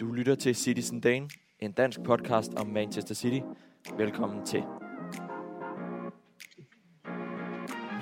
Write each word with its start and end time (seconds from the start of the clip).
Du 0.00 0.12
lytter 0.12 0.34
til 0.34 0.54
Citizen 0.54 1.00
Dane, 1.00 1.28
en 1.60 1.72
dansk 1.72 2.02
podcast 2.02 2.54
om 2.54 2.66
Manchester 2.66 3.14
City. 3.14 3.40
Velkommen 3.96 4.46
til. 4.46 4.62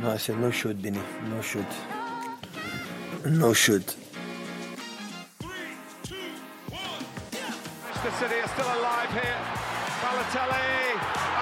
No, 0.00 0.12
I 0.14 0.18
said 0.18 0.36
no 0.36 0.50
shoot, 0.50 0.76
Benny. 0.82 0.98
No 1.30 1.42
shoot. 1.42 1.72
No 3.24 3.54
shoot. 3.54 3.98
Manchester 7.82 8.12
City 8.20 8.40
are 8.42 8.48
still 8.48 8.70
alive 8.78 9.10
here. 9.10 9.38
Balotelli, 10.02 10.66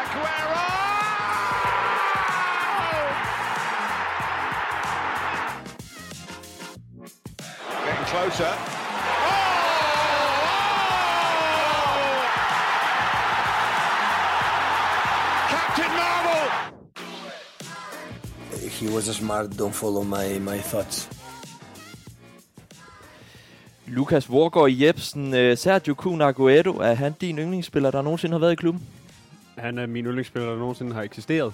Aguero! 0.00 0.93
Closer. 8.14 8.44
Oh! 8.44 9.44
Captain 15.52 15.92
Marvel! 16.00 16.44
He 18.78 18.86
was 18.94 19.04
smart. 19.04 19.46
Don't 19.60 19.74
follow 19.74 20.02
my, 20.02 20.38
my 20.38 20.58
thoughts. 20.58 21.08
Lukas 23.86 24.30
Vorgård 24.30 24.70
Jebsen, 24.70 25.34
øh, 25.34 25.56
Sergio 25.56 25.94
Kun 25.94 26.20
Aguero, 26.20 26.76
er 26.76 26.94
han 26.94 27.12
din 27.20 27.38
yndlingsspiller, 27.38 27.90
der 27.90 28.02
nogensinde 28.02 28.32
har 28.34 28.38
været 28.38 28.52
i 28.52 28.54
klubben? 28.54 28.82
Han 29.58 29.78
er 29.78 29.86
min 29.86 30.04
yndlingsspiller, 30.04 30.50
der 30.50 30.58
nogensinde 30.58 30.94
har 30.94 31.02
eksisteret. 31.02 31.52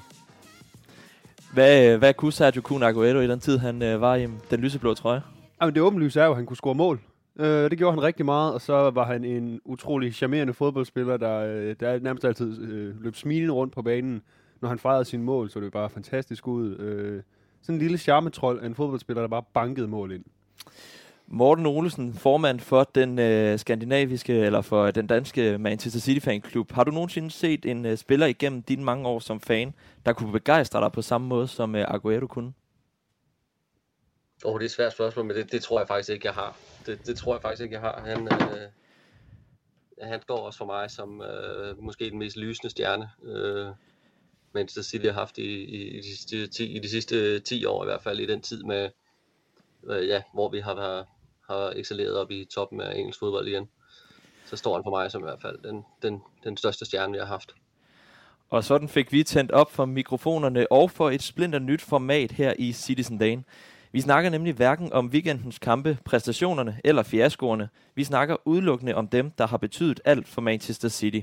Hvad, 1.53 1.93
øh, 1.93 1.99
hvad 1.99 2.15
kunne 2.15 2.33
Sergio 2.33 2.63
Kun 2.63 2.83
Aguero 2.83 3.21
i 3.21 3.29
den 3.29 3.41
tid, 3.41 3.59
han 3.59 3.83
øh, 3.83 4.01
var 4.01 4.15
i 4.15 4.27
den 4.51 4.61
lyseblå 4.61 4.95
trøje? 4.95 5.23
Jamen, 5.61 5.75
det 5.75 5.83
åbenlyse 5.83 6.21
er 6.21 6.25
jo, 6.25 6.31
at 6.31 6.37
han 6.37 6.47
kunne 6.47 6.57
score 6.57 6.75
mål. 6.75 7.01
Øh, 7.37 7.71
det 7.71 7.79
gjorde 7.79 7.95
han 7.95 8.03
rigtig 8.03 8.25
meget, 8.25 8.55
og 8.55 8.61
så 8.61 8.91
var 8.91 9.05
han 9.05 9.25
en 9.25 9.61
utrolig 9.65 10.15
charmerende 10.15 10.55
fodboldspiller, 10.55 11.17
der, 11.17 11.39
øh, 11.39 11.77
der 11.81 11.99
nærmest 12.01 12.25
altid 12.25 12.63
øh, 12.63 13.03
løb 13.03 13.17
smilende 13.17 13.55
rundt 13.55 13.75
på 13.75 13.83
banen, 13.83 14.23
når 14.61 14.69
han 14.69 14.79
fejrede 14.79 15.05
sine 15.05 15.23
mål, 15.23 15.51
så 15.51 15.61
det 15.61 15.73
bare 15.73 15.91
fantastisk 15.91 16.47
ud. 16.47 16.77
Øh, 16.79 17.23
sådan 17.63 17.75
en 17.75 17.83
lille 17.83 17.99
charmetrol 17.99 18.59
af 18.63 18.67
en 18.67 18.75
fodboldspiller, 18.75 19.23
der 19.23 19.29
bare 19.29 19.43
bankede 19.55 19.89
mål 19.89 20.13
ind. 20.13 20.25
Morten 21.27 21.67
Olesen, 21.67 22.15
formand 22.15 22.61
for 22.61 22.91
den 22.95 23.19
øh, 23.19 23.59
skandinaviske, 23.59 24.33
eller 24.33 24.61
for 24.61 24.91
den 24.91 25.07
danske 25.07 25.59
Manchester 25.59 26.01
City 26.01 26.25
fanklub. 26.25 26.73
Har 26.73 26.85
du 26.85 26.91
nogensinde 26.91 27.31
set 27.31 27.67
en 27.67 27.87
øh, 27.87 27.97
spiller 27.97 28.27
igennem 28.27 28.63
dine 28.63 28.85
mange 28.85 29.09
år 29.09 29.19
som 29.19 29.41
fan, 29.41 29.75
der 30.07 30.13
kunne 30.13 30.33
begejstre 30.33 30.81
dig 30.81 30.93
på 30.93 31.03
samme 31.03 31.27
måde, 31.27 31.49
som 31.49 31.77
øh, 31.77 31.85
Aguero 31.89 32.27
kunne? 32.27 32.53
Åh, 34.45 34.55
oh, 34.55 34.59
det 34.59 34.65
er 34.65 34.69
et 34.69 34.73
svært 34.73 34.93
spørgsmål, 34.93 35.25
men 35.25 35.37
det, 35.37 35.53
det 35.53 35.63
tror 35.63 35.81
jeg 35.81 35.89
faktisk 35.89 36.11
ikke, 36.11 36.27
jeg 36.27 36.35
har. 36.35 36.57
Det, 36.87 37.07
det 37.07 37.17
tror 37.17 37.35
jeg 37.35 37.43
faktisk 37.43 37.63
ikke, 37.63 37.75
jeg 37.75 37.81
har. 37.81 38.01
Han, 38.01 38.29
øh, 38.33 38.69
han 40.03 40.21
går 40.27 40.39
også 40.39 40.59
for 40.59 40.67
mig 40.67 40.91
som 40.91 41.23
øh, 41.23 41.83
måske 41.83 42.11
den 42.11 42.19
mest 42.19 42.37
lysende 42.37 42.71
stjerne, 42.71 43.11
øh, 43.25 43.69
Manchester 44.55 44.83
City 44.83 45.05
har 45.07 45.13
haft 45.13 45.39
i, 45.39 45.65
i, 45.65 45.89
i, 45.89 45.97
de 45.97 46.17
sidste 46.17 46.47
10, 46.47 46.77
i 46.77 46.79
de 46.79 46.89
sidste 46.89 47.41
10 47.41 47.65
år 47.65 47.85
i 47.85 47.87
hvert 47.87 48.03
fald, 48.03 48.21
i 48.21 48.27
den 48.27 48.41
tid 48.41 48.63
med, 48.63 48.91
øh, 49.91 50.09
ja, 50.09 50.23
hvor 50.35 50.49
vi 50.49 50.61
har, 50.61 50.75
har, 50.75 51.07
har 51.51 51.73
excelleret 51.77 52.17
op 52.17 52.31
i 52.31 52.45
toppen 52.55 52.81
af 52.81 52.99
engelsk 52.99 53.19
fodbold 53.19 53.49
igen. 53.49 53.69
Så 54.47 54.57
står 54.57 54.75
han 54.75 54.85
for 54.85 54.91
mig 54.91 55.11
som 55.11 55.23
i 55.23 55.25
hvert 55.25 55.43
fald 55.43 55.59
den, 55.63 55.85
den, 56.03 56.23
den 56.45 56.57
største 56.57 56.85
stjerne, 56.85 57.13
vi 57.13 57.19
har 57.19 57.27
haft. 57.27 57.55
Og 58.51 58.65
sådan 58.65 58.89
fik 58.89 59.13
vi 59.13 59.23
tændt 59.23 59.51
op 59.51 59.73
for 59.73 59.85
mikrofonerne 59.85 60.73
og 60.73 60.91
for 60.91 61.11
et 61.11 61.23
splinter 61.23 61.59
nyt 61.59 61.83
format 61.83 62.33
her 62.33 62.55
i 62.59 62.73
Citizen 62.73 63.19
Dane. 63.19 63.45
Vi 63.93 64.01
snakker 64.01 64.31
nemlig 64.31 64.55
hverken 64.55 64.93
om 64.93 65.07
weekendens 65.07 65.59
kampe, 65.59 65.99
præstationerne 66.05 66.81
eller 66.85 67.03
fiaskoerne. 67.03 67.69
Vi 67.95 68.05
snakker 68.05 68.37
udelukkende 68.45 68.95
om 68.95 69.09
dem, 69.09 69.31
der 69.31 69.47
har 69.47 69.57
betydet 69.57 70.01
alt 70.05 70.29
for 70.29 70.41
Manchester 70.41 70.89
City. 70.89 71.21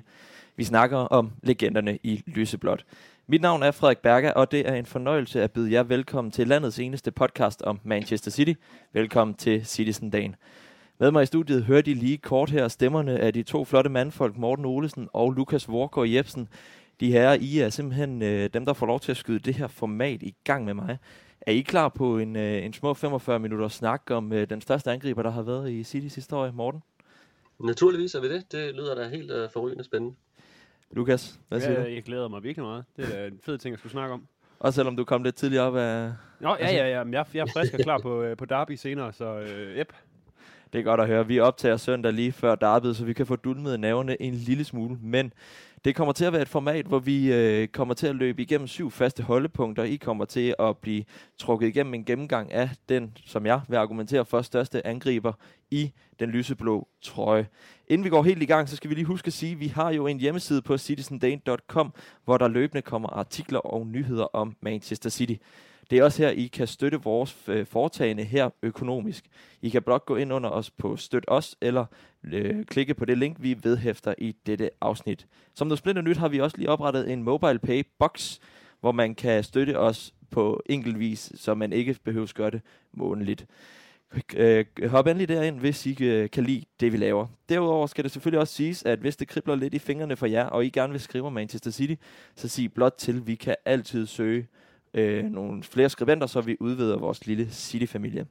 Vi 0.55 0.63
snakker 0.63 0.97
om 0.97 1.31
legenderne 1.43 1.99
i 2.03 2.23
lyseblåt. 2.25 2.85
Mit 3.27 3.42
navn 3.42 3.64
er 3.64 3.71
Frederik 3.71 3.97
Berger, 3.97 4.31
og 4.31 4.52
det 4.52 4.69
er 4.69 4.73
en 4.73 4.86
fornøjelse 4.86 5.43
at 5.43 5.52
byde 5.52 5.71
jer 5.73 5.83
velkommen 5.83 6.31
til 6.31 6.47
landets 6.47 6.80
eneste 6.80 7.11
podcast 7.11 7.61
om 7.61 7.80
Manchester 7.83 8.31
City. 8.31 8.53
Velkommen 8.93 9.33
til 9.33 9.65
Citizen 9.65 10.09
Dagen. 10.09 10.36
Med 10.99 11.11
mig 11.11 11.23
i 11.23 11.25
studiet 11.25 11.63
hørte 11.63 11.92
I 11.92 11.93
lige 11.93 12.17
kort 12.17 12.49
her 12.49 12.67
stemmerne 12.67 13.19
af 13.19 13.33
de 13.33 13.43
to 13.43 13.65
flotte 13.65 13.89
mandfolk, 13.89 14.37
Morten 14.37 14.65
Olesen 14.65 15.09
og 15.13 15.31
Lukas 15.31 15.67
Vorgård 15.67 16.08
Jebsen. 16.08 16.47
De 16.99 17.11
her, 17.11 17.33
I 17.33 17.59
er 17.59 17.69
simpelthen 17.69 18.21
øh, 18.21 18.49
dem, 18.53 18.65
der 18.65 18.73
får 18.73 18.86
lov 18.86 18.99
til 18.99 19.11
at 19.11 19.17
skyde 19.17 19.39
det 19.39 19.53
her 19.53 19.67
format 19.67 20.23
i 20.23 20.36
gang 20.43 20.65
med 20.65 20.73
mig. 20.73 20.97
Er 21.47 21.52
I 21.52 21.61
klar 21.61 21.89
på 21.89 22.17
en, 22.17 22.35
øh, 22.35 22.65
en 22.65 22.73
små 22.73 22.93
45 22.93 23.39
minutter 23.39 23.67
snak 23.67 24.11
om 24.11 24.33
øh, 24.33 24.49
den 24.49 24.61
største 24.61 24.91
angriber, 24.91 25.23
der 25.23 25.30
har 25.30 25.41
været 25.41 25.71
i 25.71 25.83
Citys 25.83 26.15
historie, 26.15 26.52
Morten? 26.52 26.83
Naturligvis 27.59 28.15
er 28.15 28.21
vi 28.21 28.33
det. 28.33 28.52
Det 28.52 28.75
lyder 28.75 28.95
da 28.95 29.08
helt 29.08 29.31
øh, 29.31 29.49
forrygende 29.53 29.83
spændende. 29.83 30.15
Lukas, 30.91 31.39
hvad 31.47 31.61
siger 31.61 31.71
Ja, 31.80 31.83
du? 31.86 31.89
jeg 31.89 32.03
glæder 32.03 32.27
mig 32.27 32.43
virkelig 32.43 32.65
meget. 32.65 32.86
Det 32.97 33.19
er 33.21 33.25
en 33.25 33.39
fed 33.43 33.57
ting 33.57 33.73
at 33.73 33.80
skulle 33.80 33.91
snakke 33.91 34.13
om. 34.13 34.27
Også 34.59 34.75
selvom 34.75 34.95
du 34.95 35.03
kom 35.03 35.23
lidt 35.23 35.36
tidligere 35.36 35.63
op 35.65 35.75
af... 35.75 36.11
Nå, 36.39 36.55
ja, 36.59 36.71
ja, 36.71 36.89
ja. 36.89 37.03
men 37.03 37.13
Jeg, 37.13 37.25
jeg 37.33 37.41
er 37.41 37.52
frisk 37.53 37.73
og 37.73 37.80
klar 37.80 37.97
på, 37.97 38.21
øh, 38.21 38.37
på 38.37 38.45
Derby 38.45 38.75
senere, 38.75 39.13
så 39.13 39.39
øh, 39.39 39.77
yep. 39.77 39.93
Det 40.73 40.80
er 40.80 40.83
godt 40.83 41.02
at 41.02 41.07
høre. 41.07 41.27
Vi 41.27 41.39
optager 41.39 41.77
søndag 41.77 42.13
lige 42.13 42.31
før 42.31 42.55
derbyet, 42.55 42.95
så 42.95 43.05
vi 43.05 43.13
kan 43.13 43.25
få 43.25 43.36
dulmet 43.36 43.80
navne 43.80 44.21
en 44.21 44.33
lille 44.33 44.63
smule. 44.63 44.97
Men 45.02 45.33
det 45.86 45.95
kommer 45.95 46.14
til 46.14 46.26
at 46.26 46.33
være 46.33 46.42
et 46.42 46.48
format, 46.48 46.86
hvor 46.86 46.99
vi 46.99 47.33
øh, 47.33 47.67
kommer 47.67 47.93
til 47.93 48.08
at 48.08 48.15
løbe 48.15 48.42
igennem 48.42 48.67
syv 48.67 48.92
faste 48.92 49.23
holdepunkter. 49.23 49.83
I 49.83 49.95
kommer 49.95 50.26
til 50.26 50.55
at 50.60 50.77
blive 50.77 51.04
trukket 51.38 51.67
igennem 51.67 51.93
en 51.93 52.05
gennemgang 52.05 52.54
af 52.54 52.70
den, 52.89 53.17
som 53.26 53.45
jeg 53.45 53.61
vil 53.67 53.77
argumentere 53.77 54.26
for, 54.26 54.42
største 54.42 54.87
angriber 54.87 55.33
i 55.71 55.92
den 56.20 56.30
lyseblå 56.30 56.87
trøje. 57.02 57.48
Inden 57.87 58.05
vi 58.05 58.10
går 58.10 58.23
helt 58.23 58.43
i 58.43 58.45
gang, 58.45 58.70
så 58.70 58.76
skal 58.76 58.89
vi 58.89 58.95
lige 58.95 59.05
huske 59.05 59.27
at 59.27 59.33
sige, 59.33 59.52
at 59.52 59.60
vi 59.60 59.67
har 59.67 59.92
jo 59.92 60.08
en 60.08 60.20
hjemmeside 60.20 60.61
på 60.61 60.77
citizendane.com, 60.77 61.93
hvor 62.26 62.37
der 62.37 62.48
løbende 62.48 62.82
kommer 62.82 63.10
artikler 63.10 63.60
og 63.60 63.87
nyheder 63.87 64.36
om 64.36 64.55
Manchester 64.61 65.10
City. 65.10 65.36
Det 65.89 65.99
er 65.99 66.03
også 66.03 66.23
her, 66.23 66.30
I 66.30 66.48
kan 66.48 66.67
støtte 66.67 67.03
vores 67.03 67.37
øh, 67.48 67.65
foretagende 67.65 68.23
her 68.23 68.49
økonomisk. 68.64 69.25
I 69.61 69.70
kan 69.70 69.83
blot 69.83 70.05
gå 70.05 70.15
ind 70.15 70.33
under 70.33 70.49
os 70.49 70.71
på 70.71 70.95
Støt 70.95 71.25
Os, 71.27 71.55
eller 71.61 71.86
øh, 72.23 72.65
klikke 72.65 72.93
på 72.93 73.05
det 73.05 73.17
link, 73.17 73.37
vi 73.39 73.58
vedhæfter 73.64 74.14
i 74.17 74.36
dette 74.45 74.70
afsnit. 74.81 75.27
Som 75.53 75.67
noget 75.67 75.80
splinter 75.80 76.02
nyt 76.02 76.17
har 76.17 76.27
vi 76.27 76.39
også 76.39 76.58
lige 76.58 76.70
oprettet 76.70 77.11
en 77.11 77.23
mobile 77.23 77.59
pay 77.59 77.83
box, 77.99 78.39
hvor 78.80 78.92
man 78.92 79.15
kan 79.15 79.43
støtte 79.43 79.80
os 79.80 80.14
på 80.31 80.61
enkeltvis, 80.65 81.31
så 81.36 81.53
man 81.53 81.73
ikke 81.73 81.95
behøver 82.04 82.27
at 82.27 82.33
gøre 82.33 82.52
det 82.52 82.61
månedligt. 82.93 83.45
Øh, 84.36 84.65
hop 84.86 85.08
endelig 85.08 85.27
derind, 85.27 85.59
hvis 85.59 85.86
I 85.86 86.04
øh, 86.04 86.30
kan 86.30 86.43
lide 86.43 86.65
det, 86.80 86.92
vi 86.92 86.98
laver. 86.98 87.27
Derudover 87.49 87.87
skal 87.87 88.04
det 88.04 88.11
selvfølgelig 88.11 88.39
også 88.39 88.54
siges, 88.54 88.83
at 88.86 88.99
hvis 88.99 89.17
det 89.17 89.27
kribler 89.27 89.55
lidt 89.55 89.73
i 89.73 89.80
fingrene 89.80 90.15
for 90.15 90.25
jer, 90.25 90.45
og 90.45 90.65
I 90.65 90.69
gerne 90.69 90.92
vil 90.92 91.02
skrive 91.02 91.25
om 91.25 91.33
Manchester 91.33 91.71
City, 91.71 91.93
så 92.36 92.48
sig 92.48 92.73
blot 92.73 92.93
til, 92.98 93.27
vi 93.27 93.36
kan 93.36 93.55
altid 93.65 94.05
søge 94.05 94.48
øh, 94.97 95.23
nogle 95.23 95.63
flere 95.63 95.89
skribenter, 95.89 96.27
så 96.27 96.41
vi 96.41 96.58
udvider 96.59 96.97
vores 96.97 97.27
lille 97.27 97.52
City-familie. 97.52 98.27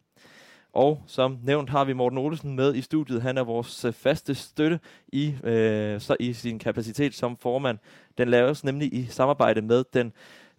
Og 0.72 1.02
som 1.06 1.38
nævnt 1.42 1.70
har 1.70 1.84
vi 1.84 1.92
Morten 1.92 2.18
Olesen 2.18 2.56
med 2.56 2.74
i 2.74 2.80
studiet. 2.80 3.22
Han 3.22 3.38
er 3.38 3.44
vores 3.44 3.84
øh, 3.84 3.92
faste 3.92 4.34
støtte 4.34 4.80
i, 5.08 5.34
øh, 5.44 6.00
så 6.00 6.16
i 6.20 6.32
sin 6.32 6.58
kapacitet 6.58 7.14
som 7.14 7.36
formand. 7.36 7.78
Den 8.18 8.28
laves 8.28 8.64
nemlig 8.64 8.94
i 8.94 9.06
samarbejde 9.06 9.62
med 9.62 9.84
den 9.92 10.12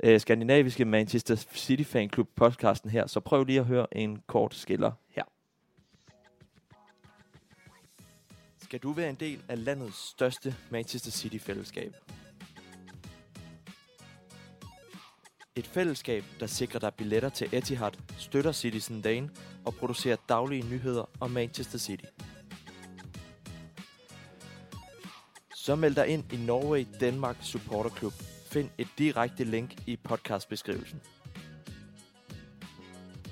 øh, 0.04 0.20
skandinaviske 0.20 0.86
Manchester 0.86 1.36
City 1.36 1.84
Fan 1.84 2.10
Club 2.10 2.28
podcasten 2.36 2.90
her. 2.90 3.08
Så 3.08 3.20
prøv 3.20 3.44
lige 3.44 3.60
at 3.60 3.66
høre 3.66 3.98
en 3.98 4.22
kort 4.28 4.56
skiller 4.56 4.92
her. 5.10 5.24
Skal 8.64 8.80
du 8.80 8.92
være 8.92 9.10
en 9.10 9.16
del 9.16 9.40
af 9.50 9.66
landets 9.66 10.10
største 10.10 10.56
Manchester 10.70 11.12
City-fællesskab? 11.12 11.94
Et 15.58 15.68
fællesskab, 15.68 16.24
der 16.40 16.48
sikrer 16.48 16.80
dig 16.80 16.94
billetter 16.94 17.30
til 17.30 17.50
Etihad, 17.52 17.92
støtter 18.18 18.52
Citizen 18.52 19.02
Dane 19.02 19.30
og 19.66 19.74
producerer 19.74 20.18
daglige 20.30 20.70
nyheder 20.70 21.10
om 21.20 21.32
Manchester 21.32 21.78
City. 21.78 22.04
Så 25.56 25.76
meld 25.76 25.96
dig 25.96 26.08
ind 26.08 26.34
i 26.34 26.38
Norway 26.38 26.86
Denmark 27.00 27.36
Supporter 27.42 27.90
Club. 27.90 28.14
Find 28.52 28.70
et 28.78 28.88
direkte 28.98 29.44
link 29.44 29.72
i 29.88 29.98
podcastbeskrivelsen. 30.04 31.02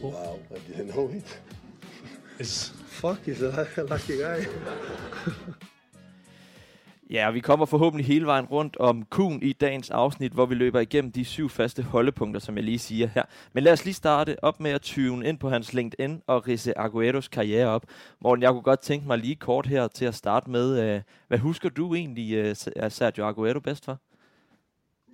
Wow, 0.02 0.40
I 0.52 0.72
didn't 0.72 0.92
know 0.92 1.10
it. 1.10 1.44
Fuck, 2.88 3.28
he's 3.28 3.44
a 3.44 3.84
lucky 3.84 4.18
guy. 4.18 4.46
Ja, 7.10 7.28
og 7.28 7.34
vi 7.34 7.40
kommer 7.40 7.66
forhåbentlig 7.66 8.06
hele 8.06 8.26
vejen 8.26 8.46
rundt 8.46 8.78
om 8.78 9.06
Kuhn 9.06 9.42
i 9.42 9.54
dagens 9.54 9.90
afsnit, 9.90 10.32
hvor 10.32 10.46
vi 10.46 10.56
løber 10.56 10.80
igennem 10.80 11.12
de 11.12 11.26
syv 11.26 11.50
faste 11.50 11.84
holdepunkter, 11.84 12.40
som 12.40 12.56
jeg 12.56 12.64
lige 12.64 12.80
siger 12.80 13.08
her. 13.08 13.24
Men 13.54 13.64
lad 13.64 13.74
os 13.74 13.86
lige 13.86 13.94
starte 13.94 14.44
op 14.44 14.60
med 14.60 14.72
at 14.72 14.82
tyve 14.82 15.26
ind 15.26 15.40
på 15.40 15.50
hans 15.50 15.74
LinkedIn 15.74 16.22
og 16.28 16.48
rise 16.48 16.78
Agueros 16.78 17.28
karriere 17.28 17.68
op. 17.68 17.86
Morten, 18.20 18.44
jeg 18.44 18.52
kunne 18.52 18.62
godt 18.62 18.80
tænke 18.80 19.08
mig 19.08 19.18
lige 19.18 19.36
kort 19.36 19.66
her 19.66 19.88
til 19.88 20.06
at 20.06 20.16
starte 20.16 20.50
med. 20.50 20.96
Øh, 20.96 21.02
hvad 21.28 21.38
husker 21.38 21.70
du 21.70 21.96
egentlig 21.96 22.34
øh, 22.34 22.56
er 22.76 22.90
Sergio 22.90 23.28
Aguero 23.28 23.60
bedst 23.60 23.86
for? 23.86 24.00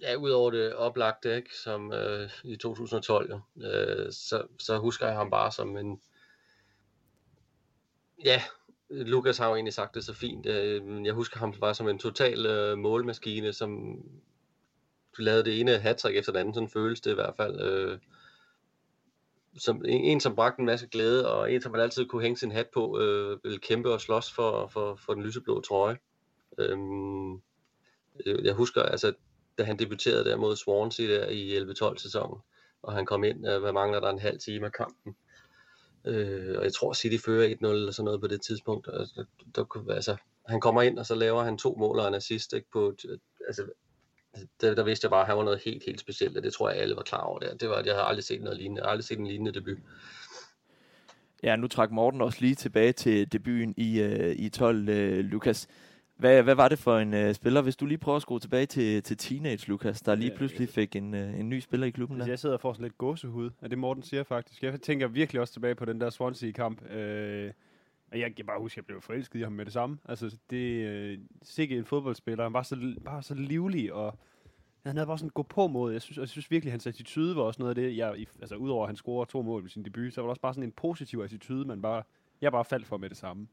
Ja, 0.01 0.15
udover 0.15 0.51
det 0.51 0.73
oplagte, 0.73 1.35
ikke, 1.35 1.57
som 1.63 1.93
øh, 1.93 2.29
i 2.43 2.55
2012, 2.55 3.31
jo, 3.31 3.67
øh, 3.67 4.11
så, 4.11 4.43
så 4.59 4.77
husker 4.77 5.07
jeg 5.07 5.15
ham 5.15 5.29
bare 5.29 5.51
som 5.51 5.77
en, 5.77 5.99
Ja, 8.25 8.41
Lukas 8.91 9.38
har 9.38 9.47
jo 9.47 9.55
egentlig 9.55 9.73
sagt 9.73 9.95
det 9.95 10.05
så 10.05 10.13
fint. 10.13 10.45
Øh, 10.45 11.05
Jeg 11.05 11.13
husker 11.13 11.39
ham 11.39 11.53
bare 11.53 11.75
som 11.75 11.88
en 11.88 11.99
total 11.99 12.45
øh, 12.45 12.77
målmaskine, 12.77 13.53
som 13.53 14.01
lavede 15.19 15.43
det 15.43 15.59
ene 15.59 15.77
hat 15.77 16.05
efter 16.05 16.31
det 16.31 16.39
andet, 16.39 16.55
sådan 16.55 16.69
føles 16.69 17.01
det 17.01 17.11
i 17.11 17.15
hvert 17.15 17.33
fald. 17.38 17.61
Øh, 17.61 17.99
Som 19.57 19.85
en, 19.85 20.01
en, 20.03 20.19
som 20.19 20.35
bragte 20.35 20.59
en 20.59 20.65
masse 20.65 20.88
glæde, 20.88 21.31
og 21.33 21.51
en, 21.53 21.61
som 21.61 21.71
man 21.71 21.81
altid 21.81 22.05
kunne 22.05 22.21
hænge 22.21 22.38
sin 22.38 22.51
hat 22.51 22.67
på, 22.73 22.99
øh, 22.99 23.43
ville 23.43 23.59
kæmpe 23.59 23.93
og 23.93 24.01
slås 24.01 24.33
for, 24.33 24.67
for, 24.67 24.95
for 24.95 25.13
den 25.13 25.23
lyseblå 25.23 25.61
trøje. 25.61 25.97
Øhm, 26.57 27.33
øh, 28.25 28.45
jeg 28.45 28.53
husker, 28.53 28.81
altså, 28.81 29.13
da 29.57 29.63
han 29.63 29.79
debuterede 29.79 30.25
der 30.25 30.38
mod 30.38 30.55
Swansea 30.55 31.05
der 31.07 31.27
i 31.29 31.57
11-12 31.57 31.97
sæsonen, 31.97 32.41
og 32.81 32.93
han 32.93 33.05
kom 33.05 33.23
ind, 33.23 33.47
øh, 33.47 33.61
hvad 33.61 33.73
mangler 33.73 33.99
der 33.99 34.09
en 34.09 34.19
halv 34.19 34.39
time 34.39 34.65
af 34.65 34.71
kampen. 34.71 35.15
Øh, 36.06 36.57
og 36.57 36.63
jeg 36.63 36.74
tror, 36.74 36.94
City 36.94 37.25
fører 37.25 37.50
1-0 37.50 37.68
eller 37.68 37.92
sådan 37.92 38.06
noget 38.06 38.21
på 38.21 38.27
det 38.27 38.42
tidspunkt. 38.42 38.88
Og 38.88 39.07
der, 39.15 39.24
der, 39.56 39.63
kunne- 39.63 39.94
altså, 39.95 40.15
han 40.48 40.62
kommer 40.62 40.81
ind, 40.81 41.00
og 41.00 41.06
så 41.06 41.15
laver 41.15 41.44
han 41.44 41.57
to 41.57 41.75
mål 41.80 42.00
og 42.00 42.07
en 42.07 42.13
assist. 42.13 42.53
Ikke, 42.53 42.68
på, 42.74 42.95
altså, 43.48 43.63
der, 44.62 44.75
der 44.75 44.83
vidste 44.83 45.06
jeg 45.06 45.09
bare, 45.12 45.21
at 45.21 45.27
han 45.27 45.38
var 45.38 45.44
noget 45.44 45.62
helt, 45.65 45.83
helt 45.86 46.00
specielt, 46.00 46.38
og 46.38 46.44
det 46.44 46.53
tror 46.53 46.69
jeg, 46.69 46.80
alle 46.80 46.95
var 46.95 47.01
klar 47.01 47.21
over 47.21 47.39
der. 47.39 47.56
Det 47.56 47.69
var, 47.69 47.75
at 47.75 47.86
jeg 47.86 47.94
havde 47.94 48.06
aldrig 48.06 48.24
set 48.24 48.42
noget 48.42 48.57
lignende. 48.57 48.81
Jeg 48.81 48.86
havde 48.86 48.92
aldrig 48.92 49.06
set 49.06 49.19
en 49.19 49.27
lignende 49.27 49.51
debut. 49.51 49.77
Ja, 51.44 51.56
nu 51.56 51.68
trak 51.68 51.92
Morten 51.92 52.21
også 52.21 52.38
lige 52.42 52.56
tilbage 52.56 52.92
til 52.92 53.31
debuten 53.31 53.74
i, 53.77 54.00
øh, 54.01 54.36
i 54.36 54.50
12, 54.50 54.89
øh, 54.89 55.18
Lukas. 55.18 55.68
Hvad, 56.21 56.44
hvad 56.44 56.56
var 56.56 56.68
det 56.69 56.79
for 56.79 56.97
en 56.97 57.13
øh, 57.13 57.33
spiller, 57.33 57.62
hvis 57.62 57.75
du 57.75 57.85
lige 57.85 57.97
prøver 57.97 58.15
at 58.15 58.21
skrue 58.21 58.39
tilbage 58.39 58.65
til, 58.65 59.03
til 59.03 59.18
teenage 59.18 59.68
Lukas, 59.68 60.01
der 60.01 60.15
lige 60.15 60.31
pludselig 60.38 60.69
fik 60.69 60.95
en, 60.95 61.13
øh, 61.13 61.39
en 61.39 61.50
ny 61.50 61.59
spiller 61.59 61.88
i 61.88 61.89
klubben 61.89 62.15
Altså, 62.18 62.25
der? 62.25 62.31
jeg 62.31 62.39
sidder 62.39 62.56
og 62.56 62.62
får 62.62 62.73
sådan 62.73 62.83
lidt 62.83 62.97
gåsehud 62.97 63.50
af 63.62 63.69
det, 63.69 63.77
Morten 63.79 64.03
siger 64.03 64.23
faktisk. 64.23 64.63
Jeg 64.63 64.81
tænker 64.81 65.07
virkelig 65.07 65.41
også 65.41 65.53
tilbage 65.53 65.75
på 65.75 65.85
den 65.85 66.01
der 66.01 66.09
Swansea-kamp. 66.09 66.89
Øh, 66.91 67.51
og 68.12 68.19
jeg 68.19 68.35
kan 68.35 68.45
bare 68.45 68.59
huske, 68.59 68.73
at 68.73 68.77
jeg 68.77 68.85
blev 68.85 69.01
forelsket 69.01 69.39
i 69.39 69.44
ham 69.44 69.51
med 69.51 69.65
det 69.65 69.73
samme. 69.73 69.97
Altså, 70.06 70.38
det 70.50 70.85
øh, 70.88 71.18
sikke 71.44 71.77
en 71.77 71.85
fodboldspiller. 71.85 72.44
Han 72.44 72.53
var 72.53 72.63
så, 72.63 72.95
bare 73.06 73.24
så 73.24 73.33
livlig, 73.35 73.94
og 73.94 74.17
han 74.85 74.95
havde 74.95 75.07
bare 75.07 75.17
sådan 75.17 75.29
gå 75.29 75.44
på 75.44 75.67
mod. 75.67 75.91
Jeg 75.91 76.01
synes, 76.01 76.17
og 76.17 76.21
jeg 76.21 76.29
synes 76.29 76.51
virkelig, 76.51 76.69
at 76.69 76.74
hans 76.74 76.88
attitude 76.88 77.35
var 77.35 77.41
også 77.41 77.62
noget 77.62 77.69
af 77.69 77.75
det. 77.75 77.97
Jeg, 77.97 78.19
i- 78.19 78.27
altså, 78.41 78.56
udover 78.56 78.83
at 78.83 78.89
han 78.89 78.95
scorer 78.95 79.25
to 79.25 79.41
mål 79.41 79.62
ved 79.63 79.69
sin 79.69 79.83
debut, 79.85 80.13
så 80.13 80.21
var 80.21 80.25
der 80.27 80.29
også 80.29 80.41
bare 80.41 80.53
sådan 80.53 80.63
en 80.67 80.71
positiv 80.71 81.19
attitude, 81.19 81.65
man 81.67 81.81
bare, 81.81 82.03
jeg 82.41 82.51
bare 82.51 82.65
faldt 82.65 82.85
for 82.88 82.97
med 82.97 83.09
det 83.09 83.17
samme. 83.17 83.47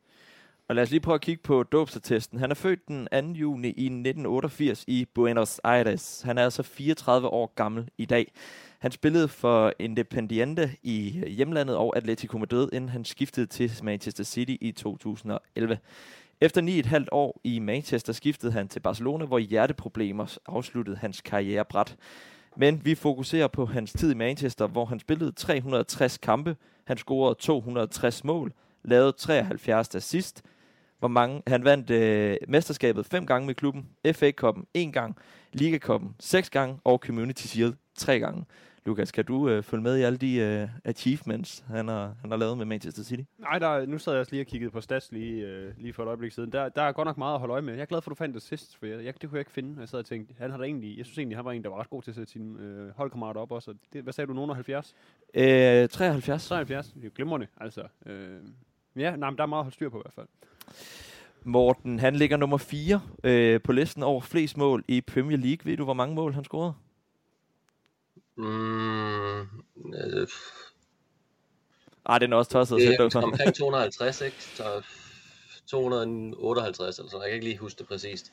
Og 0.69 0.75
lad 0.75 0.83
os 0.83 0.91
lige 0.91 1.01
prøve 1.01 1.15
at 1.15 1.21
kigge 1.21 1.43
på 1.43 1.63
dåbsattesten. 1.63 2.39
Han 2.39 2.51
er 2.51 2.55
født 2.55 2.89
den 2.89 3.09
2. 3.13 3.39
juni 3.39 3.69
i 3.69 3.87
1988 3.87 4.85
i 4.87 5.07
Buenos 5.15 5.61
Aires. 5.65 6.23
Han 6.25 6.39
er 6.39 6.45
altså 6.45 6.63
34 6.63 7.29
år 7.29 7.53
gammel 7.55 7.89
i 7.99 8.05
dag. 8.05 8.33
Han 8.79 8.93
spillede 8.93 9.29
for 9.29 9.73
Independiente 9.79 10.71
i 10.83 11.25
hjemlandet 11.27 11.77
og 11.77 11.97
Atletico 11.97 12.39
Madrid, 12.39 12.69
inden 12.73 12.89
han 12.89 13.05
skiftede 13.05 13.47
til 13.47 13.73
Manchester 13.83 14.25
City 14.25 14.57
i 14.61 14.73
2011. 14.73 15.79
Efter 16.41 16.83
9,5 17.01 17.05
år 17.13 17.41
i 17.45 17.59
Manchester 17.59 18.13
skiftede 18.13 18.53
han 18.53 18.69
til 18.69 18.81
Barcelona, 18.81 19.25
hvor 19.25 19.39
hjerteproblemer 19.39 20.39
afsluttede 20.47 20.97
hans 20.97 21.21
karriere 21.21 21.65
bræt. 21.65 21.97
Men 22.57 22.85
vi 22.85 22.95
fokuserer 22.95 23.49
på 23.49 23.67
hans 23.67 23.93
tid 23.93 24.11
i 24.11 24.15
Manchester, 24.15 24.67
hvor 24.67 24.85
han 24.85 25.01
spillede 25.01 25.33
360 25.33 26.19
kampe, 26.19 26.57
han 26.85 26.97
scorede 26.97 27.35
260 27.35 28.25
mål, 28.25 28.53
lavede 28.85 29.13
73 29.13 29.95
assist, 29.95 30.43
hvor 30.99 31.09
mange, 31.09 31.43
han 31.47 31.65
vandt 31.65 31.91
øh, 31.91 32.37
mesterskabet 32.49 33.07
fem 33.07 33.27
gange 33.27 33.47
med 33.47 33.55
klubben, 33.55 33.89
FA 34.13 34.33
Cup'en 34.45 34.65
en 34.75 34.93
gang, 34.93 35.17
Liga 35.53 35.79
Cup'en 35.85 36.09
seks 36.21 36.51
gange 36.51 36.79
og 36.85 36.99
Community 36.99 37.47
Shield 37.47 37.75
tre 37.95 38.19
gange. 38.21 38.45
Lukas, 38.87 39.13
kan 39.13 39.25
du 39.25 39.49
øh, 39.49 39.63
følge 39.63 39.83
med 39.83 39.97
i 39.99 40.03
alle 40.03 40.19
de 40.19 40.37
øh, 40.37 40.69
achievements, 40.85 41.65
han 41.69 41.89
har, 41.89 42.15
han 42.21 42.31
har 42.31 42.37
lavet 42.39 42.59
med 42.59 42.67
Manchester 42.67 43.03
City? 43.03 43.23
Nej, 43.39 43.59
der, 43.59 43.87
nu 43.87 43.99
sad 43.99 44.13
jeg 44.13 44.21
også 44.21 44.33
lige 44.33 44.43
og 44.43 44.47
kiggede 44.47 44.71
på 44.71 44.81
stats 44.81 45.13
lige, 45.13 45.47
øh, 45.47 45.73
lige 45.79 45.93
for 45.93 46.03
et 46.03 46.07
øjeblik 46.07 46.33
siden. 46.33 46.53
Der, 46.53 46.69
der 46.69 46.83
er 46.83 46.93
godt 46.93 47.07
nok 47.07 47.19
meget 47.19 47.35
at 47.35 47.41
holde 47.41 47.53
øje 47.53 47.63
med. 47.63 47.75
Jeg 47.75 47.81
er 47.81 47.87
glad 47.87 48.01
for, 48.03 48.11
at 48.11 48.11
du 48.11 48.15
fandt 48.19 48.35
det 48.35 48.43
sidst, 48.43 48.77
for 48.77 48.87
jeg, 48.87 49.05
jeg, 49.05 49.15
det 49.23 49.29
kunne 49.29 49.37
jeg 49.37 49.41
ikke 49.41 49.51
finde. 49.51 49.81
Jeg 49.81 49.89
sad 49.89 49.99
og 49.99 50.07
tænkte, 50.07 50.35
han 50.39 50.51
har 50.51 50.59
da 50.59 50.65
egentlig, 50.65 50.99
jeg 50.99 51.07
synes 51.07 51.19
egentlig, 51.19 51.39
han 51.39 51.45
var 51.45 51.53
en, 51.53 51.65
der 51.65 51.71
var 51.71 51.81
ret 51.81 51.91
god 51.91 52.03
til 52.03 52.11
at 52.11 52.15
sætte 52.15 52.33
sine 52.33 52.61
øh, 52.63 52.91
holdkammerater 52.97 53.41
op 53.41 53.53
også. 53.53 53.71
Og 53.71 53.77
Det, 53.93 54.03
hvad 54.03 54.13
sagde 54.13 54.29
du, 54.29 54.33
nogen 54.33 54.51
af 54.51 54.57
70? 54.57 54.95
Øh, 55.35 55.89
73. 55.89 56.49
73, 56.49 56.87
det 56.87 57.01
er 57.01 57.05
jo 57.05 57.11
glimrende, 57.15 57.47
altså. 57.61 57.83
Øh, 58.07 58.41
ja, 58.97 59.17
nej, 59.17 59.31
men 59.31 59.37
der 59.37 59.43
er 59.43 59.47
meget 59.47 59.61
at 59.61 59.65
holde 59.65 59.75
styr 59.75 59.89
på 59.89 59.99
i 59.99 60.03
hvert 60.05 60.15
fald. 60.15 60.27
Morten, 61.45 61.99
han 61.99 62.17
ligger 62.17 62.37
nummer 62.37 62.57
4 62.57 63.01
øh, 63.25 63.61
på 63.63 63.73
listen 63.73 64.03
over 64.03 64.21
flest 64.21 64.57
mål 64.57 64.85
i 64.89 65.01
Premier 65.01 65.39
League. 65.39 65.59
Ved 65.65 65.77
du, 65.77 65.85
hvor 65.85 65.95
mange 65.95 66.15
mål 66.15 66.35
han 66.35 66.45
scorede? 66.45 66.75
Mm, 68.37 69.41
øh, 69.41 70.29
Ah, 72.09 72.21
den 72.21 72.33
er 72.33 72.37
også 72.37 72.51
tosset 72.51 72.79
det 72.79 73.15
er 73.15 73.23
omkring 73.23 73.55
250, 73.55 74.21
ikke? 74.21 74.37
Så 74.43 74.83
258 75.67 76.99
eller 76.99 77.11
sådan. 77.11 77.23
Jeg 77.23 77.31
kan 77.31 77.35
ikke 77.35 77.47
lige 77.47 77.59
huske 77.59 77.79
det 77.79 77.89
præcist. 77.89 78.33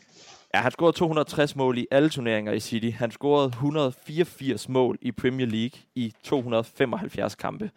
Ja, 0.54 0.60
han 0.60 0.72
scorede 0.72 0.98
260 0.98 1.56
mål 1.56 1.78
i 1.78 1.88
alle 1.92 2.10
turneringer 2.10 2.52
i 2.52 2.60
City. 2.60 2.90
Han 2.90 3.12
scorede 3.12 3.48
184 3.48 4.70
mål 4.70 4.98
i 5.02 5.12
Premier 5.12 5.48
League 5.48 5.80
i 5.96 6.14
275 6.24 7.36
kampe. 7.36 7.72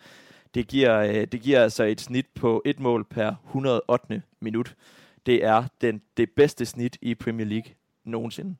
Det 0.54 0.66
giver, 0.68 0.98
øh, 0.98 1.14
det 1.26 1.40
giver 1.40 1.62
altså 1.62 1.84
et 1.84 2.00
snit 2.00 2.26
på 2.34 2.62
et 2.64 2.80
mål 2.80 3.04
per 3.04 3.34
108. 3.46 4.22
minut. 4.40 4.76
Det 5.26 5.44
er 5.44 5.64
den, 5.80 6.02
det 6.16 6.30
bedste 6.30 6.66
snit 6.66 6.98
i 7.02 7.14
Premier 7.14 7.46
League 7.46 7.72
nogensinde. 8.04 8.56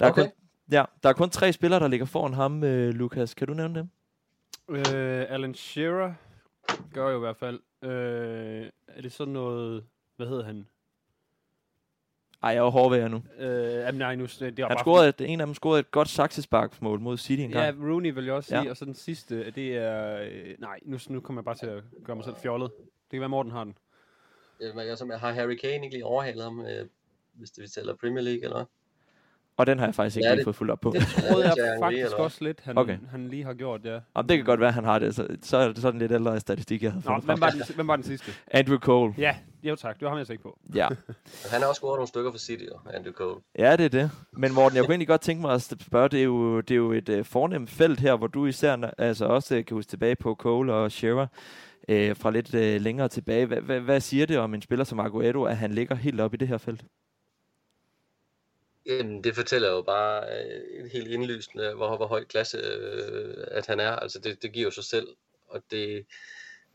Der 0.00 0.06
er, 0.06 0.10
Okay. 0.10 0.22
kun, 0.22 0.30
ja, 0.72 0.84
der 1.02 1.08
er 1.08 1.12
kun 1.12 1.30
tre 1.30 1.52
spillere, 1.52 1.80
der 1.80 1.88
ligger 1.88 2.06
foran 2.06 2.34
ham, 2.34 2.64
øh, 2.64 2.94
Lukas. 2.94 3.34
Kan 3.34 3.46
du 3.46 3.54
nævne 3.54 3.74
dem? 3.74 3.88
Øh, 4.68 5.24
Alan 5.28 5.54
Shearer 5.54 6.14
gør 6.92 7.10
jo 7.10 7.16
i 7.16 7.20
hvert 7.20 7.36
fald. 7.36 7.60
Øh, 7.82 8.70
er 8.88 9.02
det 9.02 9.12
sådan 9.12 9.32
noget, 9.32 9.84
hvad 10.16 10.26
hedder 10.26 10.44
han? 10.44 10.66
Ej, 12.42 12.50
jeg 12.50 12.56
er 12.66 12.70
hård 12.70 12.90
ved 12.90 12.98
jer 12.98 13.08
nu. 13.08 13.22
Øh, 13.38 13.72
jamen, 13.72 13.98
nej, 13.98 14.14
nu, 14.14 14.24
det 14.24 14.42
er 14.42 14.44
Han 14.46 14.54
bare 14.68 14.78
scorede 14.78 15.08
et, 15.08 15.20
en 15.20 15.40
af 15.40 15.46
dem 15.46 15.54
scorede 15.54 15.80
et 15.80 15.90
godt 15.90 16.08
saksesparksmål 16.08 17.00
mod 17.00 17.16
City 17.18 17.42
en 17.42 17.50
Ja. 17.50 17.72
Rooney 17.80 18.14
vil 18.14 18.24
jeg 18.24 18.34
også 18.34 18.48
sige, 18.48 18.58
Ja. 18.58 18.64
ja. 18.64 18.70
og 18.70 18.76
så 18.76 18.84
den 18.84 18.94
sidste, 18.94 19.50
det 19.50 19.76
er... 19.76 20.18
Øh, 20.22 20.54
nej, 20.58 20.78
nu, 20.82 20.98
nu 21.08 21.20
kommer 21.20 21.40
jeg 21.40 21.44
bare 21.44 21.54
til 21.54 21.66
at 21.66 21.82
gøre 22.04 22.16
mig 22.16 22.24
selv 22.24 22.36
fjollet. 22.42 22.70
Det 22.78 23.10
kan 23.10 23.20
være, 23.20 23.28
Morten 23.28 23.52
har 23.52 23.64
den. 23.64 23.74
Øh, 24.60 24.86
Jeg, 24.86 24.98
som, 24.98 25.10
har 25.10 25.32
Harry 25.32 25.54
Kane 25.54 25.84
ikke 25.84 25.96
lige 25.96 26.04
overhalet 26.04 26.42
ham, 26.44 26.60
øh, 26.60 26.86
hvis 27.32 27.50
det 27.50 27.62
vi 27.62 27.68
tæller 27.68 27.94
Premier 27.94 28.22
League 28.22 28.42
eller 28.44 28.56
hvad? 28.56 28.66
Og 29.58 29.66
den 29.66 29.78
har 29.78 29.86
jeg 29.86 29.94
faktisk 29.94 30.16
ikke 30.16 30.26
Ja, 30.28 30.32
lige 30.34 30.38
det- 30.38 30.44
fået 30.44 30.56
fuldt 30.56 30.72
op 30.72 30.80
på. 30.80 30.90
Det 30.90 31.02
troede 31.28 31.44
jeg 31.46 31.54
faktisk 31.82 32.06
hvad? 32.08 32.24
også 32.24 32.44
lidt, 32.44 32.60
han, 32.64 32.78
Okay. 32.78 32.98
han 33.10 33.28
lige 33.28 33.44
har 33.44 33.54
gjort, 33.54 33.80
ja. 33.84 33.98
Jamen, 34.16 34.28
det 34.28 34.36
kan 34.36 34.44
godt 34.44 34.60
være, 34.60 34.68
at 34.68 34.74
han 34.74 34.84
har 34.84 34.98
det. 34.98 35.14
Så, 35.14 35.26
så 35.42 35.56
er 35.56 35.68
det 35.68 35.78
sådan 35.78 36.00
lidt 36.00 36.12
ældre 36.12 36.40
statistik, 36.40 36.82
jeg 36.82 36.92
havde 36.92 37.04
Nå, 37.04 37.10
fundet 37.10 37.24
hvem 37.24 37.40
var, 37.40 37.50
den, 37.50 37.62
hvem 37.74 37.88
var 37.88 37.96
den 37.96 38.04
sidste? 38.04 38.32
Andrew 38.50 38.78
Cole. 38.78 39.14
Ja, 39.18 39.36
jo 39.62 39.76
tak, 39.76 39.94
det 39.94 40.02
var 40.02 40.08
ham, 40.08 40.18
jeg 40.18 40.26
tænkte 40.26 40.42
på. 40.42 40.58
Ja. 40.74 40.88
Han 41.52 41.60
har 41.60 41.68
også 41.68 41.78
scoret 41.78 41.96
nogle 41.96 42.08
stykker 42.08 42.30
for 42.30 42.38
City, 42.38 42.64
Andrew 42.94 43.12
Cole. 43.12 43.40
ja, 43.58 43.76
det 43.76 43.84
er 43.84 43.88
det. 43.88 44.10
Men 44.32 44.54
Morten, 44.54 44.76
jeg 44.76 44.84
kunne 44.84 44.92
egentlig 44.92 45.08
godt 45.08 45.20
tænke 45.20 45.40
mig 45.42 45.52
at 45.54 45.62
spørge, 45.62 46.08
det 46.08 46.20
er 46.20 46.24
jo, 46.24 46.60
det 46.60 46.70
er 46.70 46.76
jo 46.76 46.92
et 46.92 47.08
uh, 47.08 47.24
fornemt 47.24 47.70
felt 47.70 48.00
her, 48.00 48.16
hvor 48.16 48.26
du 48.26 48.46
især 48.46 48.90
altså 48.98 49.26
også 49.26 49.56
uh, 49.58 49.64
kan 49.64 49.74
huske 49.74 49.90
tilbage 49.90 50.16
på 50.16 50.34
Cole 50.34 50.72
og 50.74 50.92
Shearer 50.92 51.26
uh, 51.88 52.16
fra 52.16 52.30
lidt 52.30 52.54
uh, 52.54 52.60
længere 52.82 53.08
tilbage. 53.08 53.46
Hva, 53.46 53.60
hva, 53.60 53.78
hvad 53.78 54.00
siger 54.00 54.26
det 54.26 54.38
om 54.38 54.54
en 54.54 54.62
spiller 54.62 54.84
som 54.84 55.00
Aguero, 55.00 55.42
at 55.44 55.56
han 55.56 55.70
ligger 55.72 55.94
helt 55.94 56.20
op 56.20 56.34
i 56.34 56.36
det 56.36 56.48
her 56.48 56.58
felt? 56.58 56.84
Jamen, 58.86 59.24
det 59.24 59.34
fortæller 59.34 59.70
jo 59.70 59.82
bare 59.82 60.24
øh, 60.40 60.90
helt 60.92 61.08
indlysende, 61.08 61.74
hvor, 61.74 61.96
hvor 61.96 62.06
høj 62.06 62.24
klasse 62.24 62.58
øh, 62.58 63.44
at 63.50 63.66
han 63.66 63.80
er. 63.80 63.90
Altså, 63.90 64.18
det, 64.18 64.42
det 64.42 64.52
giver 64.52 64.64
jo 64.64 64.70
sig 64.70 64.84
selv. 64.84 65.08
Og 65.48 65.62
det, 65.70 66.06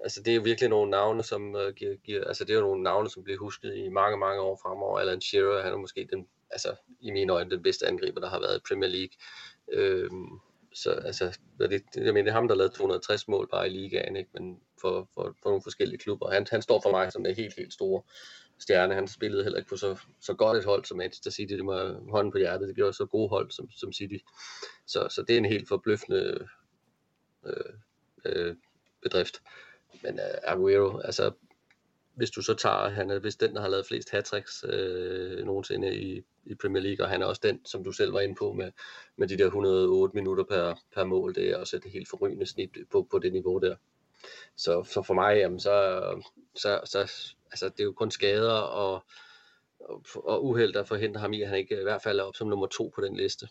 altså, 0.04 0.24
det 0.24 0.32
er 0.32 0.36
jo 0.36 0.42
virkelig 0.42 0.70
nogle 0.70 0.92
navne, 0.92 1.24
som 1.24 1.56
øh, 1.56 1.74
giver, 1.74 1.96
giver, 1.96 2.26
altså, 2.26 2.44
det 2.44 2.54
er 2.54 2.58
jo 2.58 2.66
nogle 2.66 2.84
navne, 2.84 3.10
som 3.10 3.24
bliver 3.24 3.40
husket 3.40 3.76
i 3.76 3.90
mange, 3.90 4.18
mange 4.18 4.42
år 4.42 4.60
fremover. 4.64 5.00
Alan 5.00 5.22
Shearer, 5.22 5.64
han 5.64 5.74
er 5.74 5.78
måske 5.78 6.08
den, 6.12 6.28
altså, 6.50 6.76
i 7.02 7.12
mine 7.12 7.34
øjne, 7.34 7.52
den 7.52 7.64
bedste 7.64 7.88
angriber, 7.88 8.22
der 8.22 8.30
har 8.30 8.40
været 8.40 8.58
i 8.58 8.68
Premier 8.68 8.90
League. 8.90 9.16
Øh, 9.72 10.10
så 10.74 10.92
altså, 10.92 11.40
det, 11.60 11.70
det, 11.70 12.06
jeg 12.06 12.14
mener, 12.14 12.24
det 12.24 12.30
er 12.30 12.34
ham, 12.34 12.48
der 12.48 12.56
lavede 12.56 12.74
260 12.74 13.28
mål 13.28 13.48
bare 13.52 13.68
i 13.68 13.70
ligaen, 13.70 14.16
ikke? 14.16 14.30
men 14.34 14.60
for, 14.82 15.10
for, 15.14 15.36
for 15.44 15.50
nogle 15.50 15.62
forskellige 15.64 16.00
klubber. 16.00 16.32
Han, 16.32 16.48
han 16.52 16.62
står 16.62 16.82
for 16.82 16.92
mig 16.92 17.12
som 17.12 17.26
en 17.26 17.36
helt, 17.36 17.56
helt 17.58 17.74
store 17.74 18.02
stjerne. 18.60 18.94
Han 18.94 19.08
spillede 19.08 19.44
heller 19.44 19.60
ikke 19.60 19.70
på 19.70 19.78
så, 19.78 20.00
så 20.22 20.34
godt 20.34 20.58
et 20.58 20.66
hold 20.66 20.86
som 20.86 20.98
Manchester 20.98 21.32
City. 21.32 21.54
Det 21.54 21.66
må 21.66 21.74
hånden 22.12 22.32
på 22.32 22.38
hjertet. 22.38 22.68
Det 22.68 22.76
gjorde 22.76 22.94
så 22.94 23.06
gode 23.06 23.30
hold 23.30 23.52
som, 23.52 23.70
som 23.72 23.94
City. 23.94 24.18
Så, 24.88 25.08
så 25.10 25.24
det 25.28 25.34
er 25.34 25.38
en 25.38 25.46
helt 25.46 25.68
forbløffende 25.68 26.48
øh, 27.46 27.74
øh, 28.26 28.56
bedrift. 29.02 29.42
Men 30.04 30.20
øh, 30.20 30.38
Aguero, 30.44 31.00
altså 31.00 31.32
hvis 32.14 32.32
du 32.32 32.42
så 32.42 32.54
tager, 32.54 32.90
han 32.90 33.10
er 33.10 33.20
vist 33.20 33.42
den, 33.42 33.56
der 33.56 33.62
har 33.62 33.68
lavet 33.68 33.86
flest 33.86 34.10
hat 34.10 34.64
øh, 34.64 35.46
nogensinde 35.46 35.96
i, 35.96 36.24
i 36.46 36.56
Premier 36.56 36.84
League, 36.84 37.06
og 37.06 37.10
han 37.10 37.22
er 37.22 37.26
også 37.26 37.42
den, 37.44 37.66
som 37.66 37.84
du 37.84 37.92
selv 37.92 38.14
var 38.14 38.20
inde 38.20 38.36
på, 38.36 38.54
med, 38.54 38.72
med 39.18 39.28
de 39.28 39.38
der 39.38 39.46
108 39.46 40.16
minutter 40.16 40.44
per, 40.44 40.76
per 40.96 41.04
mål. 41.04 41.36
Det 41.36 41.50
er 41.50 41.58
også 41.58 41.78
et 41.78 41.84
helt 41.86 42.10
forrygende 42.10 42.46
snit 42.46 42.78
på, 42.92 43.08
på 43.12 43.20
det 43.20 43.34
niveau 43.34 43.60
der. 43.60 43.76
Så, 44.56 44.84
så 44.84 45.02
for 45.02 45.14
mig, 45.14 45.38
jamen, 45.38 45.60
så, 45.60 46.02
så, 46.56 46.80
så 46.86 47.00
altså, 47.52 47.70
det 47.70 47.80
er 47.80 47.84
jo 47.84 47.92
kun 47.92 48.12
skader 48.12 48.54
og, 48.54 49.04
og, 49.80 50.06
og 50.16 50.46
uheld, 50.46 50.74
der 50.74 50.84
forhindrer 50.84 51.22
ham 51.22 51.34
i, 51.34 51.42
at 51.42 51.50
han 51.50 51.58
ikke 51.58 51.80
i 51.80 51.84
hvert 51.84 52.02
fald 52.02 52.20
er 52.20 52.24
op 52.24 52.36
som 52.36 52.48
nummer 52.48 52.68
to 52.68 52.92
på 52.96 53.02
den 53.02 53.16
liste. 53.16 53.48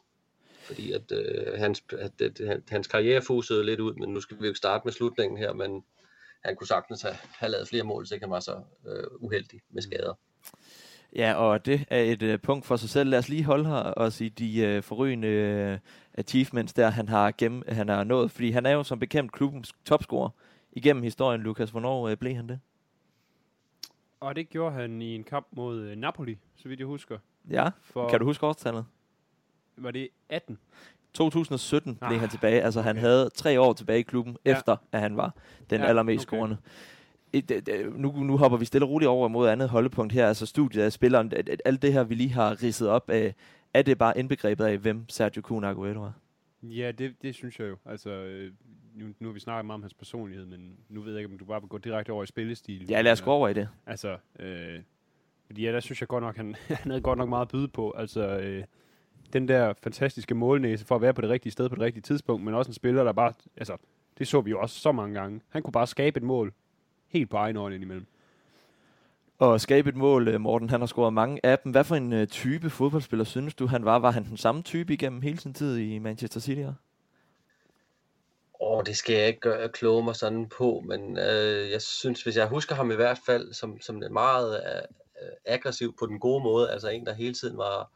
Fordi 0.60 0.92
at, 0.92 1.12
øh, 1.12 1.58
hans, 1.58 1.84
at, 1.98 2.20
at, 2.20 2.40
at 2.40 2.62
hans 2.68 2.86
karriere 2.86 3.22
fusede 3.22 3.64
lidt 3.64 3.80
ud, 3.80 3.94
men 3.94 4.08
nu 4.14 4.20
skal 4.20 4.36
vi 4.36 4.42
jo 4.44 4.48
ikke 4.48 4.58
starte 4.58 4.82
med 4.84 4.92
slutningen 4.92 5.38
her, 5.38 5.52
men 5.52 5.84
han 6.44 6.56
kunne 6.56 6.66
sagtens 6.66 7.02
have, 7.02 7.14
have 7.38 7.50
lavet 7.50 7.68
flere 7.68 7.85
mål, 7.85 8.06
så 8.06 8.14
ikke 8.14 8.25
han 8.25 8.30
var 8.30 8.40
så 8.40 8.62
øh, 8.87 9.04
uheldig 9.20 9.61
med 9.70 9.82
skader. 9.82 10.14
Ja, 11.16 11.35
og 11.35 11.66
det 11.66 11.85
er 11.90 12.00
et 12.00 12.23
øh, 12.23 12.38
punkt 12.40 12.66
for 12.66 12.76
sig 12.76 12.90
selv. 12.90 13.11
Lad 13.11 13.18
os 13.18 13.28
lige 13.28 13.44
holde 13.44 13.66
her 13.68 13.92
os 13.97 14.20
i 14.20 14.28
de 14.28 14.61
øh, 14.61 14.82
forrygende 14.82 15.28
øh, 15.28 15.78
achievements, 16.14 16.73
der 16.73 16.90
han 16.90 17.09
har, 17.09 17.32
gennem, 17.38 17.62
han 17.68 17.88
har 17.88 18.04
nået. 18.04 18.30
Fordi 18.30 18.50
han 18.50 18.66
er 18.66 18.70
jo 18.70 18.82
som 18.82 18.99
bekendt 18.99 19.32
klubbens 19.32 19.73
topscorer 19.85 20.30
igennem 20.73 21.02
historien, 21.02 21.40
Lukas. 21.40 21.70
Hvornår 21.70 22.09
øh, 22.09 22.16
blev 22.16 22.35
han 22.35 22.49
det? 22.49 22.61
Og 24.20 24.37
det 24.37 24.49
gjorde 24.49 24.75
han 24.75 25.02
i 25.02 25.14
en 25.14 25.25
kamp 25.25 25.47
mod 25.50 25.80
øh, 25.80 25.97
Napoli, 25.97 26.38
så 26.56 26.68
vidt 26.68 26.80
jeg 26.80 26.87
husker. 26.87 27.18
Ja, 27.50 27.70
For, 27.82 28.09
kan 28.09 28.18
du 28.18 28.25
huske 28.25 28.47
årstallet? 28.47 28.85
Var 29.76 29.90
det 29.90 30.09
18? 30.28 30.59
2017 31.14 31.94
blev 31.96 32.10
Ah, 32.10 32.20
han 32.20 32.28
tilbage. 32.28 32.62
Altså 32.62 32.80
han 32.82 32.96
okay. 32.96 33.00
havde 33.00 33.30
tre 33.34 33.60
år 33.60 33.72
tilbage 33.72 33.98
i 33.98 34.02
klubben, 34.02 34.36
Ja. 34.44 34.52
efter 34.56 34.76
at 34.92 35.00
han 35.00 35.16
var 35.16 35.34
den 35.70 35.80
Ja, 35.80 35.86
allermest 35.86 36.28
okay. 36.28 36.36
scorende. 36.36 36.56
Nu, 38.00 38.12
nu 38.22 38.36
hopper 38.36 38.58
vi 38.58 38.64
stille 38.64 38.84
og 38.84 38.90
roligt 38.90 39.08
over 39.08 39.28
mod 39.28 39.48
andet 39.48 39.68
holdepunkt 39.68 40.12
her, 40.12 40.28
altså 40.28 40.46
studiet 40.46 40.82
af 40.82 40.92
spilleren. 40.92 41.32
Alt 41.64 41.82
det 41.82 41.92
her, 41.92 42.04
vi 42.04 42.14
lige 42.14 42.32
har 42.32 42.62
ridset 42.62 42.88
op 42.88 43.10
er 43.74 43.82
det 43.82 43.98
bare 43.98 44.18
indbegrebet 44.18 44.64
af, 44.64 44.78
hvem 44.78 45.08
Sergio 45.08 45.42
Kun 45.42 45.64
Aguero 45.64 46.02
er? 46.02 46.12
Ja, 46.62 46.90
det, 46.98 47.14
det 47.22 47.34
synes 47.34 47.58
jeg 47.60 47.68
jo. 47.68 47.76
Altså, 47.86 48.10
øh, 48.10 48.52
nu, 48.94 49.06
nu 49.20 49.28
har 49.28 49.32
vi 49.32 49.40
snakket 49.40 49.66
meget 49.66 49.74
om 49.74 49.82
hans 49.82 49.94
personlighed, 49.94 50.46
men 50.46 50.76
nu 50.88 51.00
ved 51.00 51.12
jeg 51.12 51.20
ikke, 51.22 51.32
om 51.32 51.38
du 51.38 51.44
bare 51.44 51.60
vil 51.60 51.68
gå 51.68 51.78
direkte 51.78 52.10
over 52.10 52.22
i 52.22 52.26
spillestil. 52.26 52.86
Ja, 52.90 53.00
lad 53.00 53.12
os 53.12 53.22
gå 53.22 53.30
over 53.30 53.48
i 53.48 53.54
det. 53.54 53.68
Altså, 53.86 54.16
øh, 54.38 54.80
fordi 55.46 55.62
ja, 55.64 55.72
der 55.72 55.80
synes 55.80 56.00
jeg 56.00 56.08
godt 56.08 56.24
nok, 56.24 56.36
han, 56.36 56.54
han 56.68 56.90
havde 56.90 57.00
godt 57.00 57.18
nok 57.18 57.28
meget 57.28 57.42
at 57.42 57.48
byde 57.48 57.68
på. 57.68 57.90
Altså, 57.96 58.38
øh, 58.38 58.64
den 59.32 59.49
der 59.49 59.72
fantastiske 59.82 60.34
målnæse 60.34 60.87
for 60.87 60.94
at 60.94 61.02
være 61.02 61.14
på 61.14 61.20
det 61.20 61.30
rigtige 61.30 61.52
sted 61.52 61.68
på 61.68 61.75
det 61.75 61.82
rigtige 61.82 62.02
tidspunkt, 62.02 62.44
men 62.44 62.54
også 62.54 62.68
en 62.68 62.75
spiller, 62.75 63.04
der 63.04 63.12
bare, 63.12 63.32
altså, 63.56 63.76
det 64.18 64.28
så 64.28 64.40
vi 64.40 64.50
jo 64.50 64.60
også 64.60 64.80
så 64.80 64.92
mange 64.92 65.20
gange. 65.20 65.40
Han 65.49 65.62
kunne 65.62 65.72
bare 65.72 65.87
skabe 65.87 66.16
et 66.16 66.22
mål 66.22 66.52
helt 67.08 67.30
på 67.30 67.37
egen 67.37 67.56
øjne 67.56 67.75
indimellem. 67.75 68.06
Og 69.38 69.60
skabe 69.60 69.88
et 69.88 69.96
mål, 69.96 70.28
øh, 70.28 70.40
Morten, 70.40 70.70
han 70.70 70.80
har 70.80 70.87
scoret 70.87 71.12
mange 71.12 71.40
af 71.46 71.58
dem. 71.58 71.72
Hvad 71.72 71.84
for 71.84 71.96
en 71.96 72.12
uh, 72.12 72.25
type 72.25 72.70
fodboldspiller 72.70 73.25
synes 73.25 73.54
du, 73.54 73.66
han 73.66 73.84
var? 73.84 73.99
Var 73.99 74.10
han 74.10 74.25
den 74.25 74.37
samme 74.37 74.62
type 74.62 74.92
igennem 74.92 75.22
hele 75.22 75.40
sin 75.40 75.54
tid 75.54 75.78
i 75.78 75.99
Manchester 75.99 76.40
City? 76.40 76.60
her? 76.60 76.72
Åh, 78.60 78.82
det 78.87 78.96
skal 78.96 79.16
jeg 79.16 79.26
ikke 79.26 79.40
gøre, 79.40 79.68
kloge 79.68 80.04
mig 80.04 80.16
sådan 80.16 80.49
på, 80.49 80.84
men 80.87 81.18
øh, 81.18 81.70
jeg 81.70 81.82
synes, 81.82 82.22
hvis 82.22 82.37
jeg 82.37 82.46
husker 82.46 82.75
ham 82.75 82.90
i 82.90 82.94
hvert 82.94 83.18
fald 83.26 83.52
som, 83.52 83.80
som 83.80 83.96
en 83.96 84.12
meget 84.12 84.54
øh, 84.54 85.28
aggressiv 85.46 85.94
på 85.99 86.06
den 86.06 86.20
gode 86.20 86.42
måde, 86.42 86.70
altså 86.70 86.88
en, 86.88 87.06
der 87.06 87.14
hele 87.14 87.34
tiden 87.34 87.56
var, 87.56 87.90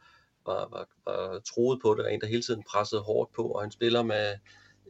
var, 0.45 0.69
var, 0.71 0.87
var 1.05 1.39
troet 1.39 1.81
på 1.81 1.95
det, 1.95 2.05
og 2.05 2.13
en, 2.13 2.21
der 2.21 2.27
hele 2.27 2.41
tiden 2.41 2.63
pressede 2.71 3.01
hårdt 3.01 3.33
på, 3.33 3.41
og 3.41 3.61
han 3.61 3.71
spiller 3.71 4.03
med 4.03 4.33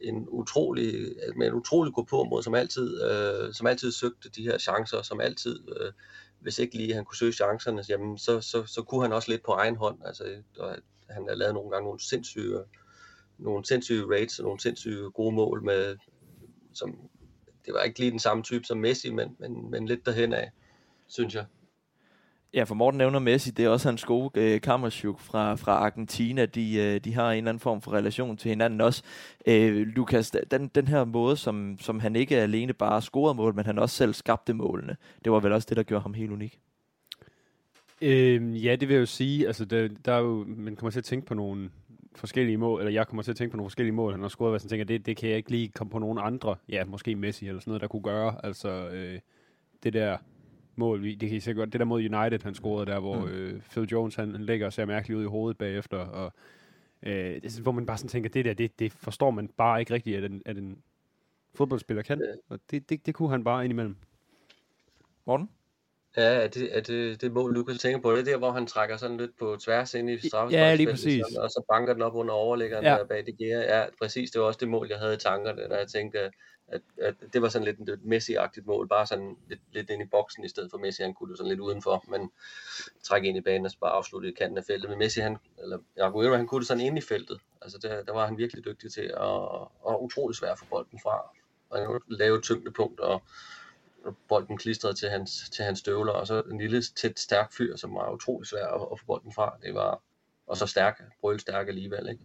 en 0.02 0.28
utrolig, 0.28 1.16
med 1.36 1.46
en 1.46 1.54
utrolig 1.54 1.92
god 1.92 2.06
på 2.06 2.24
mod, 2.24 2.42
som 2.42 2.54
altid, 2.54 3.02
øh, 3.02 3.54
som 3.54 3.66
altid 3.66 3.92
søgte 3.92 4.28
de 4.28 4.42
her 4.42 4.58
chancer, 4.58 5.02
som 5.02 5.20
altid, 5.20 5.60
øh, 5.80 5.92
hvis 6.40 6.58
ikke 6.58 6.76
lige 6.76 6.94
han 6.94 7.04
kunne 7.04 7.16
søge 7.16 7.32
chancerne, 7.32 7.84
jamen, 7.88 8.18
så, 8.18 8.40
så, 8.40 8.64
så 8.66 8.82
kunne 8.82 9.02
han 9.02 9.12
også 9.12 9.30
lidt 9.30 9.44
på 9.44 9.52
egen 9.52 9.76
hånd, 9.76 9.98
altså 10.04 10.24
og 10.58 10.76
han 11.10 11.26
har 11.28 11.34
lavet 11.34 11.54
nogle 11.54 11.70
gange 11.70 11.84
nogle 11.84 12.00
sindssyge 12.00 12.58
nogle 13.38 13.64
sindssyge 13.64 14.14
rates 14.14 14.38
og 14.38 14.44
nogle 14.44 14.60
sindssyge 14.60 15.10
gode 15.10 15.34
mål 15.34 15.64
med, 15.64 15.96
som, 16.72 16.98
det 17.66 17.74
var 17.74 17.82
ikke 17.82 17.98
lige 17.98 18.10
den 18.10 18.18
samme 18.18 18.42
type 18.42 18.64
som 18.64 18.78
Messi, 18.78 19.10
men, 19.10 19.36
men, 19.38 19.70
men 19.70 19.86
lidt 19.86 20.06
derhen 20.06 20.32
af, 20.32 20.50
synes 21.06 21.34
jeg. 21.34 21.46
Ja, 22.54 22.64
for 22.64 22.74
Morten 22.74 22.98
nævner 22.98 23.18
Messi, 23.18 23.50
det 23.50 23.64
er 23.64 23.68
også 23.68 23.88
hans 23.88 24.04
gode 24.04 24.30
øh, 24.34 24.60
kammerchuk 24.60 25.20
fra, 25.20 25.54
fra 25.54 25.72
Argentina. 25.72 26.46
De, 26.46 26.76
øh, 26.76 27.00
de 27.00 27.14
har 27.14 27.30
en 27.30 27.36
eller 27.36 27.48
anden 27.48 27.60
form 27.60 27.80
for 27.80 27.92
relation 27.92 28.36
til 28.36 28.48
hinanden 28.48 28.80
også. 28.80 29.02
Øh, 29.46 29.86
Lukas, 29.86 30.30
den, 30.50 30.68
den 30.68 30.88
her 30.88 31.04
måde, 31.04 31.36
som, 31.36 31.76
som 31.80 32.00
han 32.00 32.16
ikke 32.16 32.36
alene 32.36 32.72
bare 32.72 33.02
scorede 33.02 33.34
mål, 33.34 33.54
men 33.54 33.66
han 33.66 33.78
også 33.78 33.96
selv 33.96 34.14
skabte 34.14 34.54
målene, 34.54 34.96
det 35.24 35.32
var 35.32 35.40
vel 35.40 35.52
også 35.52 35.66
det, 35.68 35.76
der 35.76 35.82
gjorde 35.82 36.02
ham 36.02 36.14
helt 36.14 36.30
unik. 36.30 36.58
Øh, 38.00 38.64
ja, 38.64 38.76
det 38.76 38.88
vil 38.88 38.94
jeg 38.94 39.00
jo 39.00 39.06
sige. 39.06 39.46
Altså, 39.46 39.64
der, 39.64 39.88
der 40.04 40.12
er 40.12 40.20
jo, 40.20 40.44
man 40.48 40.76
kommer 40.76 40.90
til 40.90 41.00
at 41.00 41.04
tænke 41.04 41.26
på 41.26 41.34
nogle 41.34 41.70
forskellige 42.14 42.56
mål, 42.56 42.80
eller 42.80 42.92
jeg 42.92 43.06
kommer 43.06 43.22
til 43.22 43.30
at 43.30 43.36
tænke 43.36 43.50
på 43.50 43.56
nogle 43.56 43.70
forskellige 43.70 43.94
mål, 43.94 44.12
han 44.12 44.22
har 44.22 44.28
scoret, 44.28 44.52
hvad 44.52 44.60
jeg 44.64 44.70
tænker, 44.70 44.84
det, 44.84 45.06
det 45.06 45.16
kan 45.16 45.28
jeg 45.28 45.36
ikke 45.36 45.50
lige 45.50 45.68
komme 45.68 45.90
på 45.90 45.98
nogen 45.98 46.18
andre, 46.22 46.56
ja, 46.68 46.84
måske 46.84 47.16
Messi 47.16 47.48
eller 47.48 47.60
sådan 47.60 47.70
noget, 47.70 47.80
der 47.80 47.88
kunne 47.88 48.02
gøre. 48.02 48.34
Altså, 48.44 48.88
øh, 48.88 49.20
det 49.82 49.92
der 49.92 50.16
mål, 50.78 51.02
vi- 51.02 51.14
det 51.14 51.28
kan 51.28 51.36
I 51.36 51.40
sikkert 51.40 51.62
godt, 51.62 51.72
det 51.72 51.78
der 51.78 51.84
mod 51.84 51.98
United, 52.14 52.42
han 52.42 52.54
scorede 52.54 52.86
der, 52.86 53.00
hvor 53.00 53.16
Mm. 53.20 53.28
øh, 53.28 53.60
Phil 53.70 53.84
Jones, 53.84 54.14
han, 54.14 54.32
han 54.32 54.44
lægger 54.44 54.66
og 54.66 54.72
ser 54.72 54.84
mærkeligt 54.84 55.18
ud 55.18 55.22
i 55.24 55.26
hovedet 55.26 55.58
bagefter, 55.58 55.98
og 55.98 56.32
øh, 57.02 57.42
det, 57.42 57.52
sådan, 57.52 57.62
hvor 57.62 57.72
man 57.72 57.86
bare 57.86 57.98
sådan 57.98 58.08
tænker, 58.08 58.30
det 58.30 58.44
der, 58.44 58.54
det, 58.54 58.78
det 58.78 58.92
forstår 58.92 59.30
man 59.30 59.48
bare 59.48 59.80
ikke 59.80 59.94
rigtigt, 59.94 60.16
at 60.16 60.24
en, 60.30 60.42
at 60.46 60.56
en 60.58 60.82
fodboldspiller 61.54 62.02
kan, 62.02 62.18
Ja. 62.18 62.54
og 62.54 62.60
det, 62.70 62.90
det, 62.90 63.06
det 63.06 63.14
kunne 63.14 63.30
han 63.30 63.44
bare 63.44 63.64
indimellem. 63.64 63.96
Morten? 65.26 65.50
Ja, 66.16 66.22
er 66.22 66.48
det, 66.48 66.76
er 66.76 66.80
det, 66.80 67.20
det 67.20 67.32
mål, 67.32 67.54
Lukas 67.54 67.78
tænker 67.78 68.00
på, 68.00 68.12
det 68.12 68.20
er 68.20 68.24
der, 68.24 68.36
hvor 68.38 68.50
han 68.50 68.66
trækker 68.66 68.96
sådan 68.96 69.16
lidt 69.16 69.38
på 69.38 69.56
tværs 69.64 69.94
ind 69.94 70.10
i 70.10 70.18
straffesparksfeltet, 70.28 70.58
Ja, 70.68 70.74
lige 70.74 70.90
præcis. 70.90 71.22
sådan, 71.28 71.42
og 71.42 71.50
så 71.50 71.62
banker 71.72 71.92
den 71.92 72.02
op 72.02 72.14
under 72.14 72.34
overlæggeren 72.34 72.84
ja. 72.84 72.90
der 72.90 73.04
bag 73.04 73.26
det 73.26 73.38
gear. 73.38 73.62
Ja, 73.62 73.84
præcis, 74.02 74.30
det 74.30 74.40
var 74.40 74.46
også 74.46 74.58
det 74.60 74.68
mål, 74.68 74.86
jeg 74.90 74.98
havde 74.98 75.14
i 75.14 75.16
tankerne, 75.16 75.68
da 75.68 75.74
jeg 75.76 75.88
tænkte, 75.88 76.30
at, 76.68 76.80
at 77.02 77.14
det 77.32 77.42
var 77.42 77.48
sådan 77.48 77.64
lidt 77.64 77.88
et 77.88 78.00
Messi-agtigt 78.04 78.66
mål, 78.66 78.88
bare 78.88 79.06
sådan 79.06 79.36
lidt, 79.48 79.60
lidt 79.72 79.90
ind 79.90 80.02
i 80.02 80.06
boksen, 80.06 80.44
i 80.44 80.48
stedet 80.48 80.70
for 80.70 80.78
Messi, 80.78 81.02
han 81.02 81.14
kunne 81.14 81.30
det 81.30 81.38
sådan 81.38 81.48
lidt 81.48 81.60
udenfor, 81.60 82.04
men 82.08 82.30
trække 83.04 83.28
ind 83.28 83.38
i 83.38 83.40
banen 83.40 83.64
og 83.64 83.70
så 83.70 83.78
bare 83.78 83.90
afslutte 83.90 84.28
i 84.28 84.32
kanten 84.32 84.58
af 84.58 84.64
feltet. 84.64 84.90
Men 84.90 84.98
Messi, 84.98 85.20
han, 85.20 85.36
eller 85.62 85.78
Aguero, 85.96 86.34
han 86.34 86.46
kunne 86.46 86.60
det 86.60 86.68
sådan 86.68 86.84
ind 86.84 86.98
i 86.98 87.00
feltet. 87.00 87.40
Altså, 87.62 87.78
der, 87.82 88.02
der 88.02 88.12
var 88.12 88.26
han 88.26 88.38
virkelig 88.38 88.64
dygtig 88.64 88.92
til, 88.92 89.14
og, 89.14 89.72
og 89.86 90.04
utrolig 90.04 90.36
svær 90.36 90.52
at 90.52 90.58
få 90.58 90.64
bolden 90.70 91.00
fra. 91.02 91.30
Og 91.70 91.78
han 91.78 92.00
lave 92.08 92.40
tyngdepunkt, 92.40 93.00
og 93.00 93.22
og 94.06 94.16
bolden 94.28 94.58
klistrede 94.58 94.94
til 94.94 95.08
hans, 95.08 95.50
til 95.50 95.64
hans 95.64 95.78
støvler, 95.78 96.12
og 96.12 96.26
så 96.26 96.42
en 96.50 96.58
lille, 96.58 96.82
tæt, 96.82 97.18
stærk 97.18 97.52
fyr, 97.52 97.76
som 97.76 97.94
var 97.94 98.10
utrolig 98.10 98.46
svær 98.46 98.66
at, 98.66 98.88
at 98.92 99.00
få 99.00 99.06
bolden 99.06 99.32
fra. 99.32 99.56
Det 99.62 99.74
var, 99.74 100.02
og 100.46 100.56
så 100.56 100.66
stærk, 100.66 101.02
brølstærk 101.20 101.68
alligevel, 101.68 102.08
ikke? 102.08 102.22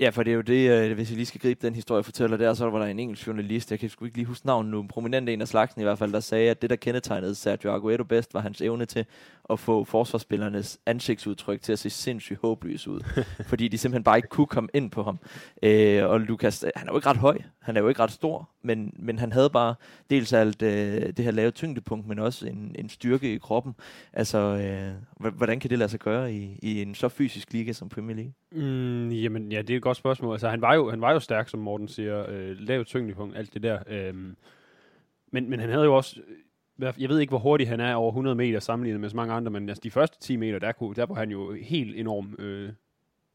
Ja, 0.00 0.10
for 0.10 0.22
det 0.22 0.30
er 0.30 0.34
jo 0.34 0.40
det, 0.40 0.70
øh, 0.70 0.94
hvis 0.94 1.10
jeg 1.10 1.16
lige 1.16 1.26
skal 1.26 1.40
gribe 1.40 1.66
den 1.66 1.74
historie, 1.74 2.02
fortæller 2.02 2.36
der, 2.36 2.54
så 2.54 2.70
var 2.70 2.78
der 2.78 2.86
en 2.86 2.98
engelsk 2.98 3.26
journalist, 3.26 3.70
jeg 3.70 3.78
kan 3.78 3.88
sgu 3.88 4.04
ikke 4.04 4.16
lige 4.16 4.26
huske 4.26 4.46
navnet 4.46 4.70
nu, 4.70 4.80
en 4.80 4.88
prominent 4.88 5.28
en 5.28 5.40
af 5.40 5.48
slagsen 5.48 5.80
i 5.80 5.84
hvert 5.84 5.98
fald, 5.98 6.12
der 6.12 6.20
sagde, 6.20 6.50
at 6.50 6.62
det, 6.62 6.70
der 6.70 6.76
kendetegnede 6.76 7.34
Sergio 7.34 7.74
Aguero 7.74 8.04
bedst, 8.04 8.34
var 8.34 8.40
hans 8.40 8.60
evne 8.60 8.86
til 8.86 9.04
at 9.50 9.60
få 9.60 9.84
forsvarsspillernes 9.84 10.78
ansigtsudtryk 10.86 11.62
til 11.62 11.72
at 11.72 11.78
se 11.78 11.90
sindssygt 11.90 12.40
håbløs 12.42 12.88
ud. 12.88 13.00
fordi 13.50 13.68
de 13.68 13.78
simpelthen 13.78 14.04
bare 14.04 14.18
ikke 14.18 14.28
kunne 14.28 14.46
komme 14.46 14.68
ind 14.74 14.90
på 14.90 15.02
ham. 15.02 15.18
Øh, 15.62 16.06
og 16.06 16.20
Lukas, 16.20 16.64
øh, 16.64 16.70
han 16.76 16.88
er 16.88 16.92
jo 16.92 16.98
ikke 16.98 17.08
ret 17.08 17.16
høj, 17.16 17.38
han 17.60 17.76
er 17.76 17.80
jo 17.80 17.88
ikke 17.88 18.02
ret 18.02 18.10
stor, 18.10 18.50
men, 18.62 18.94
men 18.98 19.18
han 19.18 19.32
havde 19.32 19.50
bare 19.50 19.74
dels 20.10 20.32
alt 20.32 20.62
øh, 20.62 21.02
det 21.16 21.24
her 21.24 21.30
lave 21.30 21.50
tyngdepunkt, 21.50 22.06
men 22.06 22.18
også 22.18 22.46
en, 22.46 22.74
en 22.78 22.88
styrke 22.88 23.34
i 23.34 23.38
kroppen. 23.38 23.74
Altså, 24.12 24.38
øh, 24.38 25.32
hvordan 25.34 25.60
kan 25.60 25.70
det 25.70 25.78
lade 25.78 25.90
sig 25.90 26.00
gøre 26.00 26.32
i, 26.32 26.58
i 26.62 26.82
en 26.82 26.94
så 26.94 27.08
fysisk 27.08 27.52
liga 27.52 27.72
som 27.72 27.88
Premier 27.88 28.16
League? 28.16 28.32
Mm, 28.52 29.10
jamen, 29.10 29.52
ja, 29.52 29.62
det 29.62 29.70
er 29.70 29.76
et 29.76 29.82
godt 29.82 29.96
spørgsmål. 29.96 30.34
Altså, 30.34 30.48
han 30.48 30.60
var 30.60 30.74
jo, 30.74 30.90
han 30.90 31.00
var 31.00 31.12
jo 31.12 31.20
stærk, 31.20 31.48
som 31.48 31.60
Morten 31.60 31.88
siger. 31.88 32.30
Øh, 32.30 32.56
lav 32.58 32.84
tyngdepunkt, 32.84 33.36
alt 33.36 33.54
det 33.54 33.62
der. 33.62 33.78
Øh, 33.86 34.14
men, 35.32 35.50
men 35.50 35.60
han 35.60 35.70
havde 35.70 35.84
jo 35.84 35.96
også... 35.96 36.20
Øh, 36.80 36.92
jeg 36.98 37.08
ved 37.08 37.18
ikke, 37.18 37.30
hvor 37.30 37.38
hurtig 37.38 37.68
han 37.68 37.80
er 37.80 37.94
over 37.94 38.10
100 38.10 38.36
meter 38.36 38.60
sammenlignet 38.60 39.00
med 39.00 39.08
så 39.08 39.16
mange 39.16 39.34
andre, 39.34 39.50
men 39.50 39.68
altså, 39.68 39.80
de 39.84 39.90
første 39.90 40.18
10 40.20 40.36
meter, 40.36 40.58
der, 40.58 40.72
kunne, 40.72 40.94
der 40.94 41.06
var 41.06 41.14
han 41.14 41.30
jo 41.30 41.52
helt 41.52 41.96
enorm 41.96 42.36
øh, 42.38 42.72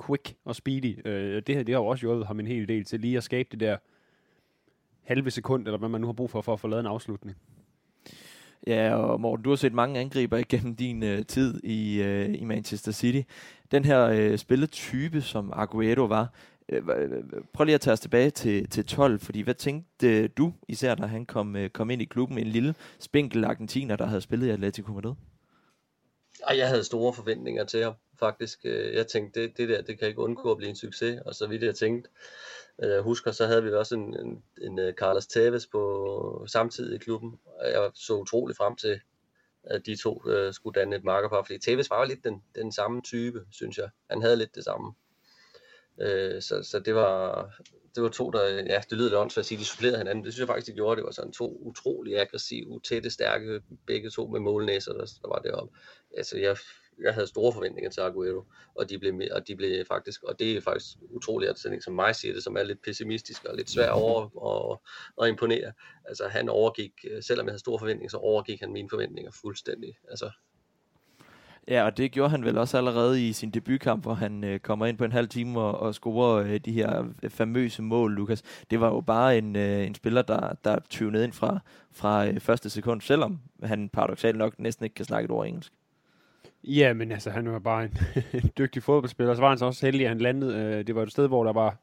quick 0.06 0.36
og 0.46 0.56
speedy. 0.56 1.08
Øh, 1.08 1.42
det, 1.48 1.56
her, 1.56 1.64
det 1.64 1.76
har 1.76 1.82
jo 1.82 1.88
også 1.88 2.02
hjulpet 2.02 2.28
ham 2.28 2.40
en 2.40 2.48
hel 2.48 2.68
del 2.68 2.86
til 2.86 3.00
lige 3.00 3.18
at 3.18 3.24
skabe 3.24 3.50
det 3.52 3.60
der 3.60 3.78
halve 5.06 5.32
sekund, 5.32 5.66
eller 5.68 5.78
hvad 5.78 5.90
man 5.90 6.02
nu 6.02 6.08
har 6.08 6.14
brug 6.14 6.30
for, 6.30 6.42
for 6.42 6.54
at 6.54 6.60
få 6.60 6.68
lavet 6.68 6.80
en 6.80 6.88
afslutning. 6.88 7.38
Ja, 8.68 8.96
og 8.96 9.22
Morten, 9.22 9.44
du 9.44 9.50
har 9.50 9.56
set 9.58 9.74
mange 9.74 10.00
angriber 10.00 10.38
igennem 10.38 10.76
din 10.76 11.04
øh, 11.04 11.26
tid 11.26 11.64
i, 11.64 12.02
øh, 12.02 12.42
i 12.42 12.44
Manchester 12.44 12.92
City. 12.92 13.22
Den 13.72 13.86
her 13.86 14.06
øh, 14.06 14.38
spilletype, 14.38 15.22
som 15.22 15.54
Aguero 15.56 16.06
var, 16.06 16.34
øh, 16.70 16.84
prøv 17.54 17.64
lige 17.66 17.76
at 17.76 17.82
tage 17.82 17.94
os 17.94 18.00
tilbage 18.00 18.30
til, 18.30 18.70
til 18.70 18.86
12, 18.86 19.20
fordi 19.20 19.42
hvad 19.42 19.54
tænkte 19.54 20.28
du, 20.28 20.54
især 20.68 20.96
da 20.96 21.06
han 21.06 21.26
kom, 21.26 21.56
øh, 21.56 21.70
kom 21.70 21.90
ind 21.90 22.02
i 22.02 22.06
klubben, 22.06 22.38
en 22.38 22.48
lille 22.48 22.76
spinkel 23.00 23.44
argentiner, 23.46 23.96
der 23.96 24.06
havde 24.06 24.22
spillet 24.22 24.48
i 24.48 24.50
Atletico 24.50 24.92
Madrid? 24.94 25.14
Ej, 26.48 26.58
jeg 26.58 26.68
havde 26.68 26.84
store 26.84 27.14
forventninger 27.14 27.64
til 27.64 27.84
ham, 27.84 27.94
faktisk. 28.20 28.60
Øh, 28.64 28.96
Jeg 28.96 29.08
tænkte, 29.08 29.42
det, 29.42 29.58
det 29.58 29.70
der, 29.70 29.82
det 29.82 30.00
kan 30.00 30.08
ikke 30.08 30.20
undgå 30.22 30.52
at 30.52 30.58
blive 30.58 30.70
en 30.70 30.76
succes, 30.76 31.22
og 31.26 31.36
så 31.36 31.48
vidt 31.48 31.64
jeg 31.64 31.76
tænkte, 31.76 32.10
øh, 32.84 32.90
jeg 32.90 33.02
husker, 33.02 33.32
så 33.32 33.46
havde 33.46 33.64
vi 33.64 33.72
også 33.72 33.96
en, 33.96 34.20
en, 34.20 34.44
en 34.62 34.80
øh, 34.80 34.94
Carlos 34.94 35.28
Tevez 35.28 35.68
på 35.72 36.46
samtidig 36.48 36.96
i 36.96 36.98
klubben, 36.98 37.40
jeg 37.64 37.92
så 37.94 38.14
utrolig 38.14 38.56
frem 38.56 38.76
til, 38.76 39.00
at 39.64 39.86
de 39.86 39.96
to 39.96 40.30
øh, 40.30 40.54
skulle 40.54 40.80
danne 40.80 40.96
et 40.96 41.04
markerpar, 41.04 41.44
fordi 41.44 41.60
Tevez 41.60 41.90
var 41.90 42.00
jo 42.00 42.08
lidt 42.08 42.24
den, 42.24 42.44
den 42.56 42.72
samme 42.72 43.02
type, 43.02 43.46
synes 43.52 43.78
jeg. 43.78 43.90
Han 44.10 44.22
havde 44.22 44.36
lidt 44.36 44.56
det 44.56 44.64
samme. 44.64 44.94
Øh, 46.02 46.42
så, 46.42 46.64
så 46.64 46.80
det 46.80 46.96
var, 46.96 47.50
det 47.96 48.04
var 48.04 48.10
to, 48.10 48.30
der, 48.30 48.48
ja, 48.48 48.82
det 48.90 48.98
lyder 48.98 49.10
lidt 49.10 49.20
åndssvagt 49.20 49.44
at 49.44 49.46
sige, 49.46 49.58
de 49.58 49.66
supplerede 49.66 49.98
hinanden. 49.98 50.26
Det 50.26 50.34
synes 50.34 50.40
jeg 50.40 50.48
faktisk, 50.48 50.68
de 50.68 50.74
gjorde. 50.74 50.96
Det 50.96 51.06
var 51.06 51.12
sådan 51.12 51.32
to 51.32 51.58
utrolig 51.62 52.20
aggressive, 52.20 52.80
tætte, 52.84 53.10
stærke, 53.10 53.62
begge 53.88 54.10
to 54.10 54.28
med 54.28 54.40
målnæser, 54.40 54.94
der, 54.94 55.06
der 55.22 55.28
var 55.28 55.40
deroppe. 55.40 55.78
Altså, 56.18 56.38
jeg, 56.38 56.58
jeg 57.04 57.14
havde 57.14 57.28
store 57.28 57.54
forventninger 57.54 57.90
til 57.92 58.02
Aguero, 58.02 58.44
og 58.76 58.90
de 58.90 59.00
blev, 59.00 59.22
og 59.32 59.48
de 59.48 59.56
blev 59.56 59.86
faktisk, 59.86 60.24
og 60.24 60.40
det 60.40 60.58
er 60.58 60.62
faktisk 60.62 60.98
utroligt, 61.10 61.52
at 61.52 61.60
sådan 61.60 61.82
som 61.82 61.94
mig 61.94 62.16
siger 62.16 62.34
det, 62.34 62.44
som 62.44 62.58
er 62.58 62.64
lidt 62.64 62.82
pessimistisk 62.82 63.46
og 63.46 63.56
lidt 63.56 63.70
svært 63.70 63.92
over 63.92 64.22
at, 64.52 64.80
at 65.22 65.30
imponere. 65.30 65.72
Altså 66.06 66.28
han 66.28 66.50
overgik, 66.50 66.92
øh, 67.12 67.24
selvom 67.24 67.46
jeg 67.46 67.52
havde 67.52 67.60
store 67.60 67.80
forventninger, 67.80 68.10
så 68.10 68.18
overgik 68.18 68.60
han 68.60 68.72
mine 68.72 68.90
forventninger 68.90 69.32
fuldstændig. 69.42 69.98
Altså 70.10 70.32
Ja, 71.68 71.86
og 71.86 71.98
det 71.98 72.12
gjorde 72.12 72.30
han 72.30 72.46
vel 72.46 72.58
også 72.58 72.78
allerede 72.78 73.28
i 73.30 73.34
sin 73.34 73.52
debutkamp, 73.52 74.04
hvor 74.04 74.14
han 74.14 74.44
øh, 74.44 74.60
kommer 74.60 74.86
ind 74.86 74.98
på 74.98 75.06
en 75.06 75.12
halv 75.12 75.28
time 75.28 75.60
og, 75.60 75.80
og 75.80 75.96
scorer 75.96 76.44
øh, 76.44 76.60
de 76.66 76.72
her 76.72 77.04
øh, 77.24 77.30
famøse 77.30 77.82
mål, 77.82 78.14
Lukas. 78.14 78.44
Det 78.70 78.80
var 78.80 78.88
jo 78.88 79.02
bare 79.02 79.38
en, 79.38 79.56
øh, 79.56 79.88
en 79.88 79.96
spiller, 79.96 80.22
der, 80.22 80.54
der 80.64 80.80
tyvede 80.90 81.24
ind 81.24 81.34
fra, 81.34 81.60
fra 81.92 82.28
øh, 82.28 82.40
første 82.40 82.70
sekund, 82.70 83.02
selvom 83.02 83.40
han 83.64 83.90
paradoxalt 83.90 84.38
nok 84.38 84.60
næsten 84.60 84.84
ikke 84.84 84.94
kan 84.94 85.06
snakke 85.06 85.26
et 85.26 85.32
ord 85.32 85.48
engelsk. 85.48 85.74
Ja, 86.68 86.94
men 86.94 87.12
altså, 87.12 87.30
han 87.30 87.52
var 87.52 87.60
bare 87.60 87.84
en, 87.84 87.98
en 88.34 88.52
dygtig 88.58 88.84
fodboldspiller. 88.84 89.34
Så 89.36 89.42
var 89.42 89.50
han 89.50 89.58
så 89.58 89.66
også 89.66 89.86
heldig, 89.86 90.06
at 90.06 90.10
han 90.10 90.22
landede. 90.22 90.56
Øh, 90.56 90.88
det 90.88 90.96
var 90.96 91.04
et 91.04 91.12
sted, 91.12 91.28
hvor 91.28 91.44
der 91.44 91.54
var, 91.54 91.78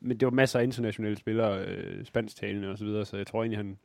men 0.00 0.20
det 0.20 0.26
var 0.26 0.32
masser 0.32 0.58
af 0.58 0.64
internationale 0.64 1.16
spillere, 1.16 1.64
øh, 1.64 2.04
spansktalende 2.04 2.68
og 2.68 2.78
så 2.78 2.84
videre, 2.84 3.04
så 3.04 3.16
jeg 3.16 3.26
tror 3.26 3.42
egentlig, 3.42 3.58
han 3.58 3.78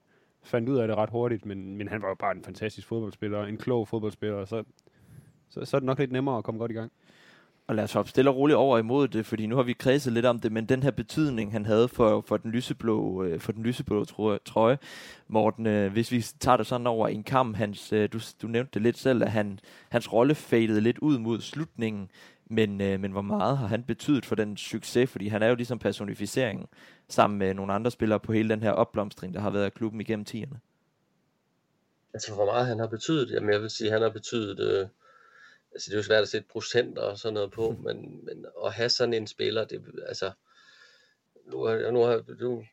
fandt 0.43 0.69
ud 0.69 0.77
af 0.77 0.87
det 0.87 0.97
ret 0.97 1.09
hurtigt, 1.09 1.45
men, 1.45 1.77
men 1.77 1.87
han 1.87 2.01
var 2.01 2.07
jo 2.07 2.15
bare 2.15 2.35
en 2.35 2.43
fantastisk 2.43 2.87
fodboldspiller, 2.87 3.45
en 3.45 3.57
klog 3.57 3.87
fodboldspiller, 3.87 4.37
og 4.37 4.47
så 4.47 4.63
så, 5.51 5.65
så 5.65 5.77
er 5.77 5.79
det 5.79 5.85
nok 5.85 5.99
lidt 5.99 6.11
nemmere 6.11 6.37
at 6.37 6.43
komme 6.43 6.59
godt 6.59 6.71
i 6.71 6.73
gang. 6.73 6.91
Og 7.67 7.75
lad 7.75 7.83
os 7.83 7.93
hoppe 7.93 8.09
stille 8.09 8.29
og 8.29 8.35
roligt 8.35 8.57
over 8.57 8.77
imod 8.77 9.07
det, 9.07 9.25
fordi 9.25 9.45
nu 9.45 9.55
har 9.55 9.63
vi 9.63 9.73
kredset 9.73 10.13
lidt 10.13 10.25
om 10.25 10.39
det, 10.39 10.51
men 10.51 10.65
den 10.65 10.83
her 10.83 10.91
betydning, 10.91 11.51
han 11.51 11.65
havde 11.65 11.87
for, 11.87 12.23
for 12.27 12.37
den 12.37 12.51
lyseblå, 12.51 13.23
øh, 13.23 13.39
for 13.39 13.51
den 13.51 13.63
lyseblå 13.63 14.05
trøje, 14.45 14.77
Morten, 15.27 15.67
øh, 15.67 15.91
hvis 15.91 16.11
vi 16.11 16.21
tager 16.21 16.57
det 16.57 16.67
sådan 16.67 16.87
over 16.87 17.07
en 17.07 17.23
kamp, 17.23 17.55
hans, 17.55 17.93
øh, 17.93 18.09
du, 18.13 18.19
du 18.41 18.47
nævnte 18.47 18.71
det 18.73 18.81
lidt 18.81 18.97
selv, 18.97 19.23
at 19.23 19.31
han, 19.31 19.59
hans 19.89 20.13
rolle 20.13 20.35
fadede 20.35 20.81
lidt 20.81 20.97
ud 20.97 21.17
mod 21.17 21.41
slutningen, 21.41 22.09
men, 22.45 22.77
men 22.77 23.11
hvor 23.11 23.21
meget 23.21 23.57
har 23.57 23.67
han 23.67 23.83
betydet 23.83 24.25
for 24.25 24.35
den 24.35 24.57
succes, 24.57 25.09
fordi 25.09 25.27
han 25.27 25.43
er 25.43 25.47
jo 25.47 25.55
ligesom 25.55 25.79
personificeringen 25.79 26.67
sammen 27.09 27.39
med 27.39 27.53
nogle 27.53 27.73
andre 27.73 27.91
spillere 27.91 28.19
på 28.19 28.33
hele 28.33 28.49
den 28.49 28.63
her 28.63 28.71
opblomstring, 28.71 29.33
der 29.33 29.39
har 29.39 29.49
været 29.49 29.65
af 29.65 29.73
klubben 29.73 30.01
igennem 30.01 30.25
tierne. 30.25 30.59
Altså 32.13 32.33
hvor 32.33 32.45
meget 32.45 32.67
han 32.67 32.79
har 32.79 32.87
betydet, 32.87 33.31
jamen 33.31 33.53
jeg 33.53 33.61
vil 33.61 33.69
sige, 33.69 33.91
han 33.91 34.01
har 34.01 34.09
betydet... 34.09 34.59
Øh 34.59 34.87
altså 35.73 35.89
det 35.89 35.93
er 35.93 35.99
jo 35.99 36.03
svært 36.03 36.21
at 36.21 36.29
sætte 36.29 36.47
procenter 36.47 37.01
og 37.01 37.17
sådan 37.17 37.33
noget 37.33 37.51
på, 37.51 37.75
men, 37.83 38.25
men 38.25 38.45
at 38.65 38.73
have 38.73 38.89
sådan 38.89 39.13
en 39.13 39.27
spiller, 39.27 39.65
det, 39.65 39.81
altså, 40.07 40.31
nu 41.45 41.63
har, 41.63 41.91
nu, 41.91 42.01
har, 42.01 42.23
nu, 42.39 42.63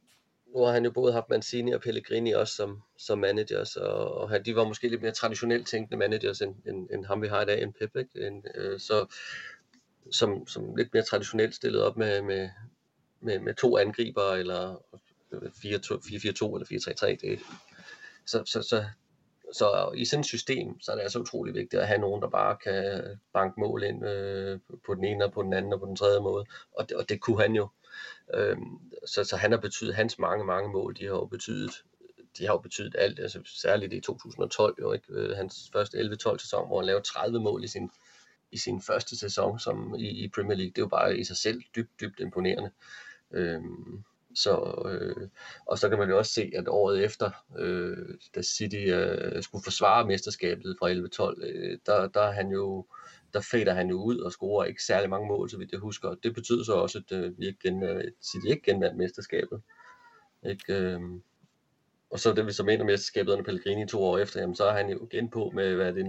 nu 0.55 0.62
har 0.62 0.73
han 0.73 0.85
jo 0.85 0.90
både 0.90 1.12
haft 1.12 1.31
Mancini 1.31 1.73
og 1.73 1.81
Pellegrini 1.81 2.33
også 2.33 2.55
som, 2.55 2.83
som 2.99 3.19
managers, 3.19 3.76
og, 3.76 4.14
og 4.14 4.47
de 4.47 4.57
var 4.57 4.64
måske 4.64 4.88
lidt 4.88 5.02
mere 5.02 5.12
traditionelt 5.12 5.69
tænkende 5.69 5.97
managers, 5.97 6.40
end, 6.40 6.55
end, 6.67 6.90
end 6.90 7.05
ham 7.05 7.23
vi 7.23 7.28
har 7.28 7.43
i 7.43 7.47
dag, 7.47 7.62
end 7.62 7.75
Pep, 7.75 7.97
ikke? 7.97 8.26
En, 8.26 8.45
øh, 8.55 8.81
så 8.81 9.07
som, 10.11 10.47
som 10.47 10.76
lidt 10.76 10.95
mere 10.95 11.02
traditionelt 11.02 11.55
stillet 11.55 11.83
op 11.83 11.97
med, 11.97 12.23
med, 12.23 12.49
med, 13.21 13.38
med 13.38 13.55
to 13.55 13.78
angriber, 13.78 14.33
eller 14.33 14.75
4-4-2 15.33 15.37
eller 16.55 17.17
4-3-3, 17.23 17.28
det, 17.28 17.40
så, 18.26 18.43
så, 18.47 18.62
så 18.62 18.85
så 19.52 19.93
i 19.97 20.05
sådan 20.05 20.21
et 20.21 20.26
system, 20.26 20.81
så 20.81 20.93
er 20.93 20.97
det 20.97 21.02
altså 21.02 21.19
utrolig 21.19 21.55
vigtigt 21.55 21.83
at 21.83 21.88
have 21.88 22.00
nogen, 22.00 22.23
der 22.23 22.28
bare 22.28 22.57
kan 22.57 23.02
banke 23.33 23.61
mål 23.61 23.83
ind 23.83 24.07
øh, 24.07 24.61
på 24.87 24.95
den 24.95 25.05
ene 25.05 25.25
og 25.25 25.33
på 25.33 25.43
den 25.43 25.52
anden 25.52 25.73
og 25.73 25.81
på 25.81 25.87
den 25.87 25.97
tredje 25.97 26.21
måde. 26.21 26.45
Og 26.73 26.88
det, 26.88 26.97
og 26.97 27.09
det 27.09 27.21
kunne 27.21 27.40
han 27.40 27.55
jo. 27.55 27.69
Øhm, 28.35 28.78
så, 29.07 29.25
så 29.25 29.37
han 29.37 29.52
har 29.52 29.59
betydet, 29.59 29.95
hans 29.95 30.19
mange, 30.19 30.45
mange 30.45 30.73
mål, 30.73 30.97
de 30.97 31.05
har 31.05 31.11
jo 31.11 31.25
betydet, 31.25 31.85
de 32.38 32.47
har 32.47 32.52
jo 32.52 32.59
betydet 32.59 32.95
alt, 32.99 33.19
altså 33.19 33.40
særligt 33.45 33.93
i 33.93 34.00
2012, 34.00 34.76
jo 34.81 34.93
ikke? 34.93 35.07
Øh, 35.12 35.37
hans 35.37 35.71
første 35.73 35.99
11-12 35.99 36.38
sæson, 36.38 36.67
hvor 36.67 36.78
han 36.78 36.87
lavede 36.87 37.05
30 37.05 37.40
mål 37.40 37.64
i 37.64 37.69
sin, 37.69 37.90
i 38.52 38.59
sin 38.59 38.83
første 38.83 39.19
sæson 39.19 39.59
som 39.59 39.95
i, 39.99 40.09
i 40.09 40.28
Premier 40.28 40.57
League. 40.57 40.71
Det 40.71 40.78
er 40.78 40.83
jo 40.83 40.88
bare 40.88 41.19
i 41.19 41.25
sig 41.25 41.37
selv 41.37 41.62
dybt, 41.76 42.00
dybt 42.00 42.21
imponerende. 42.21 42.71
Øhm, 43.31 44.05
så, 44.42 44.83
øh, 44.90 45.28
og 45.66 45.78
så 45.78 45.88
kan 45.88 45.99
man 45.99 46.09
jo 46.09 46.18
også 46.18 46.33
se, 46.33 46.50
at 46.54 46.68
året 46.68 47.04
efter, 47.04 47.30
øh, 47.59 47.97
da 48.35 48.42
City 48.42 48.85
øh, 48.88 49.42
skulle 49.42 49.64
forsvare 49.64 50.07
mesterskabet 50.07 50.76
fra 50.78 50.90
11-12, 50.90 51.47
øh, 51.47 51.78
der, 51.87 52.09
der, 52.09 52.30
han 52.30 52.49
jo, 52.49 52.87
der 53.33 53.40
fader 53.40 53.75
han 53.75 53.88
jo 53.88 54.02
ud 54.02 54.19
og 54.19 54.32
scorer 54.32 54.65
ikke 54.65 54.82
særlig 54.82 55.10
mange 55.10 55.28
mål, 55.28 55.50
så 55.50 55.58
vidt 55.58 55.73
jeg 55.73 55.80
husker. 55.80 56.15
Det 56.15 56.34
betyder 56.34 56.65
så 56.65 56.73
også, 56.73 56.99
at 56.99 57.19
øh, 57.19 57.39
vi 57.39 57.47
ikke 57.47 57.58
gen, 57.63 57.82
øh, 57.82 58.04
City 58.23 58.47
ikke 58.47 58.63
genvandt 58.63 58.97
mesterskabet. 58.97 59.63
Ikke, 60.47 60.75
øh, 60.75 61.00
og 62.10 62.21
så 62.21 62.32
det 62.32 62.47
vi 62.47 62.52
så 62.52 62.65
mener 62.65 62.84
mesterskabet 62.84 63.32
under 63.32 63.45
Pellegrini 63.45 63.86
to 63.89 64.02
år 64.02 64.19
efter, 64.19 64.41
jamen, 64.41 64.56
så 64.56 64.65
er 64.65 64.73
han 64.73 64.91
jo 64.91 65.08
igen 65.10 65.30
på 65.30 65.52
med, 65.54 65.75
hvad 65.75 65.86
er 65.86 65.93
det, 65.93 66.04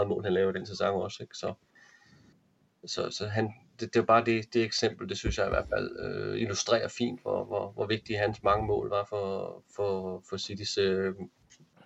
8-29-30 0.00 0.04
mål, 0.04 0.24
han 0.24 0.32
laver 0.32 0.52
den 0.52 0.66
sæson 0.66 1.02
også. 1.02 1.22
Ikke? 1.22 1.34
Så, 1.34 1.54
så, 2.86 3.10
så 3.10 3.26
han, 3.26 3.52
det, 3.82 3.94
det 3.94 4.00
er 4.00 4.04
bare 4.04 4.24
det, 4.24 4.54
det 4.54 4.62
eksempel, 4.62 5.08
det 5.08 5.18
synes 5.18 5.38
jeg 5.38 5.46
i 5.46 5.50
hvert 5.50 5.68
fald 5.74 5.90
øh, 6.00 6.40
illustrerer 6.40 6.88
fint, 6.88 7.22
hvor, 7.22 7.44
hvor, 7.44 7.72
hvor 7.72 7.86
vigtige 7.86 8.18
hans 8.18 8.42
mange 8.42 8.66
mål 8.66 8.90
var 8.90 9.06
for, 9.08 9.62
for, 9.76 10.22
for 10.28 10.36
Citys 10.36 10.78
øh, 10.78 11.12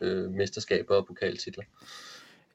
øh, 0.00 0.30
mesterskaber 0.30 0.94
og 0.94 1.06
pokaltitler. 1.06 1.64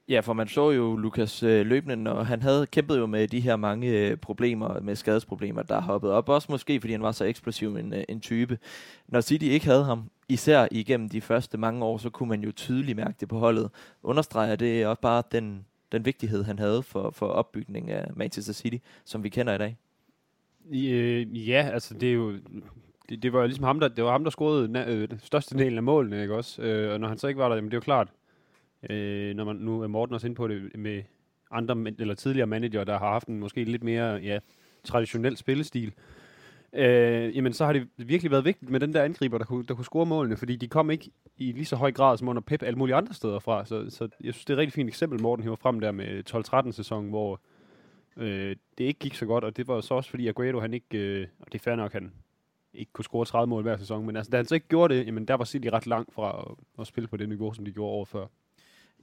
Ja, 0.09 0.19
for 0.19 0.33
man 0.33 0.47
så 0.47 0.71
jo 0.71 0.95
Lukas 0.95 1.43
øh, 1.43 1.65
løbende, 1.65 2.13
og 2.13 2.27
han 2.27 2.41
havde 2.41 2.65
kæmpet 2.65 2.97
jo 2.97 3.05
med 3.05 3.27
de 3.27 3.39
her 3.39 3.55
mange 3.55 3.87
øh, 3.87 4.17
problemer, 4.17 4.79
med 4.79 4.95
skadesproblemer, 4.95 5.63
der 5.63 5.81
hoppede 5.81 6.13
op. 6.13 6.29
Også 6.29 6.47
måske, 6.51 6.79
fordi 6.79 6.93
han 6.93 7.01
var 7.01 7.11
så 7.11 7.25
eksplosiv 7.25 7.75
en, 7.75 7.93
øh, 7.93 8.03
en 8.09 8.21
type. 8.21 8.57
Når 9.07 9.21
City 9.21 9.45
ikke 9.45 9.65
havde 9.65 9.83
ham, 9.83 10.09
især 10.29 10.67
igennem 10.71 11.09
de 11.09 11.21
første 11.21 11.57
mange 11.57 11.85
år, 11.85 11.97
så 11.97 12.09
kunne 12.09 12.29
man 12.29 12.43
jo 12.43 12.51
tydeligt 12.51 12.95
mærke 12.95 13.15
det 13.19 13.27
på 13.27 13.39
holdet. 13.39 13.69
Understreger 14.03 14.55
det 14.55 14.85
også 14.87 15.01
bare 15.01 15.23
den, 15.31 15.65
den 15.91 16.05
vigtighed, 16.05 16.43
han 16.43 16.59
havde 16.59 16.83
for, 16.83 17.09
for 17.09 17.27
opbygningen 17.27 17.91
af 17.91 18.05
Manchester 18.15 18.53
City, 18.53 18.77
som 19.05 19.23
vi 19.23 19.29
kender 19.29 19.53
i 19.53 19.57
dag? 19.57 19.77
Øh, 20.73 21.49
ja, 21.49 21.69
altså 21.73 21.93
det 21.93 22.09
er 22.09 22.13
jo 22.13 22.37
det, 23.09 23.23
det 23.23 23.33
var 23.33 23.45
ligesom 23.45 23.63
ham, 23.63 23.79
der, 23.79 23.87
det 23.87 24.03
var 24.03 24.11
ham, 24.11 24.23
der 24.23 24.31
scorede 24.31 24.85
øh, 24.87 25.07
største 25.19 25.57
delen 25.57 25.77
af 25.77 25.83
målene, 25.83 26.21
ikke 26.21 26.35
også? 26.35 26.61
Øh, 26.61 26.93
og 26.93 26.99
når 26.99 27.07
han 27.07 27.17
så 27.17 27.27
ikke 27.27 27.39
var 27.39 27.49
der, 27.49 27.55
jamen 27.55 27.71
det 27.71 27.73
er 27.73 27.77
jo 27.77 27.81
klart, 27.81 28.07
øh, 28.89 29.35
når 29.35 29.43
man 29.43 29.55
nu 29.55 29.81
er 29.81 29.87
Morten 29.87 30.13
også 30.15 30.27
inde 30.27 30.35
på 30.35 30.47
det 30.47 30.75
med 30.75 31.03
andre 31.51 31.93
eller 31.99 32.13
tidligere 32.13 32.47
manager, 32.47 32.83
der 32.83 32.97
har 32.97 33.11
haft 33.11 33.27
en 33.27 33.39
måske 33.39 33.63
lidt 33.63 33.83
mere 33.83 34.15
ja, 34.15 34.39
traditionel 34.83 35.37
spillestil, 35.37 35.87
øh, 35.87 36.20
øh, 36.73 37.35
jamen 37.35 37.53
så 37.53 37.65
har 37.65 37.73
det 37.73 37.87
virkelig 37.97 38.31
været 38.31 38.45
vigtigt 38.45 38.71
med 38.71 38.79
den 38.79 38.93
der 38.93 39.03
angriber, 39.03 39.37
der 39.37 39.45
kunne, 39.45 39.65
der 39.65 39.73
kunne 39.73 39.85
score 39.85 40.05
målene, 40.05 40.37
fordi 40.37 40.55
de 40.55 40.67
kom 40.67 40.91
ikke 40.91 41.11
i 41.37 41.51
lige 41.51 41.65
så 41.65 41.75
høj 41.75 41.91
grad 41.91 42.17
som 42.17 42.27
under 42.27 42.41
Pep 42.41 42.63
alle 42.63 42.77
mulige 42.77 42.95
andre 42.95 43.13
steder 43.13 43.39
fra. 43.39 43.65
Så, 43.65 43.89
så 43.89 44.07
jeg 44.23 44.33
synes, 44.33 44.45
det 44.45 44.53
er 44.53 44.57
et 44.57 44.59
rigtig 44.59 44.73
fint 44.73 44.87
eksempel, 44.87 45.21
Morten 45.21 45.43
hiver 45.43 45.55
frem 45.55 45.79
der 45.79 45.91
med 45.91 46.23
12-13 46.67 46.71
sæsonen, 46.71 47.09
hvor 47.09 47.41
øh, 48.17 48.55
det 48.77 48.83
ikke 48.83 48.99
gik 48.99 49.15
så 49.15 49.25
godt, 49.25 49.43
og 49.43 49.57
det 49.57 49.67
var 49.67 49.81
så 49.81 49.93
også 49.93 50.09
fordi 50.09 50.27
Aguero, 50.27 50.59
han 50.59 50.73
ikke, 50.73 50.97
øh, 50.97 51.27
og 51.39 51.45
det 51.51 51.59
er 51.59 51.63
fair 51.63 51.75
nok, 51.75 51.93
han 51.93 52.11
ikke 52.73 52.91
kunne 52.91 53.05
score 53.05 53.25
30 53.25 53.47
mål 53.47 53.63
hver 53.63 53.77
sæson, 53.77 54.05
men 54.05 54.15
altså, 54.15 54.29
da 54.29 54.37
han 54.37 54.45
så 54.45 54.55
ikke 54.55 54.67
gjorde 54.67 54.95
det, 54.95 55.05
jamen 55.05 55.25
der 55.27 55.33
var 55.33 55.45
City 55.45 55.67
ret 55.67 55.87
langt 55.87 56.13
fra 56.13 56.45
at, 56.49 56.81
at 56.81 56.87
spille 56.87 57.07
på 57.07 57.17
det 57.17 57.29
niveau, 57.29 57.53
som 57.53 57.65
de 57.65 57.71
gjorde 57.71 57.91
over 57.91 58.05
før. 58.05 58.27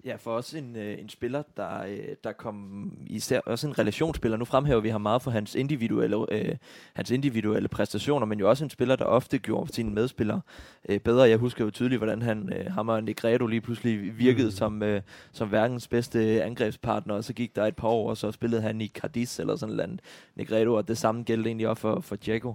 Ja, 0.05 0.17
for 0.17 0.31
også 0.31 0.59
en, 0.59 0.77
øh, 0.77 0.99
en 0.99 1.09
spiller, 1.09 1.43
der, 1.57 1.83
øh, 1.83 1.99
der 2.25 2.33
kom 2.33 2.93
især 3.07 3.41
også 3.41 3.67
en 3.67 3.79
relationsspiller. 3.79 4.39
Nu 4.39 4.45
fremhæver 4.45 4.81
vi 4.81 4.89
ham 4.89 5.01
meget 5.01 5.23
for 5.23 5.31
hans 5.31 5.55
individuelle, 5.55 6.33
øh, 6.33 6.57
hans 6.95 7.11
individuelle 7.11 7.69
præstationer, 7.69 8.27
men 8.27 8.39
jo 8.39 8.49
også 8.49 8.65
en 8.65 8.71
spiller, 8.71 8.97
der 8.97 9.05
ofte 9.05 9.39
gjorde 9.39 9.73
sine 9.73 9.91
medspillere 9.91 10.41
øh, 10.89 11.01
bedre. 11.01 11.29
Jeg 11.29 11.39
husker 11.39 11.65
jo 11.65 11.71
tydeligt, 11.71 11.99
hvordan 11.99 12.23
han, 12.23 12.53
øh, 12.53 12.73
ham 12.73 12.89
og 12.89 13.05
Negredo 13.05 13.47
lige 13.47 13.61
pludselig 13.61 14.19
virkede 14.19 14.47
mm. 14.47 14.53
som, 14.53 14.83
øh, 14.83 15.03
som 15.33 15.53
verdens 15.53 15.89
bedste 15.89 16.43
angrebspartner, 16.43 17.15
og 17.15 17.25
så 17.25 17.33
gik 17.33 17.57
der 17.57 17.67
et 17.67 17.77
par 17.77 17.89
år, 17.89 18.11
og 18.11 18.17
så 18.17 18.33
spillede 18.33 18.63
han 18.63 18.81
i 18.81 18.89
Cadiz 18.89 19.39
eller 19.39 19.57
sådan 19.57 19.77
noget 19.77 20.01
Negredo, 20.35 20.75
og 20.75 20.89
det 20.89 20.99
samme 20.99 21.23
gældte 21.23 21.49
egentlig 21.49 21.69
også 21.69 21.81
for, 21.81 22.01
for 22.01 22.17
Diego 22.17 22.55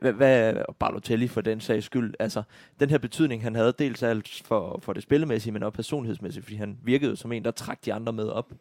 hvad, 0.00 0.12
hvad 0.12 0.54
Balotelli 0.78 1.28
for 1.28 1.40
den 1.40 1.60
sags 1.60 1.86
skyld, 1.86 2.14
altså 2.18 2.42
den 2.80 2.90
her 2.90 2.98
betydning, 2.98 3.42
han 3.42 3.54
havde 3.54 3.74
dels 3.78 4.02
alt 4.02 4.42
for, 4.44 4.78
for 4.82 4.92
det 4.92 5.02
spillemæssige, 5.02 5.52
men 5.52 5.62
også 5.62 5.76
personlighedsmæssigt, 5.76 6.44
fordi 6.44 6.56
han 6.56 6.78
virkede 6.82 7.16
som 7.16 7.32
en, 7.32 7.44
der 7.44 7.50
trak 7.50 7.84
de 7.84 7.92
andre 7.92 8.12
med 8.12 8.28
op. 8.28 8.52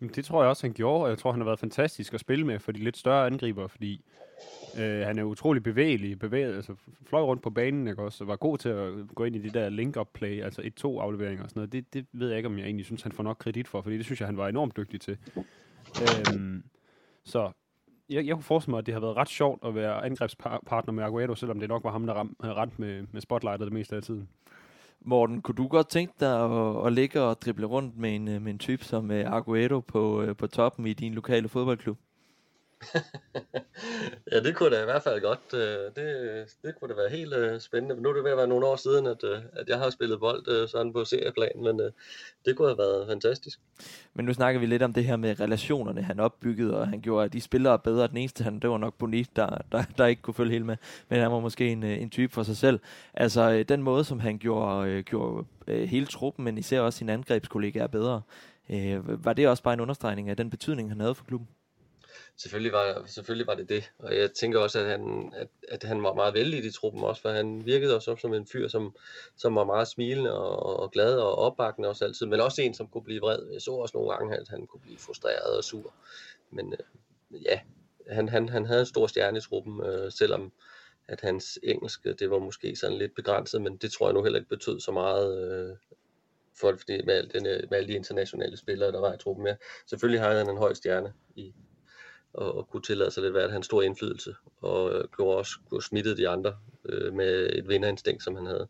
Det 0.00 0.24
tror 0.24 0.42
jeg 0.42 0.48
også, 0.48 0.66
han 0.66 0.74
gjorde, 0.74 1.04
og 1.04 1.10
jeg 1.10 1.18
tror, 1.18 1.32
han 1.32 1.40
har 1.40 1.44
været 1.44 1.58
fantastisk 1.58 2.14
at 2.14 2.20
spille 2.20 2.46
med 2.46 2.58
for 2.58 2.72
de 2.72 2.78
lidt 2.78 2.96
større 2.96 3.26
angriber, 3.26 3.66
fordi 3.66 4.04
øh, 4.78 5.00
han 5.00 5.18
er 5.18 5.22
utrolig 5.22 5.62
bevægelig, 5.62 6.18
bevæget, 6.18 6.56
altså 6.56 6.74
fløj 7.06 7.22
rundt 7.22 7.42
på 7.42 7.50
banen, 7.50 7.88
ikke 7.88 8.02
også, 8.02 8.24
og 8.24 8.28
var 8.28 8.36
god 8.36 8.58
til 8.58 8.68
at 8.68 8.92
gå 9.14 9.24
ind 9.24 9.36
i 9.36 9.38
det 9.38 9.54
der 9.54 9.68
link-up 9.68 10.08
play, 10.12 10.42
altså 10.42 10.62
1-2 10.62 11.00
afleveringer 11.00 11.44
og 11.44 11.50
sådan 11.50 11.60
noget. 11.60 11.72
Det, 11.72 11.94
det 11.94 12.06
ved 12.12 12.28
jeg 12.28 12.36
ikke, 12.36 12.48
om 12.48 12.58
jeg 12.58 12.64
egentlig 12.64 12.86
synes, 12.86 13.02
han 13.02 13.12
får 13.12 13.22
nok 13.22 13.36
kredit 13.38 13.68
for, 13.68 13.82
fordi 13.82 13.96
det 13.96 14.04
synes 14.04 14.20
jeg, 14.20 14.28
han 14.28 14.36
var 14.36 14.48
enormt 14.48 14.76
dygtig 14.76 15.00
til. 15.00 15.18
Øhm, 16.02 16.62
så 17.24 17.52
jeg, 18.12 18.26
jeg 18.26 18.34
kunne 18.34 18.42
forestille 18.42 18.72
mig, 18.72 18.78
at 18.78 18.86
det 18.86 18.94
har 18.94 19.00
været 19.00 19.16
ret 19.16 19.28
sjovt 19.28 19.66
at 19.66 19.74
være 19.74 20.04
angrebspartner 20.04 20.92
med 20.92 21.04
Aguero, 21.04 21.34
selvom 21.34 21.60
det 21.60 21.68
nok 21.68 21.84
var 21.84 21.90
ham, 21.90 22.06
der 22.06 22.14
ram, 22.14 22.36
havde 22.42 22.54
rent 22.54 22.78
med, 22.78 23.06
med 23.12 23.20
spotlightet 23.20 23.66
det 23.66 23.72
meste 23.72 23.96
af 23.96 24.02
tiden. 24.02 24.28
Morten, 25.00 25.42
kunne 25.42 25.54
du 25.54 25.66
godt 25.66 25.88
tænke 25.88 26.12
dig 26.20 26.44
at, 26.44 26.86
at 26.86 26.92
ligge 26.92 27.22
og 27.22 27.42
drible 27.42 27.66
rundt 27.66 27.98
med 27.98 28.14
en, 28.14 28.28
øh, 28.28 28.42
med 28.42 28.52
en 28.52 28.58
type 28.58 28.84
som 28.84 29.10
øh, 29.10 29.32
Aguero 29.32 29.80
på, 29.80 30.22
øh, 30.22 30.36
på 30.36 30.46
toppen 30.46 30.86
i 30.86 30.92
din 30.92 31.14
lokale 31.14 31.48
fodboldklub? 31.48 31.98
ja, 34.32 34.40
det 34.40 34.56
kunne 34.56 34.76
da 34.76 34.82
i 34.82 34.84
hvert 34.84 35.02
fald 35.02 35.20
godt. 35.20 35.54
Øh, 35.54 35.90
det, 35.96 36.06
det 36.62 36.74
kunne 36.80 36.88
da 36.88 37.00
være 37.00 37.10
helt 37.10 37.34
øh, 37.34 37.60
spændende. 37.60 38.02
Nu 38.02 38.08
er 38.08 38.12
det 38.12 38.24
ved 38.24 38.30
at 38.30 38.36
være 38.36 38.46
nogle 38.46 38.66
år 38.66 38.76
siden, 38.76 39.06
at, 39.06 39.24
øh, 39.24 39.38
at 39.52 39.68
jeg 39.68 39.78
har 39.78 39.90
spillet 39.90 40.20
bold 40.20 40.68
sådan 40.68 40.92
på 40.92 41.04
serieplan, 41.04 41.62
men 41.62 41.80
det 42.44 42.56
kunne 42.56 42.68
have 42.68 42.78
været 42.78 43.06
fantastisk. 43.08 43.60
Men 44.14 44.24
nu 44.24 44.34
snakker 44.34 44.60
vi 44.60 44.66
lidt 44.66 44.82
om 44.82 44.92
det 44.92 45.04
her 45.04 45.16
med 45.16 45.40
relationerne, 45.40 46.02
han 46.02 46.20
opbyggede, 46.20 46.78
og 46.78 46.88
han 46.88 47.00
gjorde 47.00 47.28
de 47.28 47.40
spillere 47.40 47.78
bedre. 47.78 48.08
Den 48.08 48.16
eneste, 48.16 48.44
han, 48.44 48.58
det 48.58 48.70
var 48.70 48.78
nok 48.78 48.94
Bonit, 48.98 49.36
der, 49.36 49.58
der, 49.72 49.84
der 49.98 50.06
ikke 50.06 50.22
kunne 50.22 50.34
følge 50.34 50.52
helt 50.52 50.66
med. 50.66 50.76
Men 51.08 51.20
han 51.20 51.32
var 51.32 51.40
måske 51.40 51.68
en, 51.68 51.82
en 51.82 52.10
type 52.10 52.32
for 52.32 52.42
sig 52.42 52.56
selv. 52.56 52.80
Altså, 53.14 53.62
den 53.62 53.82
måde, 53.82 54.04
som 54.04 54.20
han 54.20 54.38
gjorde, 54.38 55.02
gjorde 55.02 55.46
hele 55.66 56.06
truppen, 56.06 56.44
men 56.44 56.58
især 56.58 56.80
også 56.80 56.98
sine 56.98 57.12
angrebskollegaer 57.12 57.86
bedre, 57.86 58.22
var 59.06 59.32
det 59.32 59.48
også 59.48 59.62
bare 59.62 59.74
en 59.74 59.80
understregning 59.80 60.28
af 60.30 60.36
den 60.36 60.50
betydning, 60.50 60.88
han 60.88 61.00
havde 61.00 61.14
for 61.14 61.24
klubben? 61.24 61.48
Selvfølgelig 62.36 62.72
var, 62.72 63.02
selvfølgelig 63.06 63.46
var 63.46 63.54
det 63.54 63.68
det, 63.68 63.92
og 63.98 64.16
jeg 64.16 64.32
tænker 64.32 64.58
også, 64.58 64.78
at 64.78 64.86
han, 64.86 65.32
at, 65.36 65.48
at 65.68 65.82
han 65.82 66.02
var 66.02 66.14
meget 66.14 66.34
vældig 66.34 66.64
i 66.64 66.70
truppen 66.70 67.04
også, 67.04 67.22
for 67.22 67.30
han 67.30 67.66
virkede 67.66 67.94
også 67.94 68.16
som 68.16 68.34
en 68.34 68.46
fyr, 68.46 68.68
som, 68.68 68.96
som 69.36 69.54
var 69.54 69.64
meget 69.64 69.88
smilende 69.88 70.38
og, 70.38 70.80
og 70.80 70.90
glad 70.90 71.18
og 71.18 71.34
opbakkende 71.34 71.88
også 71.88 72.04
altid, 72.04 72.26
men 72.26 72.40
også 72.40 72.62
en, 72.62 72.74
som 72.74 72.88
kunne 72.88 73.04
blive 73.04 73.20
vred. 73.20 73.50
Jeg 73.52 73.62
så 73.62 73.70
også 73.70 73.96
nogle 73.96 74.12
gange, 74.12 74.36
at 74.36 74.48
han 74.48 74.66
kunne 74.66 74.80
blive 74.80 74.98
frustreret 74.98 75.56
og 75.56 75.64
sur. 75.64 75.94
Men 76.50 76.72
øh, 76.72 77.42
ja, 77.44 77.60
han, 78.10 78.28
han, 78.28 78.48
han 78.48 78.66
havde 78.66 78.80
en 78.80 78.86
stor 78.86 79.06
stjerne 79.06 79.38
i 79.38 79.40
truppen, 79.40 79.86
øh, 79.86 80.12
selvom 80.12 80.52
at 81.08 81.20
hans 81.20 81.58
engelske, 81.62 82.08
øh, 82.08 82.18
det 82.18 82.30
var 82.30 82.38
måske 82.38 82.76
sådan 82.76 82.98
lidt 82.98 83.14
begrænset, 83.14 83.62
men 83.62 83.76
det 83.76 83.92
tror 83.92 84.06
jeg 84.06 84.14
nu 84.14 84.22
heller 84.22 84.38
ikke 84.38 84.48
betød 84.48 84.80
så 84.80 84.92
meget 84.92 85.44
øh, 85.44 85.76
for 86.60 86.74
fordi 86.78 87.02
med, 87.02 87.14
al 87.14 87.32
den, 87.32 87.46
øh, 87.46 87.62
med 87.70 87.78
alle 87.78 87.88
de 87.88 87.92
internationale 87.92 88.56
spillere, 88.56 88.92
der 88.92 89.00
var 89.00 89.14
i 89.14 89.18
truppen 89.18 89.44
med. 89.44 89.54
Selvfølgelig 89.86 90.20
havde 90.20 90.38
han 90.38 90.50
en 90.50 90.56
høj 90.56 90.74
stjerne 90.74 91.12
i, 91.36 91.54
og, 92.34 92.56
og 92.56 92.68
kunne 92.70 92.82
tillade 92.82 93.10
sig 93.10 93.22
lidt 93.22 93.32
hvert 93.32 93.52
han 93.52 93.62
stor 93.62 93.82
indflydelse, 93.82 94.34
og 94.60 94.92
øh, 94.92 95.04
gjorde 95.16 95.38
også 95.38 95.52
kunne 95.70 95.82
smittede 95.82 96.16
de 96.16 96.28
andre 96.28 96.52
øh, 96.88 97.14
med 97.14 97.50
et 97.52 97.68
vinderinstinkt, 97.68 98.22
som 98.22 98.36
han 98.36 98.46
havde. 98.46 98.68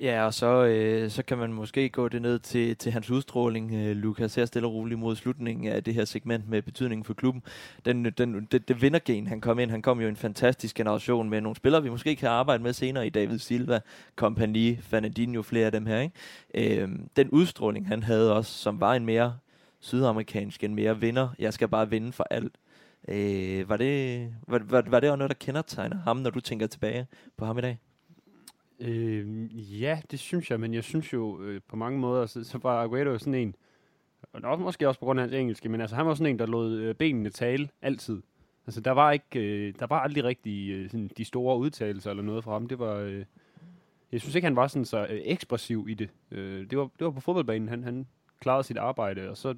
Ja, 0.00 0.26
og 0.26 0.34
så, 0.34 0.64
øh, 0.64 1.10
så 1.10 1.22
kan 1.22 1.38
man 1.38 1.52
måske 1.52 1.88
gå 1.88 2.08
det 2.08 2.22
ned 2.22 2.38
til, 2.38 2.76
til 2.76 2.92
hans 2.92 3.10
udstråling, 3.10 3.74
øh, 3.74 3.96
Lukas, 3.96 4.34
her 4.34 4.44
stille 4.44 4.68
og 4.68 4.74
roligt 4.74 5.00
mod 5.00 5.16
slutningen 5.16 5.72
af 5.72 5.84
det 5.84 5.94
her 5.94 6.04
segment 6.04 6.48
med 6.48 6.62
betydningen 6.62 7.04
for 7.04 7.14
klubben. 7.14 7.42
Den, 7.84 8.04
den, 8.04 8.48
det, 8.52 8.68
det 8.68 8.82
vindergen, 8.82 9.26
han 9.26 9.40
kom 9.40 9.58
ind, 9.58 9.70
han 9.70 9.82
kom 9.82 10.00
jo 10.00 10.08
en 10.08 10.16
fantastisk 10.16 10.76
generation 10.76 11.30
med 11.30 11.40
nogle 11.40 11.56
spillere, 11.56 11.82
vi 11.82 11.90
måske 11.90 12.16
kan 12.16 12.28
arbejde 12.28 12.62
med 12.62 12.72
senere 12.72 13.06
i 13.06 13.10
David 13.10 13.38
Silva, 13.38 13.80
Kompagni, 14.16 14.76
Fernandinho, 14.76 15.42
flere 15.42 15.66
af 15.66 15.72
dem 15.72 15.86
her. 15.86 16.00
Ikke? 16.00 16.82
Øh, 16.82 16.88
den 17.16 17.30
udstråling, 17.30 17.88
han 17.88 18.02
havde 18.02 18.34
også, 18.34 18.52
som 18.52 18.80
var 18.80 18.94
en 18.94 19.06
mere 19.06 19.38
sydamerikansk, 19.86 20.64
end 20.64 20.74
mere 20.74 21.00
vinder. 21.00 21.28
Jeg 21.38 21.52
skal 21.52 21.68
bare 21.68 21.90
vinde 21.90 22.12
for 22.12 22.26
alt. 22.30 22.58
Øh, 23.08 23.68
var, 23.68 23.76
det, 23.76 24.28
var, 24.48 24.58
var, 24.58 24.84
var 24.90 25.00
det 25.00 25.10
også 25.10 25.16
noget, 25.16 25.30
der 25.30 25.44
kendetegner 25.46 25.96
ham, 25.96 26.16
når 26.16 26.30
du 26.30 26.40
tænker 26.40 26.66
tilbage 26.66 27.06
på 27.36 27.44
ham 27.44 27.58
i 27.58 27.60
dag? 27.60 27.78
Øh, 28.80 29.82
ja, 29.82 30.00
det 30.10 30.18
synes 30.18 30.50
jeg, 30.50 30.60
men 30.60 30.74
jeg 30.74 30.84
synes 30.84 31.12
jo 31.12 31.42
øh, 31.42 31.60
på 31.68 31.76
mange 31.76 31.98
måder, 31.98 32.26
så, 32.26 32.44
så 32.44 32.58
var 32.58 32.82
Aguero 32.82 33.18
sådan 33.18 33.34
en, 33.34 33.54
og 34.32 34.40
nok 34.40 34.60
måske 34.60 34.88
også 34.88 35.00
på 35.00 35.06
grund 35.06 35.20
af 35.20 35.24
hans 35.24 35.34
engelske, 35.34 35.68
men 35.68 35.80
altså 35.80 35.96
han 35.96 36.06
var 36.06 36.14
sådan 36.14 36.32
en, 36.32 36.38
der 36.38 36.46
lod 36.46 36.72
øh, 36.72 36.94
benene 36.94 37.30
tale 37.30 37.68
altid. 37.82 38.22
Altså 38.66 38.80
der 38.80 38.90
var 38.90 39.12
ikke, 39.12 39.40
øh, 39.40 39.74
der 39.78 39.86
var 39.86 40.00
aldrig 40.00 40.24
rigtig 40.24 40.70
øh, 40.70 40.90
sådan, 40.90 41.10
de 41.16 41.24
store 41.24 41.58
udtalelser 41.58 42.10
eller 42.10 42.22
noget 42.22 42.44
fra 42.44 42.52
ham. 42.52 42.66
Det 42.66 42.78
var, 42.78 42.94
øh, 42.96 43.24
jeg 44.12 44.20
synes 44.20 44.34
ikke, 44.34 44.46
han 44.46 44.56
var 44.56 44.66
sådan 44.66 44.84
så 44.84 45.06
øh, 45.10 45.20
ekspressiv 45.24 45.86
i 45.88 45.94
det. 45.94 46.10
Øh, 46.30 46.70
det, 46.70 46.78
var, 46.78 46.84
det 46.98 47.04
var 47.04 47.10
på 47.10 47.20
fodboldbanen, 47.20 47.68
han, 47.68 47.84
han 47.84 48.06
klarede 48.40 48.64
sit 48.64 48.78
arbejde, 48.78 49.30
og 49.30 49.36
så 49.36 49.54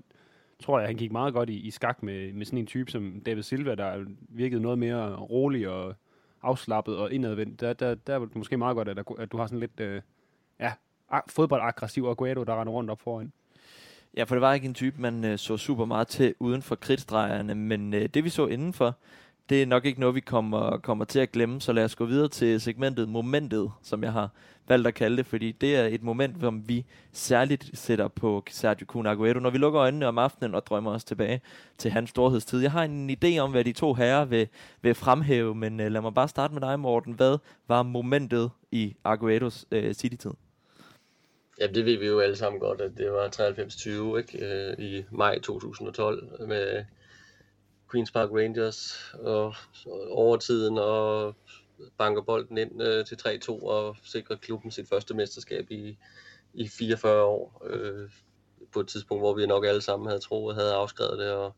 tror 0.62 0.78
jeg, 0.78 0.88
han 0.88 0.96
gik 0.96 1.12
meget 1.12 1.34
godt 1.34 1.50
i, 1.50 1.56
i 1.60 1.70
skak 1.70 2.02
med, 2.02 2.32
med 2.32 2.46
sådan 2.46 2.58
en 2.58 2.66
type 2.66 2.90
som 2.90 3.20
David 3.26 3.42
Silva, 3.42 3.74
der 3.74 4.04
virkede 4.28 4.62
noget 4.62 4.78
mere 4.78 5.16
rolig 5.16 5.68
og 5.68 5.94
afslappet 6.42 6.96
og 6.96 7.12
indadvendt. 7.12 7.60
Der, 7.60 7.72
der, 7.72 7.94
der 7.94 8.14
er 8.14 8.18
det 8.18 8.36
måske 8.36 8.56
meget 8.56 8.74
godt, 8.74 8.88
at, 8.88 8.96
der, 8.96 9.02
at 9.18 9.32
du 9.32 9.36
har 9.36 9.46
sådan 9.46 9.60
lidt 9.60 9.80
øh, 9.80 10.02
ja, 10.60 10.72
fodboldaggressiv 11.28 12.04
Aguero, 12.04 12.44
der 12.44 12.60
render 12.60 12.72
rundt 12.72 12.90
op 12.90 13.00
foran. 13.00 13.32
Ja, 14.16 14.24
for 14.24 14.34
det 14.34 14.42
var 14.42 14.52
ikke 14.52 14.66
en 14.66 14.74
type, 14.74 15.00
man 15.00 15.24
øh, 15.24 15.38
så 15.38 15.56
super 15.56 15.84
meget 15.84 16.08
til 16.08 16.34
uden 16.38 16.62
for 16.62 16.74
kridtstregerne, 16.74 17.54
men 17.54 17.94
øh, 17.94 18.06
det 18.06 18.24
vi 18.24 18.28
så 18.28 18.46
indenfor, 18.46 18.96
det 19.48 19.62
er 19.62 19.66
nok 19.66 19.84
ikke 19.84 20.00
noget, 20.00 20.14
vi 20.14 20.20
kommer, 20.20 20.78
kommer 20.78 21.04
til 21.04 21.18
at 21.18 21.32
glemme, 21.32 21.60
så 21.60 21.72
lad 21.72 21.84
os 21.84 21.96
gå 21.96 22.04
videre 22.04 22.28
til 22.28 22.60
segmentet 22.60 23.08
Momentet, 23.08 23.70
som 23.82 24.04
jeg 24.04 24.12
har 24.12 24.30
valgt 24.68 24.86
at 24.86 24.94
kalde 24.94 25.16
det, 25.16 25.26
fordi 25.26 25.52
det 25.52 25.76
er 25.76 25.84
et 25.84 26.02
moment, 26.02 26.40
som 26.40 26.68
vi 26.68 26.84
særligt 27.12 27.78
sætter 27.78 28.08
på 28.08 28.44
Sergio 28.50 28.86
Kun 28.86 29.06
Aguero, 29.06 29.40
når 29.40 29.50
vi 29.50 29.58
lukker 29.58 29.80
øjnene 29.80 30.06
om 30.06 30.18
aftenen 30.18 30.54
og 30.54 30.66
drømmer 30.66 30.90
os 30.90 31.04
tilbage 31.04 31.40
til 31.78 31.90
hans 31.90 32.10
storhedstid. 32.10 32.60
Jeg 32.60 32.72
har 32.72 32.84
en 32.84 33.10
idé 33.10 33.38
om, 33.38 33.50
hvad 33.50 33.64
de 33.64 33.72
to 33.72 33.94
herrer 33.94 34.24
vil, 34.24 34.48
vil 34.82 34.94
fremhæve, 34.94 35.54
men 35.54 35.80
uh, 35.80 35.86
lad 35.86 36.00
mig 36.00 36.14
bare 36.14 36.28
starte 36.28 36.54
med 36.54 36.60
dig, 36.60 36.80
Morten. 36.80 37.12
Hvad 37.12 37.38
var 37.68 37.82
momentet 37.82 38.50
i 38.70 38.96
Agueros 39.04 39.66
uh, 39.76 39.92
City-tid? 39.92 40.32
Ja, 41.60 41.66
det 41.66 41.84
ved 41.84 41.98
vi 41.98 42.06
jo 42.06 42.20
alle 42.20 42.36
sammen 42.36 42.60
godt, 42.60 42.80
at 42.80 42.90
det 42.98 43.10
var 43.10 43.28
93-20 44.14 44.18
ikke? 44.18 44.74
Uh, 44.78 44.84
i 44.84 45.04
maj 45.10 45.38
2012 45.40 46.46
med 46.48 46.84
Queen's 47.94 48.12
Park 48.12 48.30
Rangers 48.30 49.12
og, 49.14 49.54
og 49.86 50.10
overtiden 50.10 50.78
og 50.78 51.34
banker 51.98 52.22
bolden 52.22 52.58
ind 52.58 52.82
øh, 52.82 53.06
til 53.06 53.14
3-2 53.14 53.50
og 53.50 53.96
sikrer 54.04 54.36
klubben 54.36 54.70
sit 54.70 54.88
første 54.88 55.14
mesterskab 55.14 55.70
i, 55.70 55.98
i 56.54 56.68
44 56.68 57.22
år. 57.22 57.66
Øh, 57.70 58.10
på 58.72 58.80
et 58.80 58.88
tidspunkt, 58.88 59.22
hvor 59.22 59.34
vi 59.34 59.46
nok 59.46 59.66
alle 59.66 59.80
sammen 59.80 60.08
havde 60.08 60.20
troet, 60.20 60.54
havde 60.54 60.74
afskrevet 60.74 61.18
det 61.18 61.32
og 61.32 61.56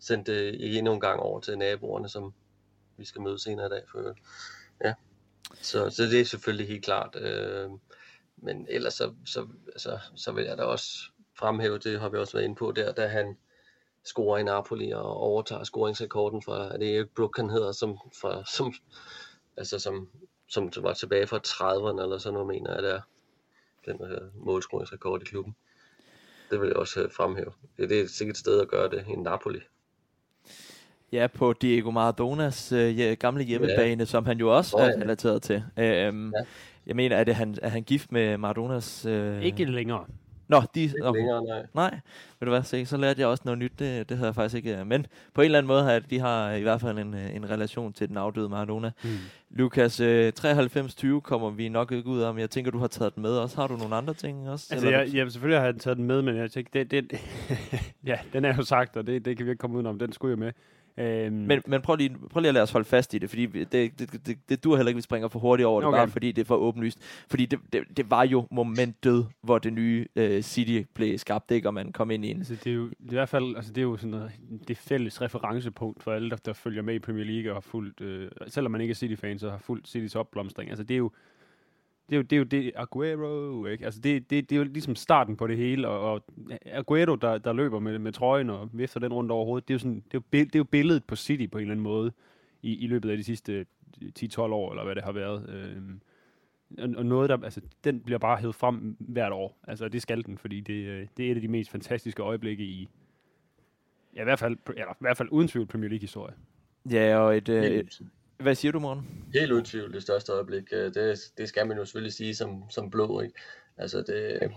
sendt 0.00 0.26
det 0.26 0.76
endnu 0.78 0.92
en 0.92 1.00
gang 1.00 1.20
over 1.20 1.40
til 1.40 1.58
naboerne, 1.58 2.08
som 2.08 2.34
vi 2.96 3.04
skal 3.04 3.22
møde 3.22 3.38
senere 3.38 3.66
i 3.66 3.68
dag. 3.68 3.82
For, 3.92 4.14
ja. 4.84 4.94
så, 5.62 5.90
så 5.90 6.02
det 6.02 6.20
er 6.20 6.24
selvfølgelig 6.24 6.68
helt 6.68 6.84
klart. 6.84 7.16
Øh, 7.20 7.70
men 8.36 8.66
ellers 8.70 8.94
så, 8.94 9.14
så, 9.26 9.48
så, 9.76 9.98
så 10.16 10.32
vil 10.32 10.44
jeg 10.44 10.58
da 10.58 10.62
også 10.62 10.88
fremhæve, 11.38 11.78
det 11.78 12.00
har 12.00 12.08
vi 12.08 12.18
også 12.18 12.32
været 12.32 12.44
inde 12.44 12.56
på 12.56 12.72
der, 12.72 12.92
da 12.92 13.06
han 13.06 13.36
scorer 14.10 14.38
i 14.38 14.42
Napoli 14.42 14.90
og 14.90 15.16
overtager 15.16 15.64
scoringsrekorden 15.64 16.42
fra, 16.42 16.74
er 16.74 16.78
det 16.78 16.96
Erik 16.96 17.10
Brook, 17.16 17.36
han 17.36 17.50
hedder, 17.50 17.72
som, 17.72 17.98
fra, 18.20 18.44
som, 18.56 18.74
altså 19.56 19.78
som, 19.78 20.08
som 20.48 20.70
var 20.76 20.92
tilbage 20.92 21.26
fra 21.26 21.40
30'erne 21.46 22.02
eller 22.02 22.18
sådan 22.18 22.34
noget, 22.34 22.48
mener 22.48 22.74
jeg, 22.74 22.82
det 22.82 22.90
er 22.90 23.00
den 23.86 24.00
uh, 24.00 24.46
målscoringsrekord 24.46 25.22
i 25.22 25.24
klubben. 25.24 25.56
Det 26.50 26.60
vil 26.60 26.66
jeg 26.66 26.76
også 26.76 27.04
uh, 27.04 27.10
fremhæve. 27.16 27.52
Det, 27.76 27.90
det 27.90 28.00
er 28.00 28.06
sikkert 28.08 28.34
et 28.34 28.40
sted 28.40 28.60
at 28.60 28.68
gøre 28.68 28.90
det 28.90 29.04
i 29.08 29.16
Napoli. 29.16 29.60
Ja, 31.12 31.26
på 31.26 31.52
Diego 31.52 31.90
Maradonas 31.90 32.72
øh, 32.72 33.16
gamle 33.18 33.44
hjemmebane, 33.44 34.02
ja. 34.02 34.04
som 34.04 34.26
han 34.26 34.38
jo 34.38 34.56
også 34.56 34.76
oh, 34.76 34.82
ja. 34.82 34.88
er 34.88 35.00
relateret 35.00 35.42
til. 35.42 35.62
Øhm, 35.76 36.32
ja. 36.36 36.44
Jeg 36.86 36.96
mener, 36.96 37.16
er, 37.16 37.24
det 37.24 37.34
han, 37.34 37.56
er 37.62 37.68
han 37.68 37.82
gift 37.82 38.12
med 38.12 38.38
Maradonas... 38.38 39.06
Øh... 39.06 39.42
Ikke 39.42 39.64
længere. 39.64 40.06
Nå, 40.50 40.62
de... 40.74 40.92
Okay. 41.02 41.18
længere, 41.18 41.44
nej. 41.44 41.66
Nej, 41.74 42.00
ved 42.40 42.46
du 42.46 42.50
hvad, 42.50 42.62
se, 42.62 42.86
så 42.86 42.96
lærte 42.96 43.20
jeg 43.20 43.28
også 43.28 43.42
noget 43.44 43.58
nyt, 43.58 43.72
det, 43.78 44.08
det 44.08 44.16
havde 44.16 44.26
jeg 44.26 44.34
faktisk 44.34 44.56
ikke. 44.56 44.84
Men 44.84 45.06
på 45.34 45.40
en 45.40 45.44
eller 45.44 45.58
anden 45.58 45.68
måde 45.68 45.82
har 45.82 45.98
de 45.98 46.20
har 46.20 46.52
i 46.52 46.62
hvert 46.62 46.80
fald 46.80 46.98
en, 46.98 47.14
en 47.14 47.50
relation 47.50 47.92
til 47.92 48.08
den 48.08 48.16
afdøde 48.16 48.48
Maradona. 48.48 48.90
Mm. 49.04 49.10
Lukas, 49.50 50.00
øh, 50.00 50.32
93-20 50.40 51.20
kommer 51.20 51.50
vi 51.50 51.68
nok 51.68 51.92
ikke 51.92 52.08
ud 52.08 52.22
om. 52.22 52.38
Jeg 52.38 52.50
tænker, 52.50 52.70
du 52.70 52.78
har 52.78 52.86
taget 52.86 53.14
den 53.14 53.22
med 53.22 53.30
også. 53.30 53.56
Har 53.56 53.66
du 53.66 53.76
nogle 53.76 53.96
andre 53.96 54.14
ting 54.14 54.48
også? 54.48 54.68
Altså, 54.70 54.88
jeg, 54.88 55.14
jeg, 55.14 55.32
selvfølgelig 55.32 55.60
har 55.60 55.66
jeg 55.66 55.76
taget 55.76 55.96
den 55.96 56.06
med, 56.06 56.22
men 56.22 56.36
jeg 56.36 56.50
tænker, 56.50 56.84
det, 56.84 56.90
det, 56.90 57.20
ja, 58.10 58.18
den 58.32 58.44
er 58.44 58.56
jo 58.56 58.62
sagt, 58.62 58.96
og 58.96 59.06
det, 59.06 59.24
det 59.24 59.36
kan 59.36 59.46
vi 59.46 59.50
ikke 59.50 59.60
komme 59.60 59.78
ud 59.78 59.84
om. 59.84 59.98
Den 59.98 60.12
skulle 60.12 60.30
jeg 60.30 60.38
med. 60.38 60.52
Øhm. 60.98 61.32
Men, 61.32 61.62
men 61.66 61.80
prøv, 61.82 61.96
lige, 61.96 62.16
prøv 62.30 62.40
lige 62.40 62.48
at 62.48 62.54
lade 62.54 62.62
os 62.62 62.70
holde 62.70 62.84
fast 62.84 63.14
i 63.14 63.18
det, 63.18 63.30
fordi 63.30 63.46
det, 63.46 63.72
det, 63.72 64.26
det, 64.26 64.38
det, 64.48 64.64
dur 64.64 64.76
heller 64.76 64.88
ikke, 64.88 64.96
vi 64.96 65.02
springer 65.02 65.28
for 65.28 65.38
hurtigt 65.38 65.66
over 65.66 65.80
det, 65.80 65.88
okay. 65.88 65.98
bare 65.98 66.08
fordi 66.08 66.32
det 66.32 66.42
er 66.42 66.46
for 66.46 66.56
åbenlyst. 66.56 66.98
Fordi 67.30 67.46
det, 67.46 67.58
det, 67.72 67.82
det 67.96 68.10
var 68.10 68.24
jo 68.24 68.46
momentet, 68.50 69.28
hvor 69.42 69.58
det 69.58 69.72
nye 69.72 70.06
uh, 70.16 70.40
City 70.40 70.82
blev 70.94 71.18
skabt, 71.18 71.50
ikke? 71.50 71.68
og 71.68 71.74
man 71.74 71.92
kom 71.92 72.10
ind 72.10 72.24
i 72.24 72.30
en... 72.30 72.36
Altså, 72.36 72.54
det 72.54 72.70
er 72.70 72.74
jo 72.74 72.84
det 72.84 73.06
er 73.06 73.12
i 73.12 73.14
hvert 73.14 73.28
fald 73.28 73.56
altså, 73.56 73.72
det 73.72 73.78
er 73.78 73.82
jo 73.82 73.96
sådan 73.96 74.10
noget, 74.10 74.30
det 74.68 74.76
fælles 74.76 75.22
referencepunkt 75.22 76.02
for 76.02 76.12
alle, 76.12 76.30
der, 76.30 76.36
der 76.36 76.52
følger 76.52 76.82
med 76.82 76.94
i 76.94 76.98
Premier 76.98 77.24
League 77.24 77.50
og 77.50 77.56
har 77.56 77.60
fulgt, 77.60 78.00
øh, 78.00 78.30
selvom 78.48 78.72
man 78.72 78.80
ikke 78.80 78.92
er 78.92 78.96
City-fan, 78.96 79.38
så 79.38 79.50
har 79.50 79.58
fulgt 79.58 79.88
Citys 79.88 80.14
opblomstring. 80.14 80.70
Altså, 80.70 80.84
det 80.84 80.94
er 80.94 80.98
jo 80.98 81.10
det 82.10 82.16
er 82.16 82.16
jo 82.16 82.22
det, 82.22 82.32
er 82.32 82.38
jo 82.38 82.44
det 82.44 82.72
Aguero, 82.76 83.66
ikke? 83.66 83.84
Altså 83.84 84.00
det, 84.00 84.30
det, 84.30 84.50
det 84.50 84.56
er 84.56 84.60
jo 84.60 84.64
ligesom 84.64 84.94
starten 84.94 85.36
på 85.36 85.46
det 85.46 85.56
hele, 85.56 85.88
og, 85.88 86.12
og 86.12 86.22
Aguero, 86.66 87.14
der, 87.14 87.38
der 87.38 87.52
løber 87.52 87.78
med, 87.78 87.98
med 87.98 88.12
trøjen 88.12 88.50
og 88.50 88.70
vifter 88.72 89.00
den 89.00 89.12
rundt 89.12 89.30
over 89.30 89.44
hovedet, 89.44 89.68
det 89.68 89.74
er 89.74 89.76
jo, 89.76 89.78
sådan, 89.78 90.04
det 90.12 90.14
er 90.14 90.18
jo, 90.18 90.22
det 90.32 90.54
er 90.54 90.58
jo 90.58 90.64
billedet 90.64 91.04
på 91.04 91.16
City 91.16 91.46
på 91.52 91.58
en 91.58 91.62
eller 91.62 91.72
anden 91.72 91.84
måde 91.84 92.12
i, 92.62 92.84
i 92.84 92.86
løbet 92.86 93.10
af 93.10 93.16
de 93.16 93.24
sidste 93.24 93.66
10-12 94.22 94.40
år, 94.40 94.70
eller 94.70 94.84
hvad 94.84 94.94
det 94.94 95.04
har 95.04 95.12
været. 95.12 95.48
Øhm, 95.48 96.00
og, 96.78 96.88
og 96.96 97.06
noget, 97.06 97.30
der, 97.30 97.38
altså, 97.44 97.60
den 97.84 98.00
bliver 98.00 98.18
bare 98.18 98.36
hævet 98.36 98.54
frem 98.54 98.96
hvert 98.98 99.32
år. 99.32 99.58
Altså, 99.68 99.88
det 99.88 100.02
skal 100.02 100.24
den, 100.24 100.38
fordi 100.38 100.60
det, 100.60 100.86
øh, 100.86 101.06
det 101.16 101.26
er 101.26 101.30
et 101.30 101.34
af 101.34 101.40
de 101.40 101.48
mest 101.48 101.70
fantastiske 101.70 102.22
øjeblikke 102.22 102.64
i, 102.64 102.88
ja, 104.16 104.20
i 104.20 104.24
hvert 104.24 104.38
fald, 104.38 104.56
eller, 104.66 104.92
i 104.92 104.96
hvert 105.00 105.16
fald 105.16 105.28
uden 105.32 105.48
tvivl 105.48 105.66
Premier 105.66 105.88
League-historie. 105.88 106.34
Ja, 106.90 107.18
og 107.18 107.36
et, 107.36 107.48
øh, 107.48 107.64
et, 107.64 108.02
hvad 108.40 108.54
siger 108.54 108.72
du, 108.72 108.78
Morten? 108.78 109.24
Helt 109.34 109.52
uden 109.52 109.64
tvivl 109.64 109.92
det 109.92 110.02
største 110.02 110.32
øjeblik. 110.32 110.62
Øh, 110.72 110.94
det, 110.94 111.18
det 111.38 111.48
skal 111.48 111.66
man 111.66 111.76
jo 111.76 111.84
selvfølgelig 111.84 112.12
sige 112.12 112.34
som, 112.34 112.70
som 112.70 112.90
blå, 112.90 113.20
ikke? 113.20 113.34
Altså 113.76 114.02
det, 114.02 114.50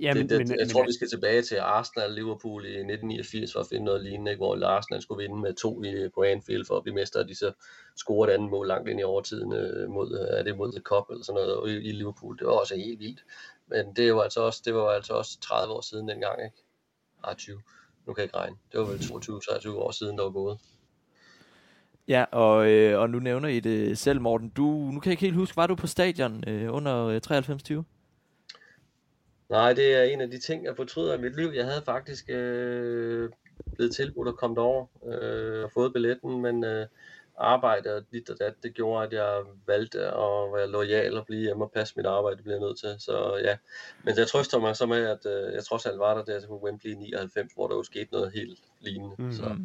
Jamen, 0.00 0.22
det, 0.22 0.30
det, 0.30 0.38
men, 0.38 0.48
jeg 0.48 0.56
men, 0.60 0.68
tror, 0.68 0.80
men, 0.80 0.88
vi 0.88 0.92
skal 0.92 1.08
tilbage 1.08 1.42
til 1.42 1.56
Arsenal 1.56 2.12
Liverpool 2.12 2.64
i 2.64 2.68
1989 2.68 3.52
for 3.52 3.60
at 3.60 3.66
finde 3.66 3.84
noget 3.84 4.02
lignende, 4.02 4.30
ikke? 4.30 4.38
hvor 4.38 4.66
Arsenal 4.66 5.02
skulle 5.02 5.22
vinde 5.22 5.40
med 5.40 5.54
to 5.54 5.82
i 5.82 6.08
på 6.14 6.22
Anfield 6.22 6.64
for 6.64 6.76
at 6.76 6.82
blive 6.82 6.94
mester, 6.94 7.20
og 7.20 7.28
de 7.28 7.34
så 7.34 7.52
scorede 7.96 8.32
et 8.32 8.34
andet 8.34 8.50
mål 8.50 8.68
langt 8.68 8.88
ind 8.88 9.00
i 9.00 9.02
overtiden 9.02 9.52
øh, 9.52 9.90
mod, 9.90 10.12
er 10.30 10.42
det 10.42 10.56
mod 10.56 10.72
The 10.72 10.80
Cup 10.80 11.04
eller 11.10 11.24
sådan 11.24 11.42
noget 11.42 11.70
i, 11.70 11.76
i 11.76 11.92
Liverpool. 11.92 12.38
Det 12.38 12.46
var 12.46 12.52
også 12.52 12.76
helt 12.76 13.00
vildt. 13.00 13.24
Men 13.66 13.96
det, 13.96 14.08
jo 14.08 14.20
altså 14.20 14.40
også, 14.40 14.62
det 14.64 14.74
var 14.74 14.88
altså 14.88 15.12
også 15.12 15.40
30 15.40 15.74
år 15.74 15.80
siden 15.80 16.08
dengang, 16.08 16.44
ikke? 16.44 16.56
Ah, 17.24 17.36
20. 17.36 17.62
Nu 18.06 18.12
kan 18.12 18.20
jeg 18.20 18.24
ikke 18.24 18.36
regne. 18.36 18.56
Det 18.72 18.80
var 18.80 18.86
vel 18.86 18.98
22-23 18.98 19.70
år 19.70 19.90
siden, 19.90 20.18
der 20.18 20.24
var 20.24 20.30
gået. 20.30 20.58
Ja, 22.08 22.24
og, 22.30 22.70
øh, 22.70 23.00
og 23.00 23.10
nu 23.10 23.18
nævner 23.18 23.48
I 23.48 23.60
det 23.60 23.98
selv, 23.98 24.20
Morten. 24.20 24.48
Du, 24.48 24.62
nu 24.64 25.00
kan 25.00 25.10
jeg 25.10 25.12
ikke 25.12 25.24
helt 25.24 25.36
huske, 25.36 25.56
var 25.56 25.66
du 25.66 25.74
på 25.74 25.86
stadion 25.86 26.44
øh, 26.48 26.74
under 26.74 27.06
øh, 27.06 27.20
93-20? 27.30 27.82
Nej, 29.48 29.72
det 29.72 29.94
er 29.94 30.02
en 30.02 30.20
af 30.20 30.30
de 30.30 30.38
ting, 30.38 30.64
jeg 30.64 30.76
fortryder 30.76 31.14
i 31.18 31.20
mit 31.20 31.36
liv. 31.36 31.50
Jeg 31.54 31.64
havde 31.64 31.82
faktisk 31.84 32.24
øh, 32.28 33.30
blevet 33.74 33.94
tilbudt 33.94 34.28
at 34.28 34.36
komme 34.36 34.56
derover 34.56 34.86
øh, 35.06 35.64
og 35.64 35.70
fået 35.72 35.92
billetten, 35.92 36.42
men 36.42 36.64
øh, 36.64 36.86
arbejde 37.38 37.96
og 37.96 38.02
dit 38.12 38.30
og 38.30 38.38
dat, 38.38 38.54
det 38.62 38.74
gjorde, 38.74 39.06
at 39.06 39.12
jeg 39.12 39.42
valgte 39.66 40.00
at 40.00 40.52
være 40.54 40.70
lojal 40.70 41.16
og 41.16 41.26
blive 41.26 41.42
hjemme 41.42 41.64
og 41.64 41.72
passe 41.72 41.94
mit 41.96 42.06
arbejde, 42.06 42.36
det 42.36 42.44
bliver 42.44 42.56
jeg 42.56 42.66
nødt 42.66 42.78
til. 42.78 42.96
Så 42.98 43.40
ja, 43.44 43.56
men 44.02 44.18
jeg 44.18 44.26
trøster 44.26 44.58
mig 44.58 44.76
så 44.76 44.86
med, 44.86 45.04
at 45.04 45.26
øh, 45.26 45.54
jeg 45.54 45.64
trods 45.64 45.86
alt 45.86 45.98
var 45.98 46.14
der 46.14 46.24
der 46.24 46.46
på 46.46 46.60
Wembley 46.64 46.92
99, 46.92 47.52
hvor 47.52 47.68
der 47.68 47.74
jo 47.74 47.82
skete 47.82 48.12
noget 48.12 48.32
helt 48.32 48.58
lignende. 48.80 49.14
Mm. 49.18 49.32
Så, 49.32 49.56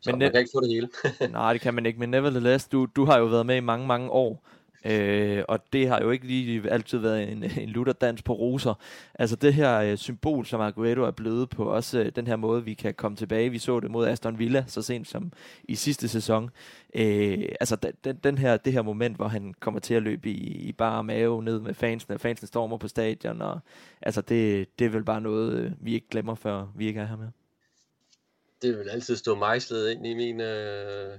så 0.00 0.10
men 0.10 0.18
man 0.18 0.30
kan 0.30 0.40
ikke 0.40 0.50
få 0.54 0.60
det 0.60 0.68
hele. 0.68 0.88
nej, 1.32 1.52
det 1.52 1.62
kan 1.62 1.74
man 1.74 1.86
ikke, 1.86 1.98
men 1.98 2.10
nevertheless, 2.10 2.68
du, 2.68 2.86
du 2.96 3.04
har 3.04 3.18
jo 3.18 3.24
været 3.24 3.46
med 3.46 3.56
i 3.56 3.60
mange, 3.60 3.86
mange 3.86 4.10
år, 4.10 4.44
Øh, 4.84 5.44
og 5.48 5.72
det 5.72 5.88
har 5.88 6.00
jo 6.00 6.10
ikke 6.10 6.26
lige 6.26 6.70
altid 6.70 6.98
været 6.98 7.32
en, 7.32 7.44
en 7.58 7.68
lutterdans 7.68 8.22
på 8.22 8.32
roser. 8.32 8.74
Altså 9.14 9.36
det 9.36 9.54
her 9.54 9.80
øh, 9.80 9.96
symbol, 9.96 10.46
som 10.46 10.60
Aguero 10.60 11.02
er 11.02 11.10
blevet 11.10 11.50
på, 11.50 11.64
også 11.64 12.00
øh, 12.00 12.12
den 12.16 12.26
her 12.26 12.36
måde, 12.36 12.64
vi 12.64 12.74
kan 12.74 12.94
komme 12.94 13.16
tilbage. 13.16 13.50
Vi 13.50 13.58
så 13.58 13.80
det 13.80 13.90
mod 13.90 14.06
Aston 14.06 14.38
Villa 14.38 14.64
så 14.66 14.82
sent 14.82 15.08
som 15.08 15.32
i 15.64 15.74
sidste 15.74 16.08
sæson. 16.08 16.50
Øh, 16.94 17.44
altså 17.60 17.76
den, 18.04 18.16
den 18.24 18.38
her, 18.38 18.56
det 18.56 18.72
her 18.72 18.82
moment, 18.82 19.16
hvor 19.16 19.28
han 19.28 19.54
kommer 19.60 19.80
til 19.80 19.94
at 19.94 20.02
løbe 20.02 20.30
i, 20.30 20.68
i 20.68 20.72
bare 20.72 21.04
mave 21.04 21.42
ned 21.42 21.60
med 21.60 21.74
fansene, 21.74 22.14
og 22.14 22.20
fansene 22.20 22.46
stormer 22.46 22.76
på 22.76 22.88
stadion. 22.88 23.42
Og, 23.42 23.60
altså 24.02 24.20
det, 24.20 24.68
det 24.78 24.84
er 24.84 24.90
vel 24.90 25.04
bare 25.04 25.20
noget, 25.20 25.52
øh, 25.52 25.72
vi 25.80 25.94
ikke 25.94 26.08
glemmer, 26.10 26.34
før 26.34 26.66
vi 26.76 26.86
ikke 26.86 27.00
er 27.00 27.06
her 27.06 27.16
med. 27.16 27.28
Det 28.62 28.78
vil 28.78 28.88
altid 28.88 29.16
stå 29.16 29.34
mejslet 29.34 29.90
ind 29.90 30.06
i 30.06 30.14
min... 30.14 30.40
Øh 30.40 31.18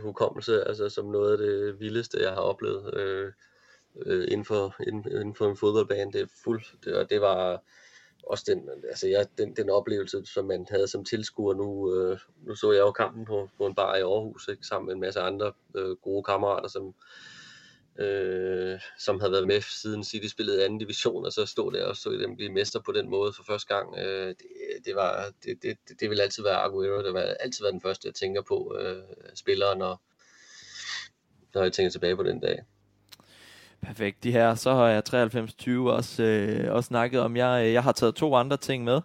hukommelse, 0.00 0.64
altså 0.64 0.88
som 0.88 1.04
noget 1.04 1.32
af 1.32 1.38
det 1.38 1.80
vildeste, 1.80 2.22
jeg 2.22 2.30
har 2.30 2.40
oplevet 2.40 2.94
øh, 2.94 3.32
øh, 4.06 4.28
inden, 4.30 4.44
for, 4.44 4.74
inden, 4.86 5.12
inden 5.12 5.34
for 5.34 5.50
en 5.50 5.56
fodboldbane. 5.56 6.12
Det 6.12 6.20
er 6.20 6.26
fuld, 6.44 6.62
det, 6.84 6.94
og 6.94 7.10
det 7.10 7.20
var 7.20 7.62
også 8.26 8.44
den, 8.46 8.68
altså 8.88 9.08
jeg, 9.08 9.26
den, 9.38 9.56
den 9.56 9.70
oplevelse, 9.70 10.26
som 10.26 10.44
man 10.44 10.66
havde 10.70 10.88
som 10.88 11.04
tilskuer 11.04 11.54
nu. 11.54 11.94
Øh, 11.94 12.18
nu 12.46 12.54
så 12.54 12.72
jeg 12.72 12.80
jo 12.80 12.92
kampen 12.92 13.24
på, 13.24 13.48
på 13.58 13.66
en 13.66 13.74
bar 13.74 13.96
i 13.96 14.00
Aarhus, 14.00 14.48
ikke, 14.48 14.66
sammen 14.66 14.86
med 14.86 14.94
en 14.94 15.00
masse 15.00 15.20
andre 15.20 15.52
øh, 15.76 15.96
gode 15.96 16.22
kammerater, 16.22 16.68
som, 16.68 16.94
øh, 18.00 18.80
som 18.98 19.20
havde 19.20 19.32
været 19.32 19.46
med 19.46 19.60
siden 19.60 20.04
City 20.04 20.26
spillede 20.26 20.64
anden 20.64 20.78
division, 20.78 21.26
og 21.26 21.32
så 21.32 21.46
stod 21.46 21.72
der 21.72 21.84
og 21.84 21.96
så 21.96 22.10
dem 22.10 22.36
blive 22.36 22.52
mester 22.52 22.80
på 22.80 22.92
den 22.92 23.10
måde 23.10 23.32
for 23.32 23.44
første 23.46 23.74
gang. 23.74 23.98
Øh, 23.98 24.28
det, 24.28 24.36
det, 24.84 24.94
var, 24.94 25.32
det, 25.44 25.62
det, 25.62 26.00
det 26.00 26.10
vil 26.10 26.20
altid 26.20 26.42
være 26.42 26.56
Aguero, 26.56 27.04
det 27.04 27.14
var 27.14 27.20
altid 27.20 27.64
være 27.64 27.72
den 27.72 27.80
første, 27.80 28.08
jeg 28.08 28.14
tænker 28.14 28.42
på, 28.42 28.76
øh, 28.80 29.02
spilleren, 29.34 29.78
når, 29.78 30.02
når 31.54 31.62
jeg 31.62 31.72
tænker 31.72 31.90
tilbage 31.90 32.16
på 32.16 32.22
den 32.22 32.40
dag. 32.40 32.58
Perfekt. 33.82 34.24
De 34.24 34.32
her, 34.32 34.54
så 34.54 34.74
har 34.74 34.88
jeg 34.88 35.02
93-20 35.14 35.70
også, 35.90 36.22
øh, 36.22 36.74
også 36.74 36.86
snakket 36.86 37.20
om. 37.20 37.36
Jeg, 37.36 37.66
øh, 37.66 37.72
jeg 37.72 37.82
har 37.82 37.92
taget 37.92 38.14
to 38.14 38.34
andre 38.34 38.56
ting 38.56 38.84
med. 38.84 39.00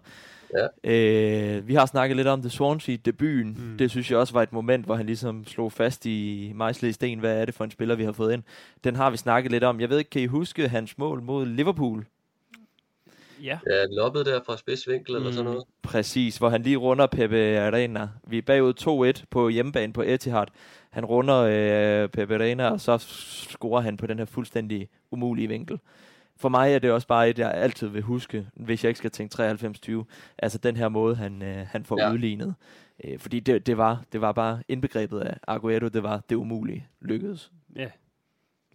Ja. 0.53 0.67
Øh, 0.83 1.67
vi 1.67 1.73
har 1.75 1.85
snakket 1.85 2.17
lidt 2.17 2.27
om 2.27 2.41
det 2.41 2.51
Swansea-debuten. 2.51 3.57
Mm. 3.59 3.77
Det 3.77 3.91
synes 3.91 4.11
jeg 4.11 4.19
også 4.19 4.33
var 4.33 4.41
et 4.43 4.53
moment, 4.53 4.85
hvor 4.85 4.95
han 4.95 5.05
ligesom 5.05 5.45
slog 5.47 5.71
fast 5.71 6.05
i 6.05 6.51
mejslet 6.55 6.89
i 6.89 6.93
sten, 6.93 7.19
hvad 7.19 7.41
er 7.41 7.45
det 7.45 7.55
for 7.55 7.63
en 7.63 7.71
spiller, 7.71 7.95
vi 7.95 8.03
har 8.03 8.11
fået 8.11 8.33
ind. 8.33 8.43
Den 8.83 8.95
har 8.95 9.09
vi 9.09 9.17
snakket 9.17 9.51
lidt 9.51 9.63
om. 9.63 9.79
Jeg 9.79 9.89
ved 9.89 9.97
ikke, 9.97 10.09
kan 10.09 10.21
I 10.21 10.25
huske 10.25 10.67
hans 10.67 10.97
mål 10.97 11.21
mod 11.21 11.45
Liverpool? 11.45 12.05
Ja. 13.43 13.59
Ja, 13.69 13.85
loppet 13.85 14.25
der 14.25 14.39
fra 14.45 14.57
spidsvinkel 14.57 15.11
mm. 15.11 15.17
eller 15.17 15.31
sådan 15.31 15.45
noget. 15.45 15.63
Præcis, 15.81 16.37
hvor 16.37 16.49
han 16.49 16.61
lige 16.61 16.77
runder 16.77 17.07
Pepe 17.07 17.59
Arena. 17.59 18.09
Vi 18.27 18.37
er 18.37 18.41
bagud 18.41 19.13
2-1 19.19 19.23
på 19.29 19.49
hjemmebane 19.49 19.93
på 19.93 20.01
Etihad. 20.01 20.45
Han 20.89 21.05
runder 21.05 21.41
øh, 21.41 22.09
Pepe 22.09 22.35
Arena, 22.35 22.69
og 22.69 22.81
så 22.81 22.97
scorer 23.49 23.81
han 23.81 23.97
på 23.97 24.07
den 24.07 24.17
her 24.17 24.25
fuldstændig 24.25 24.89
umulige 25.11 25.47
vinkel 25.47 25.79
for 26.37 26.49
mig 26.49 26.73
er 26.73 26.79
det 26.79 26.91
også 26.91 27.07
bare 27.07 27.29
et, 27.29 27.39
jeg 27.39 27.53
altid 27.53 27.87
vil 27.87 28.01
huske, 28.01 28.47
hvis 28.53 28.83
jeg 28.83 28.89
ikke 28.89 28.97
skal 28.97 29.11
tænke 29.11 29.35
93-20. 29.35 30.03
Altså 30.37 30.57
den 30.57 30.75
her 30.75 30.89
måde, 30.89 31.15
han, 31.15 31.41
øh, 31.41 31.67
han 31.67 31.85
får 31.85 32.01
ja. 32.01 32.11
udlignet. 32.11 32.55
Øh, 33.03 33.19
fordi 33.19 33.39
det, 33.39 33.67
det, 33.67 33.77
var, 33.77 34.03
det 34.11 34.21
var 34.21 34.31
bare 34.31 34.63
indbegrebet 34.67 35.19
af 35.19 35.37
Aguero, 35.47 35.87
det 35.87 36.03
var 36.03 36.21
det 36.29 36.35
umulige 36.35 36.87
lykkedes. 37.01 37.51
Ja. 37.75 37.89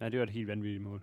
ja, 0.01 0.09
det 0.09 0.19
var 0.19 0.23
et 0.23 0.29
helt 0.29 0.47
vanvittigt 0.47 0.83
mål. 0.83 1.01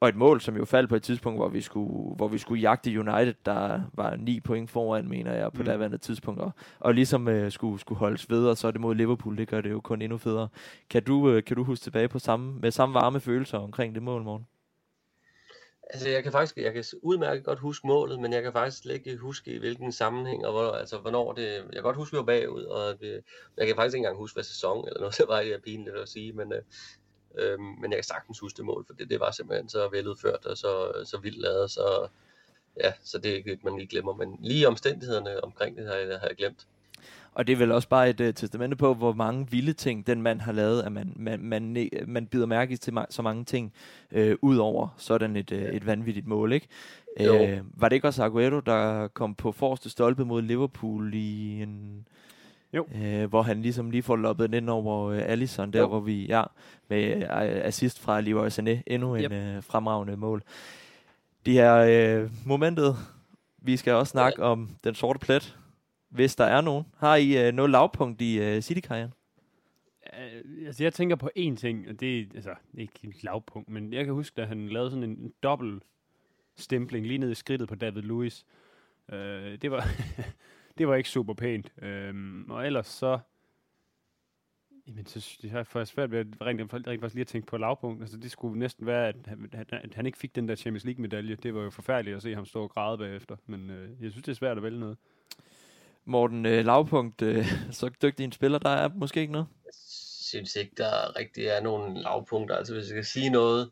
Og 0.00 0.08
et 0.08 0.16
mål, 0.16 0.40
som 0.40 0.56
jo 0.56 0.64
faldt 0.64 0.88
på 0.88 0.96
et 0.96 1.02
tidspunkt, 1.02 1.38
hvor 1.38 1.48
vi 1.48 1.60
skulle, 1.60 2.16
hvor 2.16 2.28
vi 2.28 2.38
skulle 2.38 2.60
jagte 2.60 3.00
United, 3.00 3.34
der 3.44 3.80
var 3.92 4.16
ni 4.16 4.40
point 4.40 4.70
foran, 4.70 5.08
mener 5.08 5.32
jeg, 5.32 5.52
på 5.52 5.62
mm. 5.62 5.66
daværende 5.66 5.98
tidspunkt. 5.98 6.40
Og, 6.40 6.52
og 6.80 6.94
ligesom 6.94 7.28
øh, 7.28 7.52
skulle, 7.52 7.80
skulle 7.80 7.98
holdes 7.98 8.30
ved, 8.30 8.46
og 8.46 8.56
så 8.56 8.66
er 8.66 8.70
det 8.70 8.80
mod 8.80 8.94
Liverpool, 8.94 9.38
det 9.38 9.48
gør 9.48 9.60
det 9.60 9.70
jo 9.70 9.80
kun 9.80 10.02
endnu 10.02 10.18
federe. 10.18 10.48
Kan 10.90 11.02
du, 11.02 11.30
øh, 11.30 11.44
kan 11.44 11.56
du 11.56 11.64
huske 11.64 11.82
tilbage 11.82 12.08
på 12.08 12.18
samme, 12.18 12.58
med 12.60 12.70
samme 12.70 12.94
varme 12.94 13.20
følelser 13.20 13.58
omkring 13.58 13.94
det 13.94 14.02
mål, 14.02 14.22
morgen? 14.22 14.46
Altså, 15.90 16.08
jeg 16.08 16.22
kan 16.22 16.32
faktisk, 16.32 16.56
jeg 16.56 16.72
kan 16.72 16.84
udmærket 17.02 17.44
godt 17.44 17.58
huske 17.58 17.86
målet, 17.86 18.20
men 18.20 18.32
jeg 18.32 18.42
kan 18.42 18.52
faktisk 18.52 18.82
slet 18.82 18.94
ikke 18.94 19.16
huske 19.16 19.54
i 19.54 19.58
hvilken 19.58 19.92
sammenhæng, 19.92 20.46
og 20.46 20.52
hvor, 20.52 20.70
altså, 20.70 20.98
hvornår 20.98 21.32
det, 21.32 21.46
jeg 21.54 21.72
kan 21.72 21.82
godt 21.82 21.96
huske, 21.96 22.14
at 22.14 22.16
vi 22.16 22.18
var 22.18 22.24
bagud, 22.24 22.64
og 22.64 23.00
det, 23.00 23.24
jeg 23.56 23.66
kan 23.66 23.76
faktisk 23.76 23.94
ikke 23.94 24.02
engang 24.02 24.16
huske, 24.16 24.36
hvad 24.36 24.44
sæson 24.44 24.88
eller 24.88 25.00
noget, 25.00 25.16
det 25.18 25.28
var 25.28 25.42
det 25.42 25.62
pinligt 25.62 25.96
at 25.96 26.08
sige, 26.08 26.32
men, 26.32 26.52
øh, 26.52 26.62
øh, 27.38 27.60
men 27.60 27.90
jeg 27.90 27.96
kan 27.96 28.04
sagtens 28.04 28.38
huske 28.38 28.56
det 28.56 28.64
mål, 28.64 28.86
for 28.86 28.94
det, 28.94 29.10
det 29.10 29.20
var 29.20 29.30
simpelthen 29.30 29.68
så 29.68 29.88
veludført 29.88 30.46
og 30.46 30.56
så, 30.56 31.02
så 31.04 31.18
vildt 31.18 31.38
lavet, 31.38 31.70
så 31.70 32.08
ja, 32.80 32.92
så 33.02 33.18
det 33.18 33.30
er 33.30 33.36
ikke 33.36 33.58
man 33.62 33.76
lige 33.76 33.88
glemmer, 33.88 34.14
men 34.14 34.38
lige 34.40 34.68
omstændighederne 34.68 35.44
omkring 35.44 35.76
det 35.76 35.86
har 35.86 35.94
jeg, 35.94 36.20
har 36.20 36.28
jeg 36.28 36.36
glemt. 36.36 36.66
Og 37.34 37.46
det 37.46 37.52
er 37.52 37.56
vel 37.56 37.72
også 37.72 37.88
bare 37.88 38.10
et 38.10 38.20
uh, 38.20 38.26
testamente 38.34 38.76
på, 38.76 38.94
hvor 38.94 39.12
mange 39.12 39.50
vilde 39.50 39.72
ting 39.72 40.06
den 40.06 40.22
mand 40.22 40.40
har 40.40 40.52
lavet, 40.52 40.82
at 40.82 40.92
man, 40.92 41.12
man, 41.16 41.40
man, 41.40 41.88
man 42.06 42.26
bider 42.26 42.46
mærke 42.46 42.76
til 42.76 42.98
så 43.10 43.22
mange 43.22 43.44
ting, 43.44 43.72
uh, 44.16 44.32
ud 44.42 44.56
over 44.56 44.88
sådan 44.96 45.36
et, 45.36 45.52
uh, 45.52 45.58
et 45.58 45.86
vanvittigt 45.86 46.26
mål, 46.26 46.52
ikke? 46.52 46.68
Uh, 47.20 47.80
var 47.80 47.88
det 47.88 47.96
ikke 47.96 48.08
også 48.08 48.24
Aguero, 48.24 48.60
der 48.60 49.08
kom 49.08 49.34
på 49.34 49.52
forreste 49.52 49.90
stolpe 49.90 50.24
mod 50.24 50.42
Liverpool 50.42 51.14
i 51.14 51.62
en... 51.62 52.06
Jo. 52.72 52.86
Uh, 52.94 53.24
hvor 53.24 53.42
han 53.42 53.62
ligesom 53.62 53.90
lige 53.90 54.02
får 54.02 54.16
loppet 54.16 54.48
den 54.50 54.54
ind 54.54 54.70
over 54.70 55.08
uh, 55.08 55.18
Allison, 55.18 55.72
der 55.72 55.80
jo. 55.80 55.86
hvor 55.86 56.00
vi, 56.00 56.26
ja, 56.26 56.42
med 56.88 57.16
uh, 57.16 57.66
assist 57.66 58.00
fra 58.00 58.20
Leroy 58.20 58.48
Sané, 58.48 58.82
endnu 58.86 59.16
yep. 59.16 59.32
en 59.32 59.56
uh, 59.56 59.64
fremragende 59.64 60.16
mål. 60.16 60.42
De 61.46 61.52
her 61.52 62.22
uh, 62.22 62.30
momentet, 62.46 62.96
vi 63.58 63.76
skal 63.76 63.92
også 63.92 64.10
snakke 64.10 64.42
ja. 64.42 64.50
om 64.50 64.68
den 64.84 64.94
sorte 64.94 65.18
plet, 65.18 65.56
hvis 66.14 66.36
der 66.36 66.44
er 66.44 66.60
nogen. 66.60 66.84
Har 66.96 67.16
I 67.16 67.46
øh, 67.46 67.52
noget 67.52 67.70
lavpunkt 67.70 68.20
i 68.22 68.38
øh, 68.38 68.62
City-karrieren? 68.62 69.12
Uh, 70.06 70.66
altså, 70.66 70.82
jeg 70.82 70.92
tænker 70.92 71.16
på 71.16 71.30
én 71.38 71.56
ting, 71.56 71.88
og 71.88 72.00
det 72.00 72.20
er 72.20 72.24
altså, 72.34 72.54
ikke 72.74 72.92
et 73.02 73.24
lavpunkt, 73.24 73.68
men 73.68 73.92
jeg 73.92 74.04
kan 74.04 74.14
huske, 74.14 74.42
at 74.42 74.48
han 74.48 74.68
lavede 74.68 74.90
sådan 74.90 75.02
en, 75.02 75.18
en 75.18 75.32
dobbelt 75.42 75.82
stempling 76.56 77.06
lige 77.06 77.18
ned 77.18 77.30
i 77.30 77.34
skridtet 77.34 77.68
på 77.68 77.74
David 77.74 78.02
Lewis. 78.02 78.46
Uh, 79.08 79.18
øh, 79.18 79.58
det 79.62 79.70
var 79.70 79.84
det 80.78 80.88
var 80.88 80.94
ikke 80.94 81.08
super 81.08 81.34
pænt. 81.34 81.72
Uh, 81.82 82.50
og 82.56 82.66
ellers 82.66 82.86
så 82.86 83.18
Jamen, 84.88 85.06
så 85.06 85.38
det 85.42 85.50
har 85.50 85.58
jeg 85.58 85.66
faktisk 85.66 85.94
svært 85.94 86.10
ved 86.10 86.18
at 86.18 86.26
rent, 86.40 86.60
rent, 86.60 86.86
rent 86.86 87.00
faktisk 87.00 87.14
lige 87.14 87.20
at 87.20 87.26
tænke 87.26 87.46
på 87.46 87.56
lavpunkt. 87.56 88.02
Altså, 88.02 88.16
det 88.16 88.30
skulle 88.30 88.58
næsten 88.58 88.86
være, 88.86 89.08
at 89.08 89.16
han, 89.26 89.48
at, 89.52 89.72
at 89.72 89.94
han 89.94 90.06
ikke 90.06 90.18
fik 90.18 90.34
den 90.34 90.48
der 90.48 90.54
Champions 90.54 90.84
League-medalje. 90.84 91.34
Det 91.34 91.54
var 91.54 91.62
jo 91.62 91.70
forfærdeligt 91.70 92.16
at 92.16 92.22
se 92.22 92.34
ham 92.34 92.44
stå 92.44 92.62
og 92.62 92.70
græde 92.70 92.98
bagefter. 92.98 93.36
Men 93.46 93.70
øh, 93.70 94.02
jeg 94.02 94.10
synes, 94.10 94.24
det 94.24 94.32
er 94.32 94.36
svært 94.36 94.56
at 94.56 94.62
vælge 94.62 94.80
noget. 94.80 94.96
Morten 96.04 96.46
øh, 96.46 96.64
Lavpunkt, 96.64 97.22
øh, 97.22 97.46
så 97.72 97.90
dygtig 98.02 98.24
en 98.24 98.32
spiller, 98.32 98.58
der 98.58 98.70
er 98.70 98.88
måske 98.94 99.20
ikke 99.20 99.32
noget? 99.32 99.46
Jeg 99.64 99.72
synes 100.40 100.56
ikke, 100.56 100.72
der 100.76 101.16
rigtig 101.18 101.46
er 101.46 101.60
nogen 101.60 101.96
lavpunkter. 101.96 102.56
Altså 102.56 102.72
hvis 102.72 102.82
jeg 102.82 102.88
skal 102.88 103.04
sige 103.04 103.30
noget 103.30 103.70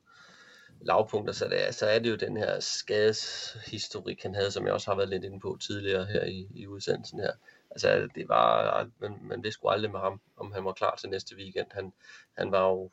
lavpunkter, 0.81 1.33
så, 1.33 1.49
det 1.49 1.68
er, 1.68 1.71
så 1.71 1.87
er 1.87 1.99
det 1.99 2.11
jo 2.11 2.16
den 2.16 2.37
her 2.37 2.61
skadeshistorik, 2.61 4.23
han 4.23 4.35
havde, 4.35 4.51
som 4.51 4.64
jeg 4.64 4.73
også 4.73 4.90
har 4.90 4.97
været 4.97 5.09
lidt 5.09 5.25
inde 5.25 5.40
på 5.40 5.59
tidligere 5.61 6.05
her 6.05 6.25
i, 6.25 6.49
i 6.55 6.66
udsendelsen 6.66 7.21
her. 7.21 7.33
Altså 7.71 8.09
det 8.14 8.29
var, 8.29 8.88
man, 9.01 9.18
man 9.23 9.42
vidste 9.42 9.59
sgu 9.59 9.68
aldrig 9.68 9.90
med 9.90 10.01
ham, 10.01 10.21
om 10.37 10.53
han 10.53 10.64
var 10.64 10.73
klar 10.73 10.97
til 10.97 11.09
næste 11.09 11.37
weekend. 11.37 11.66
Han, 11.71 11.92
han 12.38 12.53
var 12.53 12.68
jo 12.68 12.90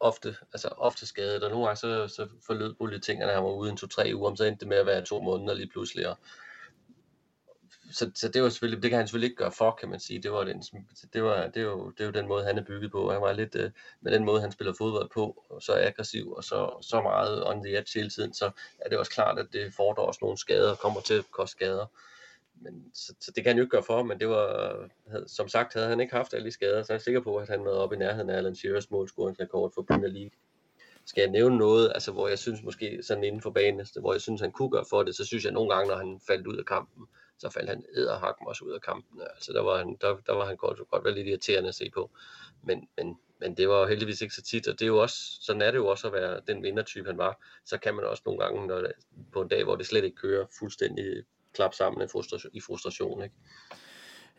ofte, 0.00 0.36
altså 0.52 0.68
ofte 0.68 1.06
skadet, 1.06 1.44
og 1.44 1.50
nogle 1.50 1.66
gange 1.66 1.76
så, 1.76 2.08
så 2.08 2.28
forlød 2.46 3.00
tingene, 3.00 3.26
at 3.26 3.34
han 3.34 3.44
var 3.44 3.50
ude 3.50 3.70
en 3.70 3.76
to-tre 3.76 4.12
uger, 4.14 4.30
om 4.30 4.36
så 4.36 4.44
endte 4.44 4.60
det 4.60 4.68
med 4.68 4.76
at 4.76 4.86
være 4.86 5.04
to 5.04 5.20
måneder 5.20 5.54
lige 5.54 5.70
pludselig, 5.70 6.08
og 6.08 6.18
så, 7.90 8.10
så 8.14 8.28
det 8.28 8.42
var 8.42 8.48
selvfølgelig, 8.48 8.82
det 8.82 8.90
kan 8.90 8.98
han 8.98 9.06
selvfølgelig 9.06 9.26
ikke 9.26 9.42
gøre 9.42 9.52
for, 9.52 9.70
kan 9.80 9.88
man 9.88 10.00
sige. 10.00 10.22
Det 10.22 10.32
var 10.32 10.44
den, 10.44 10.62
det 11.12 11.22
var, 11.22 11.46
det 11.46 11.56
er 11.56 11.66
jo, 11.66 11.90
det 11.90 12.00
er 12.00 12.04
jo 12.04 12.10
den 12.10 12.28
måde, 12.28 12.44
han 12.44 12.58
er 12.58 12.64
bygget 12.64 12.90
på. 12.90 13.12
Han 13.12 13.20
var 13.20 13.32
lidt, 13.32 13.54
øh, 13.54 13.70
med 14.00 14.12
den 14.12 14.24
måde, 14.24 14.40
han 14.40 14.52
spiller 14.52 14.74
fodbold 14.78 15.10
på, 15.14 15.44
og 15.50 15.62
så 15.62 15.72
aggressiv, 15.72 16.32
og 16.32 16.44
så, 16.44 16.78
så 16.82 17.00
meget 17.02 17.46
on 17.46 17.64
the 17.64 17.78
edge 17.78 17.98
hele 17.98 18.10
tiden, 18.10 18.34
så 18.34 18.50
er 18.78 18.88
det 18.88 18.98
også 18.98 19.12
klart, 19.12 19.38
at 19.38 19.46
det 19.52 19.74
fordrer 19.74 20.04
også 20.04 20.18
nogle 20.22 20.38
skader, 20.38 20.74
kommer 20.74 21.00
til 21.00 21.14
at 21.14 21.30
koste 21.30 21.52
skader. 21.52 21.86
Men, 22.54 22.84
så, 22.94 23.14
så, 23.20 23.32
det 23.36 23.44
kan 23.44 23.50
han 23.50 23.56
jo 23.56 23.62
ikke 23.62 23.70
gøre 23.70 23.82
for, 23.82 24.02
men 24.02 24.20
det 24.20 24.28
var, 24.28 24.74
som 25.26 25.48
sagt, 25.48 25.74
havde 25.74 25.88
han 25.88 26.00
ikke 26.00 26.14
haft 26.14 26.34
alle 26.34 26.46
de 26.46 26.50
skader, 26.50 26.82
så 26.82 26.92
er 26.92 26.94
jeg 26.94 27.02
sikker 27.02 27.20
på, 27.20 27.36
at 27.36 27.48
han 27.48 27.64
var 27.64 27.70
oppe 27.70 27.96
i 27.96 27.98
nærheden 27.98 28.30
af 28.30 28.36
Alan 28.36 28.56
Shearers 28.56 28.90
målscoringsrekord 28.90 29.72
for 29.74 29.82
Premier 29.82 30.10
League 30.10 30.30
skal 31.04 31.22
jeg 31.22 31.30
nævne 31.30 31.58
noget, 31.58 31.92
altså 31.94 32.12
hvor 32.12 32.28
jeg 32.28 32.38
synes 32.38 32.62
måske 32.62 32.98
sådan 33.02 33.24
inden 33.24 33.42
for 33.42 33.50
banen, 33.50 33.86
hvor 34.00 34.12
jeg 34.12 34.20
synes, 34.20 34.40
han 34.40 34.52
kunne 34.52 34.70
gøre 34.70 34.84
for 34.90 35.02
det, 35.02 35.16
så 35.16 35.24
synes 35.24 35.44
jeg 35.44 35.52
nogle 35.52 35.74
gange, 35.74 35.88
når 35.88 35.96
han 35.96 36.20
faldt 36.26 36.46
ud 36.46 36.56
af 36.56 36.64
kampen, 36.64 37.06
så 37.40 37.50
faldt 37.50 37.68
han 37.68 37.84
æderhakken 37.96 38.46
også 38.46 38.64
ud 38.64 38.72
af 38.72 38.80
kampen. 38.80 39.20
Altså 39.34 39.52
der 39.52 39.62
var 39.62 39.78
han, 39.78 39.96
der, 40.00 40.16
der 40.26 40.32
var 40.32 40.46
han 40.46 40.56
godt, 40.56 40.78
godt 40.90 41.04
være 41.04 41.14
lidt 41.14 41.28
irriterende 41.28 41.68
at 41.68 41.74
se 41.74 41.90
på. 41.94 42.10
Men, 42.62 42.88
men, 42.96 43.16
men 43.40 43.56
det 43.56 43.68
var 43.68 43.88
heldigvis 43.88 44.20
ikke 44.20 44.34
så 44.34 44.42
tit, 44.42 44.68
og 44.68 44.74
det 44.74 44.82
er 44.82 44.86
jo 44.86 44.98
også, 44.98 45.16
sådan 45.40 45.62
er 45.62 45.70
det 45.70 45.78
jo 45.78 45.86
også 45.86 46.06
at 46.06 46.12
være 46.12 46.40
den 46.46 46.62
vindertype, 46.62 47.08
han 47.08 47.18
var. 47.18 47.46
Så 47.64 47.78
kan 47.78 47.94
man 47.94 48.04
også 48.04 48.22
nogle 48.26 48.40
gange, 48.40 48.66
når 48.66 48.82
på 49.32 49.42
en 49.42 49.48
dag, 49.48 49.64
hvor 49.64 49.76
det 49.76 49.86
slet 49.86 50.04
ikke 50.04 50.16
kører, 50.16 50.46
fuldstændig 50.58 51.22
klap 51.54 51.74
sammen 51.74 52.04
i 52.04 52.08
frustration. 52.12 52.50
I 52.54 52.60
frustration 52.60 53.22
ikke? 53.22 53.34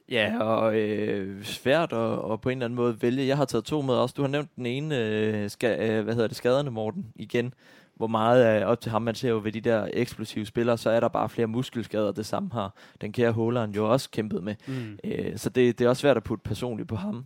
Ja, 0.09 0.43
og 0.43 0.75
øh, 0.75 1.43
svært 1.43 1.93
at, 1.93 2.31
at 2.31 2.41
på 2.41 2.49
en 2.49 2.57
eller 2.57 2.65
anden 2.65 2.75
måde 2.75 3.01
vælge. 3.01 3.27
Jeg 3.27 3.37
har 3.37 3.45
taget 3.45 3.65
to 3.65 3.81
med 3.81 3.93
også. 3.93 4.13
Du 4.17 4.21
har 4.21 4.29
nævnt 4.29 4.55
den 4.55 4.65
ene, 4.65 4.97
øh, 5.07 5.49
ska, 5.49 5.89
øh, 5.89 6.03
hvad 6.03 6.13
hedder 6.13 6.27
det, 6.27 6.37
skaderne, 6.37 6.71
Morten, 6.71 7.13
igen. 7.15 7.53
Hvor 8.01 8.07
meget 8.07 8.47
er 8.47 8.65
op 8.65 8.81
til 8.81 8.91
ham, 8.91 9.01
man 9.01 9.15
ser 9.15 9.29
jo 9.29 9.41
ved 9.43 9.51
de 9.51 9.61
der 9.61 9.87
eksplosive 9.93 10.45
spillere, 10.45 10.77
så 10.77 10.89
er 10.89 10.99
der 10.99 11.07
bare 11.07 11.29
flere 11.29 11.47
muskelskader. 11.47 12.11
Det 12.11 12.25
samme 12.25 12.49
har 12.53 12.73
den 13.01 13.11
kære 13.11 13.31
Håland 13.31 13.75
jo 13.75 13.91
også 13.91 14.09
kæmpet 14.09 14.43
med. 14.43 14.55
Mm. 14.67 14.99
Øh, 15.03 15.37
så 15.37 15.49
det, 15.49 15.79
det 15.79 15.85
er 15.85 15.89
også 15.89 16.01
svært 16.01 16.17
at 16.17 16.23
putte 16.23 16.43
personligt 16.43 16.89
på 16.89 16.95
ham. 16.95 17.25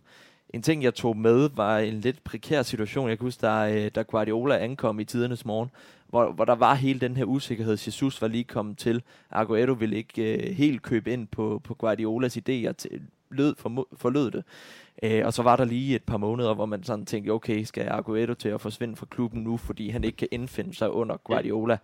En 0.50 0.62
ting, 0.62 0.82
jeg 0.82 0.94
tog 0.94 1.16
med, 1.16 1.50
var 1.54 1.78
en 1.78 1.94
lidt 1.94 2.24
prekær 2.24 2.62
situation. 2.62 3.08
Jeg 3.08 3.18
kan 3.18 3.24
huske, 3.24 3.46
da, 3.46 3.74
øh, 3.74 3.90
da 3.94 4.02
Guardiola 4.02 4.58
ankom 4.58 5.00
i 5.00 5.04
tidernes 5.04 5.44
morgen, 5.44 5.70
hvor, 6.08 6.32
hvor 6.32 6.44
der 6.44 6.54
var 6.54 6.74
hele 6.74 7.00
den 7.00 7.16
her 7.16 7.24
usikkerhed. 7.24 7.72
Jesus 7.72 8.22
var 8.22 8.28
lige 8.28 8.44
kommet 8.44 8.78
til. 8.78 9.02
Aguero 9.30 9.72
ville 9.72 9.96
ikke 9.96 10.48
øh, 10.48 10.56
helt 10.56 10.82
købe 10.82 11.12
ind 11.12 11.26
på, 11.26 11.60
på 11.64 11.74
Guardiolas 11.74 12.36
idéer. 12.36 12.72
Til, 12.72 13.00
lød, 13.30 13.54
for, 13.58 13.88
forlød 13.96 14.30
det. 14.30 14.44
Øh, 15.02 15.26
og 15.26 15.32
så 15.32 15.42
var 15.42 15.56
der 15.56 15.64
lige 15.64 15.96
et 15.96 16.04
par 16.04 16.16
måneder, 16.16 16.54
hvor 16.54 16.66
man 16.66 16.82
sådan 16.82 17.06
tænkte, 17.06 17.30
okay, 17.30 17.62
skal 17.62 17.88
Aguero 17.88 18.34
til 18.34 18.48
at 18.48 18.60
forsvinde 18.60 18.96
fra 18.96 19.06
klubben 19.10 19.42
nu, 19.42 19.56
fordi 19.56 19.88
han 19.88 20.04
ikke 20.04 20.16
kan 20.16 20.28
indfinde 20.30 20.74
sig 20.74 20.90
under 20.90 21.16
Guardiola. 21.16 21.78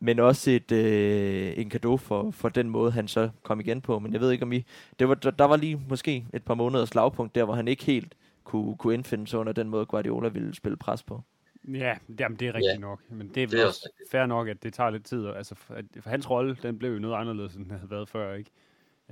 Men 0.00 0.18
også 0.18 0.50
et, 0.50 0.72
øh, 0.72 1.52
en 1.56 1.70
gave 1.70 1.98
for, 1.98 2.30
for 2.30 2.48
den 2.48 2.70
måde, 2.70 2.92
han 2.92 3.08
så 3.08 3.30
kom 3.42 3.60
igen 3.60 3.80
på. 3.80 3.98
Men 3.98 4.12
jeg 4.12 4.20
ved 4.20 4.30
ikke, 4.30 4.42
om 4.42 4.52
I... 4.52 4.64
Det 4.98 5.08
var, 5.08 5.14
der, 5.14 5.30
der 5.30 5.44
var 5.44 5.56
lige 5.56 5.82
måske 5.88 6.24
et 6.34 6.44
par 6.44 6.54
måneder 6.54 6.84
slagpunkt 6.84 7.34
der, 7.34 7.44
hvor 7.44 7.54
han 7.54 7.68
ikke 7.68 7.84
helt 7.84 8.14
kunne, 8.44 8.76
kunne 8.76 8.94
indfinde 8.94 9.26
sig 9.26 9.38
under 9.38 9.52
den 9.52 9.68
måde, 9.68 9.86
Guardiola 9.86 10.28
ville 10.28 10.54
spille 10.54 10.76
pres 10.76 11.02
på. 11.02 11.22
Ja, 11.68 11.96
jamen, 12.20 12.38
det 12.38 12.48
er 12.48 12.54
rigtigt 12.54 12.72
ja. 12.72 12.78
nok. 12.78 13.00
Men 13.10 13.28
det 13.34 13.42
er, 13.42 13.46
det 13.46 13.62
er 13.62 13.66
også 13.66 13.88
fair 14.10 14.26
nok, 14.26 14.48
at 14.48 14.62
det 14.62 14.74
tager 14.74 14.90
lidt 14.90 15.04
tid. 15.04 15.26
Altså, 15.26 15.54
for, 15.54 15.76
for 16.00 16.10
hans 16.10 16.30
rolle, 16.30 16.56
den 16.62 16.78
blev 16.78 16.92
jo 16.92 16.98
noget 16.98 17.16
anderledes, 17.16 17.54
end 17.54 17.64
den 17.64 17.72
havde 17.72 17.90
været 17.90 18.08
før, 18.08 18.34
ikke? 18.34 18.50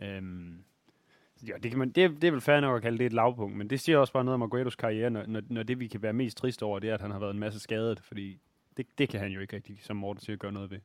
Øhm, 0.02 0.58
ja, 1.46 1.52
det, 1.62 1.70
kan 1.70 1.78
man, 1.78 1.88
det, 1.88 2.10
det 2.22 2.24
er 2.24 2.32
vel 2.32 2.40
fair 2.40 2.60
nok 2.60 2.76
at 2.76 2.82
kalde 2.82 2.98
det 2.98 3.06
et 3.06 3.12
lavpunkt, 3.12 3.56
men 3.56 3.70
det 3.70 3.80
siger 3.80 3.98
også 3.98 4.12
bare 4.12 4.24
noget 4.24 4.34
om 4.34 4.42
Agueros 4.42 4.76
karriere, 4.76 5.10
når, 5.10 5.24
når, 5.26 5.42
når 5.50 5.62
det, 5.62 5.80
vi 5.80 5.86
kan 5.86 6.02
være 6.02 6.12
mest 6.12 6.36
trist 6.36 6.62
over, 6.62 6.78
det 6.78 6.90
er, 6.90 6.94
at 6.94 7.00
han 7.00 7.10
har 7.10 7.18
været 7.18 7.32
en 7.32 7.38
masse 7.38 7.60
skadet, 7.60 8.00
fordi 8.00 8.38
det, 8.76 8.86
det 8.98 9.08
kan 9.08 9.20
han 9.20 9.32
jo 9.32 9.40
ikke 9.40 9.56
rigtig, 9.56 9.80
som 9.82 9.96
Morten 9.96 10.22
siger, 10.22 10.36
gøre 10.36 10.52
noget 10.52 10.70
ved. 10.70 10.78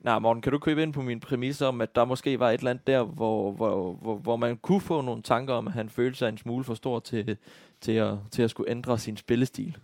Nej, 0.00 0.18
Morten, 0.18 0.42
kan 0.42 0.52
du 0.52 0.58
købe 0.58 0.82
ind 0.82 0.92
på 0.92 1.02
min 1.02 1.20
præmis 1.20 1.62
om, 1.62 1.80
at 1.80 1.94
der 1.94 2.04
måske 2.04 2.38
var 2.38 2.50
et 2.50 2.58
eller 2.58 2.70
andet 2.70 2.86
der, 2.86 3.02
hvor, 3.02 3.52
hvor, 3.52 3.92
hvor, 3.92 4.16
hvor 4.16 4.36
man 4.36 4.56
kunne 4.56 4.80
få 4.80 5.00
nogle 5.00 5.22
tanker 5.22 5.54
om, 5.54 5.66
at 5.66 5.72
han 5.72 5.90
følte 5.90 6.18
sig 6.18 6.28
en 6.28 6.38
smule 6.38 6.64
for 6.64 6.74
stor 6.74 7.00
til, 7.00 7.36
til, 7.80 7.92
at, 7.92 8.14
til 8.30 8.42
at 8.42 8.50
skulle 8.50 8.70
ændre 8.70 8.98
sin 8.98 9.16
spillestil? 9.16 9.76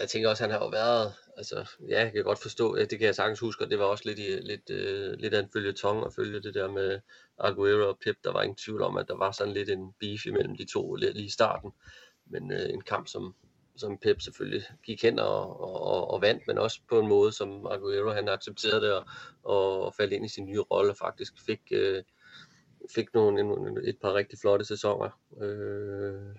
jeg 0.00 0.08
tænker 0.08 0.28
også, 0.28 0.44
at 0.44 0.50
han 0.50 0.58
har 0.58 0.66
jo 0.66 0.70
været, 0.70 1.12
altså, 1.36 1.70
ja, 1.88 2.00
jeg 2.00 2.12
kan 2.12 2.24
godt 2.24 2.42
forstå, 2.42 2.76
det 2.76 2.90
kan 2.90 3.00
jeg 3.00 3.14
sagtens 3.14 3.40
huske, 3.40 3.64
og 3.64 3.70
det 3.70 3.78
var 3.78 3.84
også 3.84 4.04
lidt, 4.06 4.18
i, 4.18 4.22
lidt, 4.22 4.70
uh, 4.70 5.20
lidt 5.20 5.34
af 5.34 5.40
en 5.40 5.50
følge 5.52 5.72
tong 5.72 6.06
at 6.06 6.12
følge 6.12 6.42
det 6.42 6.54
der 6.54 6.70
med 6.70 7.00
Aguero 7.38 7.88
og 7.88 7.98
Pep. 8.04 8.16
Der 8.24 8.32
var 8.32 8.42
ingen 8.42 8.56
tvivl 8.56 8.82
om, 8.82 8.96
at 8.96 9.08
der 9.08 9.16
var 9.16 9.30
sådan 9.30 9.52
lidt 9.52 9.70
en 9.70 9.92
beef 10.00 10.26
imellem 10.26 10.56
de 10.56 10.64
to 10.72 10.94
lige 10.94 11.24
i 11.24 11.28
starten. 11.28 11.70
Men 12.26 12.52
øh, 12.52 12.70
en 12.70 12.80
kamp, 12.80 13.08
som, 13.08 13.34
som 13.76 13.98
Pep 13.98 14.20
selvfølgelig 14.20 14.62
gik 14.84 15.02
hen 15.02 15.18
og, 15.18 15.60
og, 15.60 16.10
og 16.10 16.22
vandt, 16.22 16.42
men 16.46 16.58
også 16.58 16.80
på 16.88 17.00
en 17.00 17.08
måde, 17.08 17.32
som 17.32 17.66
Aguero 17.66 18.10
han 18.10 18.28
accepterede 18.28 18.86
det 18.86 18.92
og, 18.92 19.04
og 19.42 19.94
faldt 19.94 20.12
ind 20.12 20.24
i 20.24 20.28
sin 20.28 20.46
nye 20.46 20.60
rolle 20.60 20.90
og 20.92 20.96
faktisk 20.96 21.32
fik, 21.46 21.60
øh, 21.70 22.02
fik 22.94 23.14
nogle, 23.14 23.40
en, 23.40 23.78
et 23.84 23.98
par 24.02 24.14
rigtig 24.14 24.38
flotte 24.38 24.64
sæsoner 24.64 25.10
øh, 25.40 26.36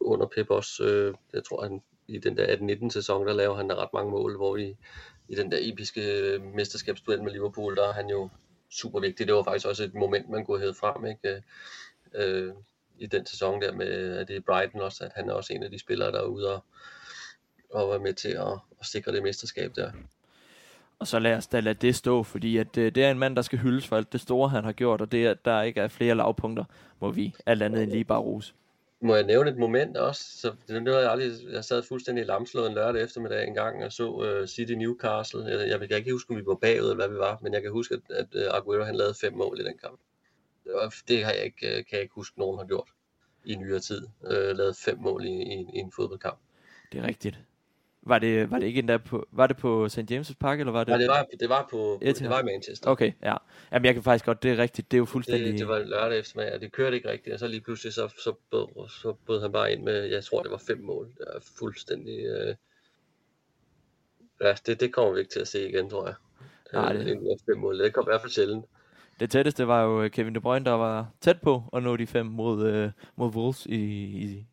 under 0.00 0.26
Pep 0.26 0.50
også. 0.50 0.84
Øh, 0.84 1.14
jeg 1.32 1.44
tror, 1.44 1.62
han 1.62 1.82
i 2.08 2.18
den 2.18 2.36
der 2.36 2.56
18-19 2.56 2.90
sæson, 2.90 3.26
der 3.26 3.32
laver 3.32 3.56
han 3.56 3.76
ret 3.76 3.92
mange 3.92 4.10
mål, 4.10 4.36
hvor 4.36 4.56
i, 4.56 4.76
i 5.28 5.34
den 5.34 5.52
der 5.52 5.58
episke 5.60 6.18
øh, 6.18 6.42
mesterskabsduel 6.42 7.22
med 7.22 7.32
Liverpool, 7.32 7.76
der 7.76 7.88
er 7.88 7.92
han 7.92 8.10
jo 8.10 8.28
super 8.74 9.00
vigtigt. 9.00 9.26
Det 9.26 9.36
var 9.36 9.42
faktisk 9.42 9.66
også 9.66 9.84
et 9.84 9.94
moment, 9.94 10.28
man 10.28 10.44
kunne 10.44 10.60
have 10.60 10.74
frem, 10.74 11.06
ikke? 11.06 11.42
Øh, 12.14 12.46
øh, 12.46 12.54
i 12.98 13.06
den 13.06 13.26
sæson 13.26 13.62
der 13.62 13.72
med, 13.72 14.16
at 14.16 14.28
det 14.28 14.36
er 14.36 14.40
Brighton 14.40 14.80
også, 14.80 15.04
at 15.04 15.12
han 15.14 15.28
er 15.28 15.32
også 15.32 15.52
en 15.52 15.62
af 15.62 15.70
de 15.70 15.78
spillere, 15.78 16.12
der 16.12 16.20
er 16.20 16.26
ude 16.26 16.54
og, 16.54 16.64
og 17.70 17.88
var 17.88 17.98
med 17.98 18.14
til 18.14 18.28
at, 18.28 18.52
at 18.80 18.86
sikre 18.86 19.12
det 19.12 19.22
mesterskab 19.22 19.72
der. 19.76 19.90
Og 20.98 21.06
så 21.06 21.18
lad 21.18 21.36
os 21.36 21.46
da 21.46 21.60
lade 21.60 21.74
det 21.74 21.96
stå, 21.96 22.22
fordi 22.22 22.56
at, 22.56 22.78
øh, 22.78 22.94
det 22.94 23.04
er 23.04 23.10
en 23.10 23.18
mand, 23.18 23.36
der 23.36 23.42
skal 23.42 23.58
hyldes 23.58 23.86
for 23.86 23.96
alt 23.96 24.12
det 24.12 24.20
store, 24.20 24.48
han 24.48 24.64
har 24.64 24.72
gjort, 24.72 25.00
og 25.00 25.12
det, 25.12 25.26
at 25.26 25.44
der 25.44 25.62
ikke 25.62 25.80
er 25.80 25.88
flere 25.88 26.14
lavpunkter, 26.14 26.64
må 27.00 27.10
vi 27.10 27.34
alt 27.46 27.62
andet 27.62 27.82
end 27.82 27.90
lige 27.90 28.04
bare 28.04 28.20
rose 28.20 28.54
må 29.04 29.14
jeg 29.14 29.24
nævne 29.24 29.50
et 29.50 29.56
moment 29.58 29.96
også? 29.96 30.38
Så 30.38 30.52
det, 30.68 30.86
det 30.86 30.92
jeg 30.92 31.10
aldrig, 31.10 31.32
jeg 31.52 31.64
sad 31.64 31.82
fuldstændig 31.82 32.26
lamslået 32.26 32.68
en 32.68 32.74
lørdag 32.74 33.02
eftermiddag 33.02 33.48
en 33.48 33.54
gang 33.54 33.84
og 33.84 33.92
så 33.92 34.10
uh, 34.10 34.46
City 34.46 34.72
Newcastle. 34.72 35.44
Jeg, 35.44 35.68
jeg, 35.68 35.80
jeg 35.80 35.88
kan 35.88 35.98
ikke 35.98 36.12
huske, 36.12 36.30
om 36.30 36.36
vi 36.36 36.46
var 36.46 36.54
bagud 36.54 36.90
eller 36.90 36.94
hvad 36.94 37.08
vi 37.08 37.18
var, 37.18 37.38
men 37.42 37.54
jeg 37.54 37.62
kan 37.62 37.70
huske, 37.70 37.94
at, 37.94 38.16
at 38.16 38.48
uh, 38.48 38.56
Aguero 38.56 38.84
han 38.84 38.96
lavede 38.96 39.14
fem 39.20 39.32
mål 39.32 39.60
i 39.60 39.64
den 39.64 39.78
kamp. 39.78 40.00
Det, 40.64 40.72
var, 40.74 40.94
det 41.08 41.24
har 41.24 41.32
jeg 41.32 41.44
ikke, 41.44 41.66
uh, 41.66 41.74
kan 41.74 41.92
jeg 41.92 42.02
ikke 42.02 42.14
huske, 42.14 42.38
nogen 42.38 42.58
har 42.58 42.66
gjort 42.66 42.88
i 43.44 43.54
nyere 43.54 43.80
tid. 43.80 44.06
Uh, 44.20 44.30
lavet 44.30 44.76
fem 44.76 44.98
mål 44.98 45.24
i, 45.24 45.34
i, 45.42 45.66
i 45.74 45.78
en 45.78 45.92
fodboldkamp. 45.96 46.38
Det 46.92 47.00
er 47.00 47.06
rigtigt. 47.06 47.38
Var 48.06 48.18
det, 48.18 48.50
var 48.50 48.58
det 48.58 48.66
ikke 48.66 48.78
endda 48.78 48.96
på, 48.96 49.26
var 49.32 49.46
det 49.46 49.56
på 49.56 49.88
St. 49.88 49.98
James' 49.98 50.34
Park, 50.40 50.60
eller 50.60 50.72
var 50.72 50.84
det? 50.84 50.88
Nej, 50.88 50.98
det 50.98 51.08
var, 51.08 51.26
det 51.40 51.48
var 51.48 51.68
på, 51.70 51.98
det 52.02 52.28
var 52.28 52.40
i 52.40 52.44
Manchester. 52.44 52.90
Okay, 52.90 53.12
ja. 53.22 53.36
Jamen, 53.72 53.86
jeg 53.86 53.94
kan 53.94 54.02
faktisk 54.02 54.24
godt, 54.24 54.42
det 54.42 54.50
er 54.50 54.58
rigtigt, 54.58 54.90
det 54.90 54.96
er 54.96 54.98
jo 54.98 55.04
fuldstændig... 55.04 55.52
Det, 55.52 55.58
det 55.58 55.68
var 55.68 55.78
lørdag 55.78 56.18
eftermiddag, 56.18 56.54
og 56.54 56.60
det 56.60 56.72
kørte 56.72 56.96
ikke 56.96 57.10
rigtigt, 57.10 57.34
og 57.34 57.38
så 57.38 57.46
lige 57.46 57.60
pludselig, 57.60 57.92
så, 57.92 58.08
så, 58.08 58.34
bød, 58.50 58.88
så 58.88 59.14
bød 59.26 59.40
han 59.40 59.52
bare 59.52 59.72
ind 59.72 59.82
med, 59.82 60.04
jeg 60.04 60.24
tror, 60.24 60.42
det 60.42 60.50
var 60.50 60.62
fem 60.66 60.78
mål. 60.78 61.06
Det 61.06 61.26
er 61.34 61.40
fuldstændig... 61.58 62.18
Øh... 62.24 62.54
Ja, 64.40 64.54
det, 64.66 64.80
det 64.80 64.92
kommer 64.92 65.12
vi 65.12 65.20
ikke 65.20 65.32
til 65.32 65.40
at 65.40 65.48
se 65.48 65.68
igen, 65.68 65.90
tror 65.90 66.06
jeg. 66.06 66.14
Nej, 66.72 66.92
det... 66.92 67.06
det 67.06 67.38
fem 67.50 67.58
mål, 67.58 67.78
det 67.78 67.92
kommer 67.92 68.10
i 68.10 68.12
hvert 68.12 68.20
fald 68.20 68.32
sjældent. 68.32 68.64
Det 69.20 69.30
tætteste 69.30 69.66
var 69.66 69.82
jo 69.82 70.08
Kevin 70.08 70.34
De 70.34 70.40
Bruyne, 70.40 70.64
der 70.64 70.72
var 70.72 71.10
tæt 71.20 71.40
på 71.40 71.62
at 71.72 71.82
nå 71.82 71.96
de 71.96 72.06
fem 72.06 72.26
mod, 72.26 72.66
øh, 72.66 72.90
mod 73.16 73.30
Wolves 73.30 73.66
i, 73.66 73.74
i... 73.74 74.46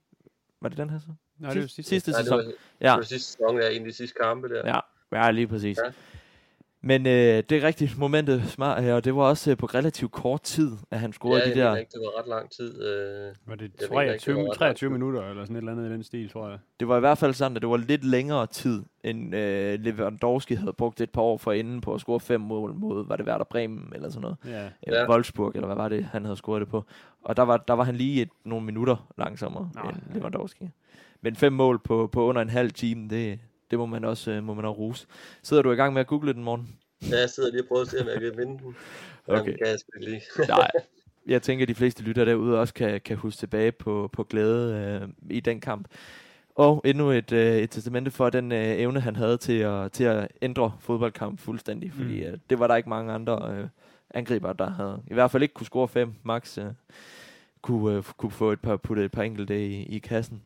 Var 0.62 0.70
det 0.70 0.78
den 0.78 0.90
her 0.90 1.00
så? 1.00 1.08
Nej, 1.42 1.54
det 1.54 1.62
var 1.62 1.68
sidste, 1.68 1.84
sidste 1.84 2.14
sæson. 2.14 2.38
Nej, 2.38 2.46
det 2.46 2.48
var, 2.48 2.88
ja. 2.88 2.92
det 2.92 2.98
var 2.98 3.04
sidste 3.04 3.32
sæson, 3.32 3.62
ja, 3.62 3.70
en 3.70 3.82
af 3.82 3.88
de 3.88 3.94
sidste 3.94 4.16
kampe 4.22 4.50
der. 4.50 4.62
Ja, 4.66 4.80
ja 5.12 5.32
lige 5.32 5.48
præcis. 5.48 5.78
Ja. 5.78 5.92
Men 6.84 7.06
øh, 7.06 7.44
det 7.50 7.52
er 7.52 7.64
rigtigt 7.64 7.98
momentet 7.98 8.44
smart 8.50 8.84
her, 8.84 8.94
og 8.94 9.06
det 9.06 9.16
var 9.16 9.24
også 9.24 9.52
øh, 9.52 9.58
på 9.58 9.66
relativt 9.66 10.12
kort 10.12 10.42
tid, 10.42 10.72
at 10.92 11.00
han 11.00 11.14
scorede 11.14 11.44
ja, 11.44 11.50
de 11.50 11.60
der... 11.60 11.70
Ja, 11.70 11.76
det 11.76 12.00
var 12.02 12.20
ret 12.20 12.28
lang 12.28 12.52
tid. 12.52 12.84
Øh, 12.84 13.36
var 13.46 13.56
det 13.56 13.72
23, 13.90 14.34
ikke, 14.34 14.42
det 14.42 14.48
var 14.48 14.54
23 14.54 14.90
minutter, 14.90 15.30
eller 15.30 15.46
sådan 15.46 15.56
et 15.56 15.60
eller 15.60 15.72
andet 15.72 15.90
i 15.90 15.94
den 15.94 16.04
stil, 16.04 16.30
tror 16.30 16.50
jeg. 16.50 16.60
Det 16.80 16.88
var 16.88 16.98
i 16.98 17.00
hvert 17.00 17.18
fald 17.18 17.34
sådan, 17.34 17.56
at 17.56 17.62
det 17.62 17.70
var 17.70 17.78
lidt 17.78 18.04
længere 18.04 18.48
tid, 18.48 18.84
end 19.04 19.36
øh, 19.36 19.80
Lewandowski 19.80 20.54
havde 20.54 20.74
brugt 20.74 21.02
et 21.02 21.10
par 21.10 21.22
år 21.22 21.38
for 21.38 21.52
inden 21.52 21.82
på 21.82 21.94
at 21.94 22.02
score 22.02 22.20
fem 22.20 22.42
mål 22.42 22.74
mod, 22.74 23.08
var 23.08 23.16
det 23.16 23.26
Werder 23.26 23.46
Bremen, 23.46 23.92
eller 23.96 24.10
sådan 24.10 24.22
noget. 24.22 24.38
Ja. 24.46 24.70
Eller 24.84 25.00
ja. 25.00 25.10
Wolfsburg, 25.10 25.52
eller 25.56 25.68
hvad 25.68 25.76
var 25.76 25.90
det, 25.90 26.04
han 26.04 26.26
havde 26.26 26.38
scoret 26.38 26.60
det 26.60 26.70
på. 26.70 26.86
Og 27.24 27.38
der 27.38 27.44
var, 27.44 27.58
der 27.58 27.74
var 27.74 27.84
han 27.84 27.96
lige 27.96 28.22
et, 28.22 28.30
nogle 28.44 28.66
minutter 28.66 29.12
langsommere 29.18 29.70
Nå, 29.76 29.90
end 29.90 29.98
ja. 30.10 30.18
Lewandowski. 30.18 30.70
Men 31.22 31.36
fem 31.36 31.54
mål 31.54 31.80
på, 31.80 32.08
på 32.08 32.24
under 32.24 32.42
en 32.42 32.50
halv 32.50 32.72
time, 32.72 33.10
det, 33.10 33.40
det 33.72 33.80
må 33.80 33.86
man 33.86 34.06
også 34.06 34.32
øh, 34.32 34.44
må 34.44 34.54
man 34.54 34.66
også 34.66 34.80
ruse. 34.80 35.08
Sidder 35.44 35.64
du 35.64 35.72
i 35.72 35.76
gang 35.76 35.94
med 35.94 36.02
at 36.02 36.08
google 36.08 36.34
den 36.34 36.44
morgen? 36.44 36.80
Ja, 37.10 37.20
jeg 37.20 37.30
sidder 37.30 37.52
lige 37.52 37.62
og 37.62 37.68
prøver 37.68 37.82
at 37.82 37.88
se, 37.88 38.02
om 38.02 38.08
jeg 38.08 38.22
kan 38.22 38.38
vinde 38.38 38.64
den. 38.64 38.76
Okay. 39.28 39.58
Kan 39.58 39.68
jeg 39.68 39.78
lige. 39.98 40.22
Nej, 40.48 40.72
jeg 41.28 41.42
tænker, 41.42 41.64
at 41.64 41.70
de 41.70 41.76
fleste 41.76 42.04
lytter 42.04 42.26
derude 42.26 42.60
også 42.60 42.74
kan, 42.74 43.02
kan 43.02 43.18
huske 43.18 43.40
tilbage 43.40 43.72
på, 43.72 44.10
på 44.14 44.24
glæde 44.24 45.00
øh, 45.02 45.10
i 45.30 45.40
den 45.40 45.60
kamp. 45.60 45.88
Og 46.56 46.82
endnu 46.86 47.12
et, 47.12 47.32
øh, 47.32 47.58
et 47.58 47.70
testamente 47.70 48.12
for 48.12 48.30
den 48.30 48.52
øh, 48.52 48.80
evne, 48.80 49.00
han 49.00 49.16
havde 49.16 49.38
til 49.38 49.60
at, 49.60 49.92
til 49.92 50.04
at 50.04 50.28
ændre 50.42 50.74
fodboldkamp 50.80 51.40
fuldstændig. 51.40 51.94
Fordi 51.94 52.22
mm. 52.22 52.32
øh, 52.32 52.38
det 52.50 52.60
var 52.60 52.68
der 52.68 52.76
ikke 52.76 52.90
mange 52.90 53.14
andre 53.14 53.56
øh, 53.56 53.68
angriber, 54.10 54.54
der 54.54 54.70
havde. 54.70 55.02
I 55.08 55.14
hvert 55.14 55.32
fald 55.32 55.44
ikke 55.44 55.54
kunne 55.54 55.66
score 55.66 55.88
fem. 55.88 56.14
Max 56.24 56.58
øh, 56.58 56.66
kunne, 57.62 57.98
øh, 57.98 58.04
kunne 58.04 58.32
få 58.32 58.52
et 58.52 58.60
par, 58.60 58.78
putte 58.78 59.06
et 59.06 59.12
par 59.12 59.24
enkelte 59.24 59.68
i, 59.68 59.86
i 59.86 60.00
kassen. 60.00 60.42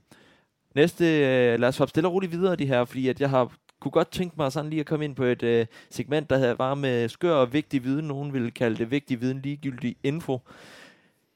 Næste, 0.75 1.05
øh, 1.05 1.59
lad 1.59 1.69
os 1.69 1.77
hoppe 1.77 1.89
stille 1.89 2.07
og 2.07 2.13
roligt 2.13 2.31
videre 2.31 2.55
de 2.55 2.65
her, 2.65 2.85
fordi 2.85 3.07
at 3.07 3.21
jeg 3.21 3.29
har 3.29 3.55
kunne 3.79 3.91
godt 3.91 4.11
tænke 4.11 4.35
mig 4.37 4.51
sådan 4.51 4.69
lige 4.69 4.79
at 4.79 4.85
komme 4.85 5.05
ind 5.05 5.15
på 5.15 5.23
et 5.23 5.43
øh, 5.43 5.65
segment, 5.89 6.29
der 6.29 6.53
var 6.53 6.75
med 6.75 7.09
skør 7.09 7.35
og 7.35 7.53
vigtig 7.53 7.83
viden. 7.83 8.07
Nogen 8.07 8.33
ville 8.33 8.51
kalde 8.51 8.77
det 8.77 8.91
vigtig 8.91 9.21
viden, 9.21 9.41
ligegyldig 9.41 9.95
info. 10.03 10.39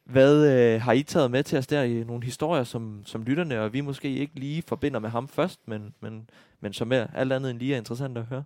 Hvad 0.03 0.47
øh, 0.53 0.81
har 0.81 0.93
I 0.93 1.03
taget 1.03 1.31
med 1.31 1.43
til 1.43 1.57
os 1.57 1.67
der 1.67 1.83
i 1.83 2.03
nogle 2.03 2.23
historier, 2.23 2.63
som, 2.63 3.01
som 3.05 3.23
lytterne 3.23 3.61
og 3.61 3.73
vi 3.73 3.81
måske 3.81 4.09
ikke 4.09 4.39
lige 4.39 4.61
forbinder 4.61 4.99
med 4.99 5.09
ham 5.09 5.27
først, 5.27 5.67
men, 5.67 5.95
men, 5.99 6.29
men 6.59 6.73
som 6.73 6.91
er 6.91 7.07
alt 7.13 7.33
andet 7.33 7.51
end 7.51 7.59
lige 7.59 7.73
er 7.73 7.77
interessant 7.77 8.17
at 8.17 8.25
høre? 8.25 8.43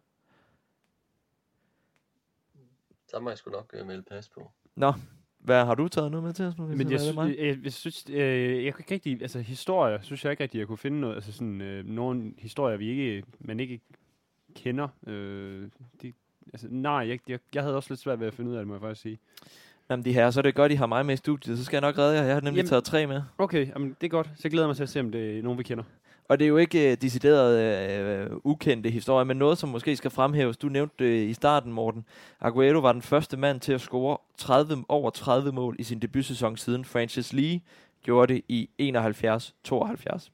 Der 3.12 3.20
må 3.20 3.30
jeg 3.30 3.38
sgu 3.38 3.52
nok 3.52 3.74
øh, 3.74 3.88
melde 3.88 4.04
pas 4.04 4.30
på. 4.30 4.52
Nå, 4.76 4.94
hvad 5.44 5.66
har 5.66 5.76
du 5.76 5.88
taget 5.88 6.12
noget 6.12 6.24
med 6.24 6.34
til 6.34 6.46
os 6.46 6.58
nu? 6.58 6.68
Men 6.68 6.92
jeg, 6.92 7.00
sy- 7.02 7.18
jeg, 7.18 7.58
jeg, 7.64 7.74
synes, 7.74 8.06
øh, 8.10 8.66
jeg 8.66 8.74
kan 8.74 8.82
ikke 8.84 8.94
rigtig, 8.94 9.22
altså 9.22 9.40
historier, 9.40 10.02
synes 10.02 10.24
jeg 10.26 10.32
ikke 10.32 10.44
rigtig, 10.44 10.60
jeg 10.60 10.68
kunne 10.68 10.78
finde 10.78 11.00
noget, 11.00 11.16
altså 11.16 11.32
sådan, 11.32 11.62
øh, 11.62 11.86
nogle 11.86 12.34
historier, 12.38 12.78
vi 12.78 12.90
ikke, 12.90 13.24
man 13.40 13.60
ikke 13.60 13.80
kender. 14.56 14.88
Øh, 15.08 15.68
de, 16.02 16.14
altså, 16.54 16.68
nej, 16.70 16.94
jeg, 16.94 17.20
jeg, 17.28 17.40
jeg 17.56 17.64
havde 17.64 17.76
også 17.76 17.92
lidt 17.92 18.00
svært 18.00 18.20
ved 18.20 18.28
at 18.28 18.34
finde 18.34 18.52
ud 18.52 18.56
af 18.56 18.60
det, 18.60 18.68
må 18.68 18.74
jeg 18.74 18.82
faktisk 18.82 19.02
sige. 19.02 19.20
Jamen 19.90 20.06
de 20.06 20.14
her, 20.14 20.32
så 20.32 20.40
er 20.40 20.42
det 20.42 20.56
godt, 20.56 20.72
I 20.72 20.76
har 20.76 20.86
mig 20.86 21.06
med 21.06 21.14
i 21.14 21.18
studiet, 21.18 21.58
så 21.58 21.64
skal 21.66 21.76
jeg 21.78 21.82
nok 21.82 21.98
redde 21.98 22.18
jer. 22.18 22.24
Jeg 22.24 22.34
har 22.34 22.42
nemlig 22.42 22.58
Jamen- 22.60 22.70
taget 22.70 22.84
tre 22.84 23.08
med. 23.08 23.22
Okay, 23.38 23.68
jamen, 23.68 23.96
det 24.02 24.08
er 24.08 24.12
godt. 24.12 24.30
Så 24.36 24.50
glæder 24.50 24.64
jeg 24.64 24.70
mig 24.70 24.76
til 24.76 24.84
at 24.84 24.90
se, 24.90 25.00
om 25.00 25.12
det 25.12 25.38
er 25.40 25.44
nogen, 25.44 25.58
vi 25.60 25.64
kender. 25.64 25.84
Og 26.28 26.40
det 26.40 26.46
er 26.46 26.50
jo 26.50 26.58
ikke 26.58 26.92
øh, 26.92 26.98
decideret 27.02 27.60
øh, 27.60 28.38
ukendte 28.44 28.90
historier, 28.90 29.24
men 29.24 29.38
noget, 29.38 29.58
som 29.58 29.70
måske 29.70 29.96
skal 29.96 30.12
fremhæves. 30.12 30.58
Du 30.58 30.68
nævnte 30.68 30.96
det 31.06 31.30
i 31.30 31.34
starten, 31.34 31.74
Morten. 31.74 32.06
Aguero 32.42 32.80
var 32.80 32.92
den 32.92 33.02
første 33.02 33.38
mand 33.38 33.60
til 33.60 33.74
at 33.74 33.82
score 33.82 34.18
30, 34.38 34.86
over 34.90 35.10
30 35.10 35.52
mål 35.52 35.76
i 35.80 35.84
sin 35.84 36.00
debutsæson 36.00 36.58
siden 36.58 36.86
Francis 36.86 37.34
Lee 37.34 37.62
gjorde 38.04 38.34
det 38.34 38.42
i 38.48 38.70
71-72. 38.82 40.30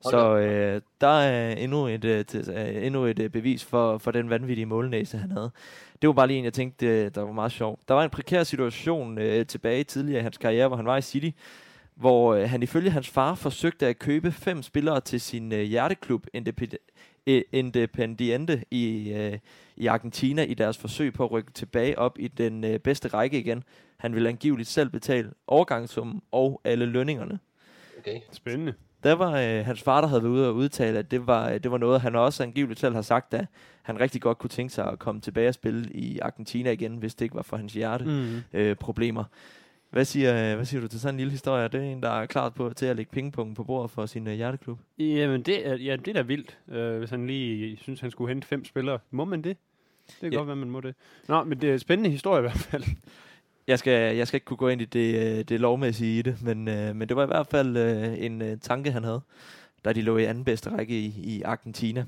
Så 0.00 0.36
øh, 0.36 0.80
der 1.00 1.06
er 1.06 1.52
endnu 1.52 1.86
et, 1.86 2.04
øh, 2.04 2.24
øh, 2.34 2.86
endnu 2.86 3.04
et 3.04 3.18
øh, 3.18 3.30
bevis 3.30 3.64
for, 3.64 3.98
for 3.98 4.10
den 4.10 4.30
vanvittige 4.30 4.66
målnæse, 4.66 5.18
han 5.18 5.30
havde. 5.30 5.50
Det 6.02 6.08
var 6.08 6.12
bare 6.12 6.26
lige 6.26 6.38
en, 6.38 6.44
jeg 6.44 6.52
tænkte, 6.52 6.86
øh, 6.86 7.10
der 7.14 7.20
var 7.20 7.32
meget 7.32 7.52
sjov. 7.52 7.78
Der 7.88 7.94
var 7.94 8.04
en 8.04 8.10
prekær 8.10 8.42
situation 8.42 9.18
øh, 9.18 9.46
tilbage 9.46 9.84
tidligere 9.84 10.20
i 10.20 10.22
hans 10.22 10.38
karriere, 10.38 10.68
hvor 10.68 10.76
han 10.76 10.86
var 10.86 10.96
i 10.96 11.02
City, 11.02 11.30
hvor 11.96 12.34
øh, 12.34 12.48
han 12.50 12.62
ifølge 12.62 12.90
hans 12.90 13.08
far 13.08 13.34
forsøgte 13.34 13.86
at 13.86 13.98
købe 13.98 14.32
fem 14.32 14.62
spillere 14.62 15.00
til 15.00 15.20
sin 15.20 15.52
øh, 15.52 15.62
hjerteklub 15.62 16.26
eh, 17.26 17.42
Independiente 17.52 18.64
i, 18.70 19.12
øh, 19.12 19.38
i 19.76 19.86
Argentina 19.86 20.42
i 20.42 20.54
deres 20.54 20.78
forsøg 20.78 21.12
på 21.12 21.24
at 21.24 21.30
rykke 21.30 21.52
tilbage 21.52 21.98
op 21.98 22.18
i 22.18 22.28
den 22.28 22.64
øh, 22.64 22.78
bedste 22.78 23.08
række 23.08 23.38
igen. 23.38 23.62
Han 23.96 24.14
ville 24.14 24.28
angiveligt 24.28 24.68
selv 24.68 24.90
betale 24.90 25.30
overgangssummen 25.46 26.22
og 26.32 26.60
alle 26.64 26.86
lønningerne. 26.86 27.38
Okay. 27.98 28.20
Spændende. 28.32 28.74
Der 29.02 29.12
var 29.12 29.40
øh, 29.40 29.64
hans 29.64 29.82
far, 29.82 30.00
der 30.00 30.08
havde 30.08 30.22
været 30.22 30.32
ude 30.32 30.48
og 30.48 30.54
udtale, 30.54 30.98
at 30.98 31.10
det 31.10 31.26
var, 31.26 31.58
det 31.58 31.70
var 31.70 31.78
noget, 31.78 32.00
han 32.00 32.14
også 32.16 32.42
angiveligt 32.42 32.80
selv 32.80 32.94
har 32.94 33.02
sagt, 33.02 33.34
at 33.34 33.46
han 33.82 34.00
rigtig 34.00 34.20
godt 34.22 34.38
kunne 34.38 34.50
tænke 34.50 34.74
sig 34.74 34.88
at 34.92 34.98
komme 34.98 35.20
tilbage 35.20 35.48
og 35.48 35.54
spille 35.54 35.90
i 35.92 36.18
Argentina 36.18 36.70
igen, 36.70 36.96
hvis 36.96 37.14
det 37.14 37.24
ikke 37.24 37.34
var 37.34 37.42
for 37.42 37.56
hans 37.56 37.72
hjerte 37.72 38.04
Mm. 38.04 38.58
øh, 38.58 38.76
problemer. 38.76 39.24
Hvad 39.90 40.04
siger, 40.04 40.54
hvad 40.56 40.64
siger 40.64 40.80
du 40.80 40.88
til 40.88 41.00
sådan 41.00 41.14
en 41.14 41.18
lille 41.18 41.30
historie? 41.30 41.68
Det 41.68 41.80
er 41.80 41.84
en, 41.84 42.02
der 42.02 42.10
er 42.10 42.26
klart 42.26 42.54
på, 42.54 42.72
til 42.76 42.86
at 42.86 42.96
lægge 42.96 43.10
pingpong 43.12 43.56
på 43.56 43.64
bordet 43.64 43.90
for 43.90 44.06
sin 44.06 44.26
øh, 44.26 44.34
hjerteklub. 44.34 44.78
Jamen, 44.98 45.42
det 45.42 45.68
er, 45.68 45.76
ja, 45.76 45.96
det 45.96 46.08
er 46.08 46.12
da 46.12 46.22
vildt, 46.22 46.58
øh, 46.68 46.98
hvis 46.98 47.10
han 47.10 47.26
lige 47.26 47.76
synes, 47.82 48.00
han 48.00 48.10
skulle 48.10 48.28
hente 48.28 48.46
fem 48.48 48.64
spillere. 48.64 48.98
Må 49.10 49.24
man 49.24 49.42
det? 49.42 49.56
Det 50.06 50.14
kan 50.20 50.32
Ja. 50.32 50.36
godt 50.38 50.46
være, 50.46 50.56
man 50.56 50.70
må 50.70 50.80
det. 50.80 50.94
Nå, 51.28 51.44
men 51.44 51.60
det 51.60 51.68
er 51.68 51.72
en 51.72 51.78
spændende 51.78 52.10
historie 52.10 52.38
i 52.38 52.42
hvert 52.42 52.58
fald. 52.58 52.84
Jeg 53.66 53.78
skal, 53.78 54.16
jeg 54.16 54.28
skal 54.28 54.36
ikke 54.36 54.44
kunne 54.44 54.56
gå 54.56 54.68
ind 54.68 54.80
i 54.80 54.84
det, 54.84 55.38
øh, 55.38 55.44
det 55.44 55.60
lovmæssige 55.60 56.18
i 56.18 56.22
det, 56.22 56.42
men, 56.42 56.68
øh, 56.68 56.96
men 56.96 57.08
det 57.08 57.16
var 57.16 57.22
i 57.22 57.26
hvert 57.26 57.46
fald 57.46 57.76
øh, 57.76 58.24
en 58.24 58.42
øh, 58.42 58.58
tanke, 58.60 58.92
han 58.92 59.04
havde, 59.04 59.20
da 59.84 59.92
de 59.92 60.02
lå 60.02 60.16
i 60.16 60.24
anden 60.24 60.44
bedste 60.44 60.70
række 60.70 60.98
i, 60.98 61.14
i 61.24 61.42
Argentina. 61.42 62.04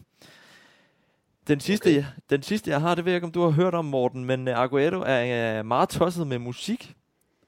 Den 1.49 1.61
sidste, 1.61 1.87
okay. 1.89 2.05
den 2.31 2.43
sidste, 2.43 2.71
jeg 2.71 2.81
har, 2.81 2.95
det 2.95 3.05
ved 3.05 3.13
jeg 3.13 3.17
ikke, 3.17 3.25
om 3.27 3.33
du 3.33 3.43
har 3.43 3.51
hørt 3.51 3.75
om, 3.75 3.85
Morten, 3.85 4.25
men 4.25 4.49
øh, 4.49 4.59
Aguero 4.59 5.03
er 5.07 5.59
øh, 5.59 5.67
meget 5.67 5.89
tosset 5.89 6.27
med 6.27 6.39
musik, 6.39 6.95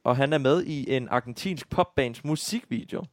og 0.05 0.17
han 0.17 0.33
er 0.33 0.39
med 0.39 0.65
i 0.65 0.97
en 0.97 1.09
argentinsk 1.09 1.71
popbands 1.71 2.25
musikvideo. 2.25 3.05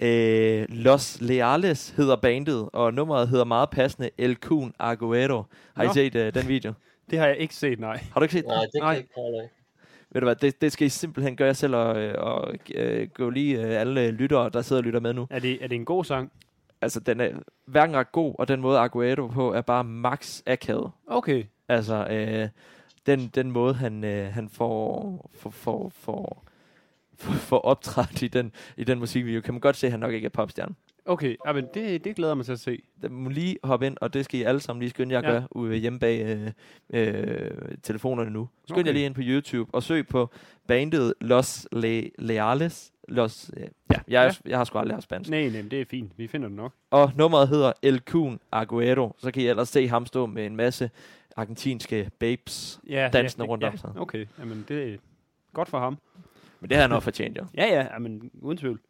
Øh, 0.00 0.66
Los 0.68 1.20
Leales 1.20 1.90
hedder 1.90 2.16
bandet, 2.16 2.68
og 2.72 2.94
nummeret 2.94 3.28
hedder 3.28 3.44
meget 3.44 3.70
passende 3.70 4.10
El 4.18 4.36
Kun 4.36 4.74
Aguero. 4.78 5.42
Har 5.74 5.82
I 5.82 5.86
Nå. 5.86 5.92
set 5.92 6.14
øh, 6.14 6.34
den 6.34 6.48
video? 6.48 6.72
Det 7.10 7.18
har 7.18 7.26
jeg 7.26 7.36
ikke 7.36 7.54
set, 7.54 7.80
nej. 7.80 8.00
Har 8.12 8.20
du 8.20 8.24
ikke 8.24 8.32
set 8.32 8.44
den? 8.44 8.50
Nej, 8.52 8.62
det 8.62 8.70
kan 8.72 8.82
Nej. 8.82 8.88
jeg 8.90 8.98
ikke 8.98 9.14
prøve 9.14 9.42
af. 9.42 9.48
Ved 10.10 10.20
du 10.20 10.24
hvad, 10.26 10.36
det, 10.36 10.60
det 10.60 10.72
skal 10.72 10.86
I 10.86 10.88
simpelthen 10.90 11.36
gøre 11.36 11.54
selv, 11.54 11.74
og, 11.76 11.98
øh, 11.98 12.14
og 12.18 12.54
øh, 12.74 13.08
gå 13.08 13.30
lige 13.30 13.60
øh, 13.60 13.80
alle 13.80 14.10
lyttere, 14.10 14.50
der 14.50 14.62
sidder 14.62 14.80
og 14.80 14.84
lytter 14.84 15.00
med 15.00 15.12
nu. 15.12 15.26
Er 15.30 15.38
det, 15.38 15.64
er 15.64 15.68
det 15.68 15.76
en 15.76 15.84
god 15.84 16.04
sang? 16.04 16.32
Altså, 16.80 17.00
den 17.00 17.20
er 17.20 17.30
hverken 17.66 17.96
ret 17.96 18.12
god, 18.12 18.34
og 18.38 18.48
den 18.48 18.60
måde 18.60 18.78
Aguero 18.78 19.26
på 19.26 19.54
er 19.54 19.60
bare 19.60 19.84
max 19.84 20.42
akavet. 20.46 20.90
Okay. 21.06 21.44
Altså, 21.68 22.06
øh, 22.10 22.48
den, 23.06 23.28
den 23.34 23.50
måde, 23.50 23.74
han, 23.74 24.04
øh, 24.04 24.32
han 24.32 24.48
får, 24.48 25.30
får, 25.34 25.50
får, 25.50 25.88
får, 25.94 26.44
får, 27.18 27.32
får 27.50 27.58
optrædt 27.60 28.22
i 28.22 28.28
den, 28.28 28.52
i 28.76 28.84
den 28.84 28.98
musikvideo, 28.98 29.40
kan 29.40 29.54
man 29.54 29.60
godt 29.60 29.76
se, 29.76 29.86
at 29.86 29.90
han 29.90 30.00
nok 30.00 30.12
ikke 30.12 30.24
er 30.26 30.30
popstjerne. 30.30 30.74
Okay, 31.04 31.36
ja, 31.46 31.52
men 31.52 31.66
det, 31.74 32.04
det 32.04 32.16
glæder 32.16 32.34
mig 32.34 32.44
til 32.44 32.52
at 32.52 32.60
se. 32.60 32.82
Den 33.02 33.12
må 33.12 33.30
lige 33.30 33.58
hoppe 33.64 33.86
ind, 33.86 33.96
og 34.00 34.14
det 34.14 34.24
skal 34.24 34.40
I 34.40 34.42
alle 34.42 34.60
sammen 34.60 34.80
lige 34.80 34.90
skynde 34.90 35.12
jer 35.14 35.18
at 35.18 35.34
Ja. 35.34 35.42
gøre 35.60 35.74
hjemme 35.76 35.98
bag 35.98 36.20
øh, 36.26 36.50
øh, 36.90 37.50
telefonerne 37.82 38.30
nu. 38.30 38.48
Skynd 38.66 38.78
jer 38.78 38.82
Okay. 38.84 38.92
lige 38.92 39.06
ind 39.06 39.14
på 39.14 39.20
YouTube 39.24 39.74
og 39.74 39.82
søg 39.82 40.06
på 40.08 40.30
bandet 40.66 41.14
Los 41.20 41.66
Le- 41.72 42.10
Leales. 42.18 42.92
Los, 43.08 43.50
øh, 43.56 43.62
ja, 43.62 43.68
jeg, 43.90 44.34
Ja. 44.44 44.50
jeg 44.50 44.58
har 44.58 44.64
sgu 44.64 44.78
aldrig 44.78 44.94
lært 44.94 45.02
spansk. 45.02 45.30
Nej, 45.30 45.48
nej, 45.48 45.62
det 45.70 45.80
er 45.80 45.84
fint. 45.90 46.12
Vi 46.16 46.26
finder 46.26 46.48
det 46.48 46.56
nok. 46.56 46.72
Og 46.90 47.12
nummeret 47.16 47.48
hedder 47.48 47.72
El 47.82 48.00
Kun 48.00 48.40
Aguero. 48.52 49.14
Så 49.18 49.30
kan 49.30 49.42
I 49.42 49.46
ellers 49.46 49.68
se 49.68 49.88
ham 49.88 50.06
stå 50.06 50.26
med 50.26 50.46
en 50.46 50.56
masse 50.56 50.90
argentinske 51.38 52.10
babes. 52.18 52.80
Ja, 52.88 53.08
Dansende 53.12 53.44
ja, 53.44 53.50
rundt 53.50 53.64
ja, 53.64 53.70
om 53.70 53.76
sig. 53.76 53.90
Okay, 53.96 54.26
jamen 54.38 54.64
det 54.68 54.92
er 54.92 54.96
godt 55.54 55.68
for 55.68 55.78
ham. 55.78 55.98
Men 56.60 56.70
det 56.70 56.76
har 56.76 56.82
han 56.82 56.90
nok 56.90 57.02
fortjent, 57.02 57.38
jo. 57.38 57.44
Ja, 57.56 57.66
ja, 57.66 57.86
jamen, 57.92 58.30
uden 58.42 58.58
tvivl. 58.58 58.80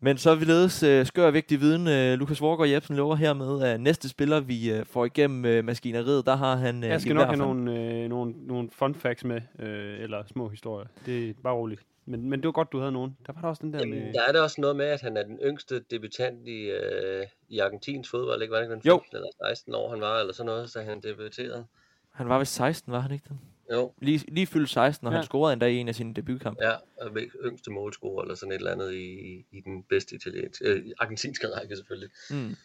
Men 0.00 0.18
så 0.18 0.30
er 0.30 0.34
vi 0.34 0.44
ledes 0.44 0.82
øh, 0.82 1.06
skør 1.06 1.30
vigtig 1.30 1.60
viden. 1.60 1.88
Øh, 1.88 2.18
Lukas 2.18 2.40
Vorgård 2.40 2.68
Jebsen 2.68 2.96
lover 2.96 3.16
hermed, 3.16 3.62
at 3.62 3.80
næste 3.80 4.08
spiller, 4.08 4.40
vi 4.40 4.70
øh, 4.70 4.86
får 4.86 5.04
igennem 5.04 5.44
øh, 5.44 5.64
maskineriet, 5.64 6.26
der 6.26 6.36
har 6.36 6.56
han 6.56 6.84
øh, 6.84 6.90
Jeg 6.90 7.00
skal 7.00 7.10
i 7.10 7.14
nok 7.14 7.24
have 7.26 7.32
fald- 7.36 7.38
nogle, 7.38 7.80
øh, 7.80 8.08
nogle, 8.08 8.34
nogle 8.46 8.68
fun 8.72 8.94
facts 8.94 9.24
med, 9.24 9.40
øh, 9.58 10.00
eller 10.02 10.22
små 10.26 10.48
historier. 10.48 10.86
Det 11.06 11.28
er 11.30 11.34
bare 11.42 11.54
roligt. 11.54 11.82
Men, 12.10 12.30
men 12.30 12.40
det 12.40 12.46
var 12.46 12.52
godt, 12.52 12.72
du 12.72 12.78
havde 12.78 12.92
nogen. 12.92 13.16
Der 13.26 13.32
var 13.32 13.40
der 13.40 13.48
også 13.48 13.62
den 13.62 13.72
der 13.72 13.78
Jamen, 13.78 13.98
med... 14.04 14.12
der 14.12 14.22
er 14.28 14.32
det 14.32 14.40
også 14.40 14.60
noget 14.60 14.76
med, 14.76 14.86
at 14.86 15.00
han 15.00 15.16
er 15.16 15.22
den 15.22 15.38
yngste 15.44 15.80
debutant 15.90 16.48
i, 16.48 16.70
øh, 16.70 17.26
i 17.48 17.58
Argentins 17.58 18.08
fodbold, 18.10 18.42
ikke? 18.42 18.52
Var 18.52 18.58
det 18.58 18.64
ikke 18.64 18.74
den 18.74 18.82
Jo. 18.86 18.96
15 18.98 19.16
eller 19.16 19.28
16 19.48 19.74
år, 19.74 19.90
han 19.90 20.00
var, 20.00 20.20
eller 20.20 20.32
sådan 20.34 20.46
noget, 20.46 20.70
så 20.70 20.80
han 20.82 21.00
debuterede? 21.00 21.64
Han 22.12 22.28
var 22.28 22.36
ved 22.38 22.46
16, 22.46 22.92
var 22.92 23.00
han 23.00 23.10
ikke 23.12 23.24
det? 23.28 23.36
Jo, 23.72 23.92
Lige, 24.02 24.24
lige 24.28 24.46
fyldt 24.46 24.70
16, 24.70 25.06
og 25.06 25.12
ja. 25.12 25.16
Han 25.16 25.24
scorede 25.24 25.52
endda 25.52 25.66
i 25.66 25.76
en 25.76 25.88
af 25.88 25.94
sine 25.94 26.14
debutkampe. 26.14 26.64
ja, 26.64 26.72
og 27.00 27.14
væk- 27.14 27.36
yngste 27.44 27.70
målscorer, 27.70 28.22
eller 28.22 28.34
sådan 28.34 28.52
et 28.52 28.56
eller 28.56 28.72
andet 28.72 28.92
i, 28.94 29.44
i 29.52 29.60
den 29.64 29.82
bedste 29.82 30.14
italienske, 30.14 30.64
øh, 30.64 30.84
argentinske 30.98 31.46
række 31.56 31.76
selvfølgelig. 31.76 32.10
Mm. 32.30 32.56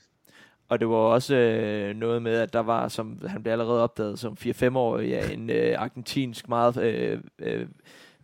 Og 0.70 0.80
det 0.80 0.88
var 0.90 0.96
også 0.96 1.36
øh, 1.36 1.96
noget 1.96 2.22
med, 2.22 2.34
at 2.36 2.54
der 2.54 2.60
var, 2.60 2.88
som 2.88 3.22
han 3.28 3.44
blev 3.44 3.52
allerede 3.52 3.84
opdaget 3.84 4.20
som 4.20 4.38
4-5-årig, 4.40 5.10
ja, 5.10 5.32
en 5.32 5.50
øh, 5.50 5.76
argentinsk 5.78 6.50
meget 6.50 6.78
øh, 6.78 7.20
øh, 7.40 7.68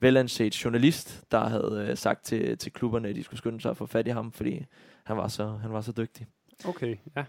velanset 0.02 0.64
journalist, 0.66 1.24
der 1.32 1.50
havde 1.50 1.88
øh, 1.90 1.98
sagt 1.98 2.26
til, 2.26 2.58
til 2.58 2.74
klubberne, 2.74 3.08
at 3.08 3.16
de 3.16 3.24
skulle 3.24 3.38
skynde 3.38 3.62
sig 3.62 3.72
at 3.72 3.78
få 3.78 3.86
fat 3.86 4.08
i 4.08 4.10
ham, 4.10 4.32
fordi 4.32 4.66
han 5.04 5.18
var 5.18 5.28
så, 5.28 5.48
han 5.48 5.74
var 5.74 5.82
så 5.82 5.92
dygtig. 5.92 6.28
Okay, 6.66 6.96
ja. 7.16 7.24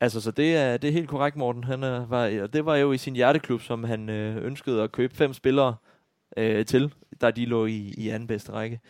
Altså, 0.00 0.20
så 0.20 0.30
det 0.30 0.56
er, 0.56 0.76
det 0.76 0.88
er 0.88 0.92
helt 0.92 1.08
korrekt, 1.08 1.36
Morten. 1.36 1.64
Han 1.64 1.82
er, 1.82 2.06
var, 2.06 2.42
og 2.42 2.52
det 2.52 2.66
var 2.66 2.76
jo 2.76 2.92
i 2.92 2.98
sin 2.98 3.14
hjerteklub, 3.14 3.60
som 3.60 3.84
han 3.84 4.08
øh, 4.08 4.44
ønskede 4.44 4.82
at 4.82 4.92
købe 4.92 5.16
fem 5.16 5.32
spillere 5.32 5.76
øh, 6.36 6.66
til, 6.66 6.92
da 7.20 7.30
de 7.30 7.44
lå 7.44 7.66
i, 7.66 7.94
i 7.98 8.08
anden 8.08 8.26
bedste 8.26 8.52
række. 8.52 8.80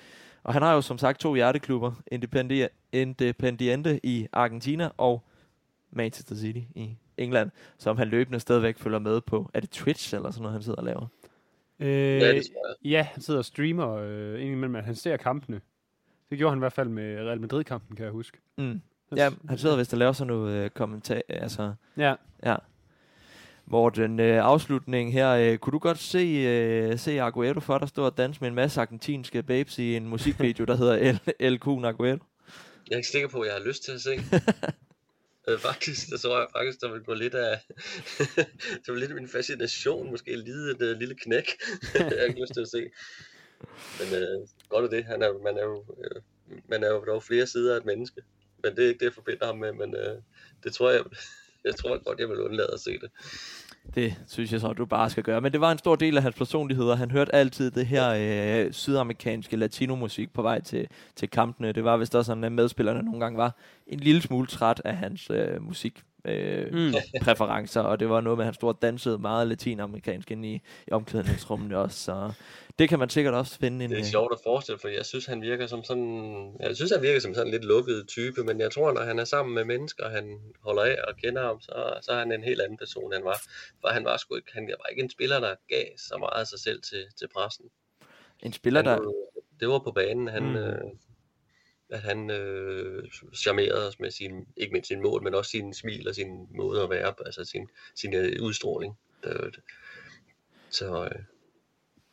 Og 0.43 0.53
han 0.53 0.62
har 0.62 0.75
jo 0.75 0.81
som 0.81 0.99
sagt 0.99 1.21
to 1.21 1.35
hjerteklubber, 1.35 1.93
Independi- 2.15 2.69
Independiente 2.93 4.01
i 4.03 4.27
Argentina 4.33 4.91
og 4.97 5.25
Manchester 5.91 6.35
City 6.35 6.61
i 6.75 6.97
England, 7.17 7.51
som 7.79 7.99
han 7.99 8.09
løbende 8.09 8.41
stadigvæk 8.41 8.79
følger 8.79 8.99
med 8.99 9.21
på. 9.21 9.51
Er 9.55 9.61
det 9.61 9.71
Twitch 9.71 10.15
eller 10.15 10.31
sådan 10.31 10.43
noget, 10.43 10.53
han 10.53 10.62
sidder 10.62 10.79
og 10.79 10.85
laver? 10.85 11.07
Øh, 11.85 12.20
Ja, 12.20 12.32
det 12.35 12.49
ja, 12.85 13.03
han 13.12 13.22
sidder 13.22 13.39
og 13.39 13.45
streamer 13.45 13.97
øh, 13.97 14.41
indimellem, 14.43 14.76
at 14.76 14.85
han 14.85 14.95
ser 14.95 15.16
kampene. 15.16 15.61
Det 16.30 16.39
gjorde 16.39 16.51
han 16.51 16.59
i 16.59 16.61
hvert 16.61 16.72
fald 16.72 16.89
med 16.89 17.16
Real 17.26 17.41
Madrid-kampen, 17.41 17.97
kan 17.97 18.05
jeg 18.05 18.12
huske. 18.12 18.39
Mm. 18.59 18.80
Ja, 19.16 19.30
han 19.49 19.59
sidder 19.59 19.76
vist 19.76 19.93
og 19.93 19.99
laver 19.99 20.12
sådan 20.12 20.26
noget 20.35 20.64
øh, 20.64 20.70
kommentar, 20.70 21.20
altså 21.28 21.72
Ja, 21.97 22.14
Ja. 22.45 22.57
Morten, 23.66 24.20
øh, 24.20 24.45
afslutning 24.45 25.12
her. 25.12 25.30
Øh, 25.30 25.59
kunne 25.59 25.72
du 25.72 25.78
godt 25.78 25.99
se, 25.99 26.18
øh, 26.18 26.99
se 26.99 27.20
Aguero 27.22 27.61
for 27.61 27.78
dig 27.78 27.89
stå 27.89 28.05
og 28.07 28.16
danse 28.18 28.41
med 28.41 28.49
en 28.49 28.55
masse 28.55 28.80
argentinske 28.80 29.43
babes 29.43 29.78
i 29.78 29.97
en 29.97 30.09
musikvideo, 30.09 30.64
der 30.64 30.76
hedder 30.76 30.95
El, 30.95 31.20
El 31.39 31.59
Kun 31.59 31.85
Aguero? 31.85 32.18
Jeg 32.89 32.93
er 32.93 32.97
ikke 32.97 33.09
sikker 33.09 33.28
på, 33.28 33.41
at 33.41 33.47
jeg 33.47 33.55
har 33.61 33.64
lyst 33.68 33.85
til 33.85 33.93
at 33.93 34.01
se. 34.01 34.11
øh, 35.49 35.59
faktisk, 35.59 36.11
der 36.11 36.18
tror 36.18 36.38
jeg 36.38 36.49
faktisk, 36.57 36.80
der 36.80 36.92
vil 36.92 37.03
gå 37.03 37.14
lidt 37.14 37.34
af... 37.34 37.61
det 38.82 38.88
var 38.88 38.95
lidt 38.95 39.11
af 39.11 39.16
min 39.16 39.28
fascination, 39.28 40.11
måske 40.11 40.36
lide 40.36 40.70
et 40.70 40.82
øh, 40.82 40.99
lille 40.99 41.14
knæk. 41.14 41.51
jeg 41.95 42.18
har 42.18 42.26
ikke 42.28 42.40
lyst 42.40 42.55
til 42.55 42.61
at 42.61 42.68
se. 42.68 42.90
Men 44.01 44.22
øh, 44.22 44.49
godt 44.68 44.84
er 44.84 44.88
det. 44.88 45.05
Han 45.05 45.22
er, 45.22 45.32
man, 45.45 45.57
er 45.57 45.64
jo, 45.64 45.84
øh, 46.05 46.22
man 46.68 46.84
er 46.84 46.88
jo 46.88 47.05
dog 47.05 47.22
flere 47.22 47.47
sider 47.47 47.74
af 47.74 47.78
et 47.78 47.84
menneske. 47.84 48.22
Men 48.62 48.76
det 48.76 48.84
er 48.84 48.88
ikke 48.88 48.99
det, 48.99 49.07
jeg 49.07 49.14
forbinder 49.14 49.47
ham 49.47 49.59
med. 49.59 49.72
Men 49.72 49.97
øh, 49.97 50.16
det 50.64 50.74
tror 50.74 50.90
jeg, 50.90 51.05
jeg 51.64 51.74
tror 51.74 52.05
godt, 52.05 52.20
jeg 52.20 52.28
vil 52.28 52.40
undlade 52.40 52.70
at 52.72 52.80
se 52.80 52.90
det. 52.90 53.11
Det 53.95 54.22
synes 54.26 54.53
jeg 54.53 54.61
så, 54.61 54.72
du 54.72 54.87
bare 54.87 55.11
skal 55.11 55.22
gøre. 55.22 55.41
Men 55.41 55.53
det 55.53 55.61
var 55.61 55.72
en 55.72 55.78
stor 55.78 55.97
del 55.97 56.16
af 56.16 56.22
hans 56.22 56.37
personlighed, 56.37 56.85
og 56.85 56.99
han 56.99 57.11
hørte 57.11 57.35
altid 57.35 57.70
det 57.70 57.87
her 57.87 58.14
øh, 58.66 58.72
sydamerikanske 58.72 59.57
latinomusik 59.57 60.32
på 60.32 60.43
vej 60.43 60.61
til, 60.61 60.87
til 61.16 61.30
kampene. 61.30 61.72
Det 61.72 61.85
var 61.85 61.97
vist 61.97 62.14
også 62.14 62.26
sådan, 62.26 62.45
at 62.45 62.53
medspillerne 62.53 63.03
nogle 63.03 63.20
gange 63.20 63.39
var 63.39 63.57
en 63.87 64.01
lille 64.01 64.22
smule 64.22 64.47
træt 64.47 64.82
af 64.85 64.97
hans 64.97 65.30
øh, 65.30 65.62
musik 65.62 66.03
øh, 66.25 66.72
mm. 66.72 66.95
præferencer, 67.25 67.81
og 67.81 68.01
det 68.01 68.09
var 68.09 68.20
noget 68.20 68.39
med, 68.39 68.45
at 68.45 68.47
han 68.47 68.55
stod 68.55 68.68
og 68.68 68.83
dansede 68.83 69.18
meget 69.18 69.49
latinamerikansk 69.49 70.31
ind 70.31 70.47
i, 70.47 70.55
i 70.89 70.91
omklædningsrummene 70.91 71.79
også, 71.79 71.99
så 71.99 72.33
det 72.79 72.89
kan 72.89 72.99
man 72.99 73.09
sikkert 73.09 73.35
også 73.35 73.59
finde 73.59 73.85
en... 73.85 73.91
Det 73.91 73.99
er 73.99 74.05
øh, 74.05 74.11
sjovt 74.11 74.33
at 74.33 74.39
forestille, 74.45 74.79
for 74.79 74.89
jeg 74.89 75.07
synes, 75.07 75.27
han 75.27 75.43
virker 75.43 75.66
som 75.66 75.85
sådan... 75.85 76.57
Jeg 76.61 76.77
synes, 76.77 76.93
han 76.93 77.03
virker 77.03 77.20
som 77.20 77.35
sådan 77.35 77.47
en 77.47 77.53
lidt 77.53 77.64
lukket 77.64 78.05
type, 78.09 78.45
men 78.45 78.61
jeg 78.61 78.70
tror, 78.70 78.93
når 78.93 79.03
han 79.03 79.18
er 79.18 79.25
sammen 79.25 79.55
med 79.55 79.64
mennesker, 79.64 80.09
han 80.09 80.39
holder 80.61 80.83
af 80.83 80.97
og 81.09 81.16
kender 81.16 81.43
ham, 81.43 81.61
så, 81.61 81.99
så 82.03 82.12
er 82.12 82.18
han 82.18 82.33
en 82.33 82.45
helt 82.45 82.61
anden 82.61 82.79
person, 82.79 83.12
han 83.12 83.25
var. 83.25 83.43
For 83.81 83.89
han 83.89 84.05
var 84.05 84.16
sgu 84.16 84.37
ikke, 84.37 84.51
han 84.55 84.66
var 84.66 84.87
ikke 84.91 85.03
en 85.03 85.11
spiller, 85.11 85.41
der 85.41 85.55
gav 85.68 85.85
så 85.97 86.16
meget 86.18 86.41
af 86.41 86.47
sig 86.47 86.59
selv 86.59 86.83
til, 86.83 87.05
til 87.18 87.29
pressen. 87.35 87.64
En 88.43 88.53
spiller, 88.53 88.83
Han, 88.83 88.99
der... 88.99 89.12
det 89.61 89.68
var 89.68 89.79
på 89.79 89.91
banen, 89.91 90.29
han... 90.29 90.43
Mm. 90.43 90.57
Øh, 90.57 90.81
at 91.91 92.01
han 92.01 92.30
øh, 92.30 93.05
charmerede 93.35 93.89
os 93.89 94.01
med 94.01 94.11
sin, 94.11 94.47
ikke 94.57 94.72
mindst 94.72 94.89
sin 94.89 95.03
mål, 95.03 95.22
men 95.22 95.35
også 95.35 95.51
sin 95.51 95.74
smil 95.74 96.09
og 96.09 96.14
sin 96.14 96.49
måde 96.57 96.82
at 96.82 96.91
være, 96.91 97.14
altså 97.26 97.45
sin, 97.45 97.68
sin 97.95 98.14
øh, 98.14 98.43
udstråling. 98.43 98.99
Det, 99.24 99.61
så 100.70 101.05
øh, 101.05 101.22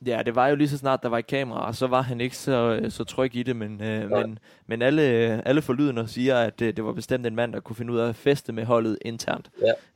Ja, 0.06 0.22
det 0.26 0.36
var 0.36 0.48
jo 0.48 0.56
lige 0.56 0.70
så 0.70 0.78
snart, 0.78 1.04
der 1.04 1.10
var 1.10 1.18
et 1.18 1.28
kamera, 1.28 1.68
og 1.68 1.76
så 1.76 1.88
var 1.88 2.02
han 2.02 2.22
ikke 2.22 2.38
så, 2.38 2.80
øh, 2.82 2.92
så 2.92 3.04
tryg 3.04 3.36
i 3.36 3.44
det, 3.44 3.56
men, 3.56 3.84
øh, 3.84 4.10
Nej. 4.10 4.22
men, 4.22 4.40
men 4.68 4.82
alle, 4.82 5.02
alle 5.48 5.62
forlydende 5.62 6.08
siger, 6.08 6.40
at 6.40 6.60
det, 6.60 6.78
det 6.78 6.86
var 6.86 6.94
bestemt 6.94 7.26
en 7.26 7.36
mand, 7.36 7.54
der 7.54 7.60
kunne 7.60 7.76
finde 7.76 7.94
ud 7.94 8.00
af 8.00 8.10
at 8.10 8.16
feste 8.16 8.54
med 8.54 8.66
holdet 8.66 8.98
internt. 9.02 9.50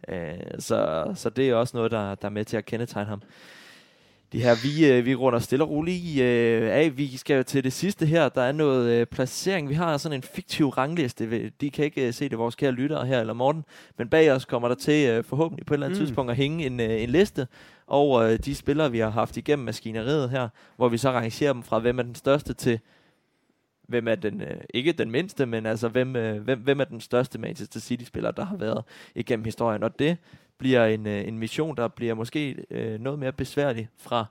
Ja. 0.07 0.34
Øh, 0.34 0.59
så, 0.59 1.11
så 1.15 1.30
det 1.30 1.49
er 1.49 1.55
også 1.55 1.78
noget, 1.78 1.91
der, 1.91 2.15
der 2.15 2.28
er 2.28 2.32
med 2.32 2.45
til 2.45 2.57
at 2.57 2.65
kendetegne 2.65 3.09
ham. 3.09 3.21
Det 4.36 4.43
her, 4.43 4.55
vi, 4.63 4.91
øh, 4.91 5.05
vi 5.05 5.15
runder 5.15 5.39
stille 5.39 5.63
og 5.65 5.69
roligt 5.69 6.21
øh, 6.21 6.71
af. 6.71 6.97
Vi 6.97 7.17
skal 7.17 7.45
til 7.45 7.63
det 7.63 7.73
sidste 7.73 8.05
her. 8.05 8.29
Der 8.29 8.41
er 8.41 8.51
noget 8.51 8.89
øh, 8.89 9.05
placering. 9.05 9.69
Vi 9.69 9.73
har 9.73 9.97
sådan 9.97 10.15
en 10.15 10.21
fiktiv 10.23 10.69
rangliste. 10.69 11.49
De 11.61 11.69
kan 11.69 11.86
ikke 11.86 12.07
øh, 12.07 12.13
se 12.13 12.29
det, 12.29 12.38
vores 12.38 12.55
kære 12.55 12.71
lyttere 12.71 13.05
her, 13.05 13.19
eller 13.19 13.33
Morten. 13.33 13.65
Men 13.97 14.09
bag 14.09 14.31
os 14.31 14.45
kommer 14.45 14.67
der 14.67 14.75
til 14.75 15.09
øh, 15.09 15.23
forhåbentlig 15.23 15.65
på 15.65 15.73
et 15.73 15.75
eller 15.75 15.86
andet 15.88 15.99
Mm. 15.99 16.05
tidspunkt 16.05 16.31
at 16.31 16.38
hænge 16.38 16.65
en, 16.65 16.79
øh, 16.79 17.03
en 17.03 17.09
liste 17.09 17.47
over 17.88 18.21
øh, 18.21 18.38
de 18.45 18.55
spillere, 18.55 18.91
vi 18.91 18.99
har 18.99 19.09
haft 19.09 19.38
igennem 19.38 19.65
maskineriet 19.65 20.29
her, 20.29 20.49
hvor 20.75 20.89
vi 20.89 20.97
så 20.97 21.11
rangerer 21.11 21.53
dem 21.53 21.63
fra, 21.63 21.79
hvem 21.79 21.99
er 21.99 22.03
den 22.03 22.15
største 22.15 22.53
til, 22.53 22.79
hvem 23.88 24.07
er 24.07 24.15
den, 24.15 24.41
øh, 24.41 24.57
ikke 24.73 24.91
den 24.91 25.11
mindste, 25.11 25.45
men 25.45 25.65
altså, 25.65 25.88
hvem, 25.89 26.15
øh, 26.15 26.41
hvem, 26.43 26.59
hvem 26.59 26.79
er 26.79 26.83
den 26.83 27.01
største 27.01 27.39
Manchester 27.39 27.79
City-spiller, 27.79 28.31
der 28.31 28.45
har 28.45 28.55
været 28.57 28.83
igennem 29.15 29.45
historien. 29.45 29.83
Og 29.83 29.99
det 29.99 30.17
bliver 30.57 30.86
en, 30.86 31.07
øh, 31.07 31.27
en 31.27 31.38
mission, 31.39 31.77
der 31.77 31.88
bliver 31.88 32.13
måske 32.13 32.65
øh, 32.71 32.99
noget 32.99 33.19
mere 33.19 33.31
besværlig 33.31 33.89
fra 33.97 34.25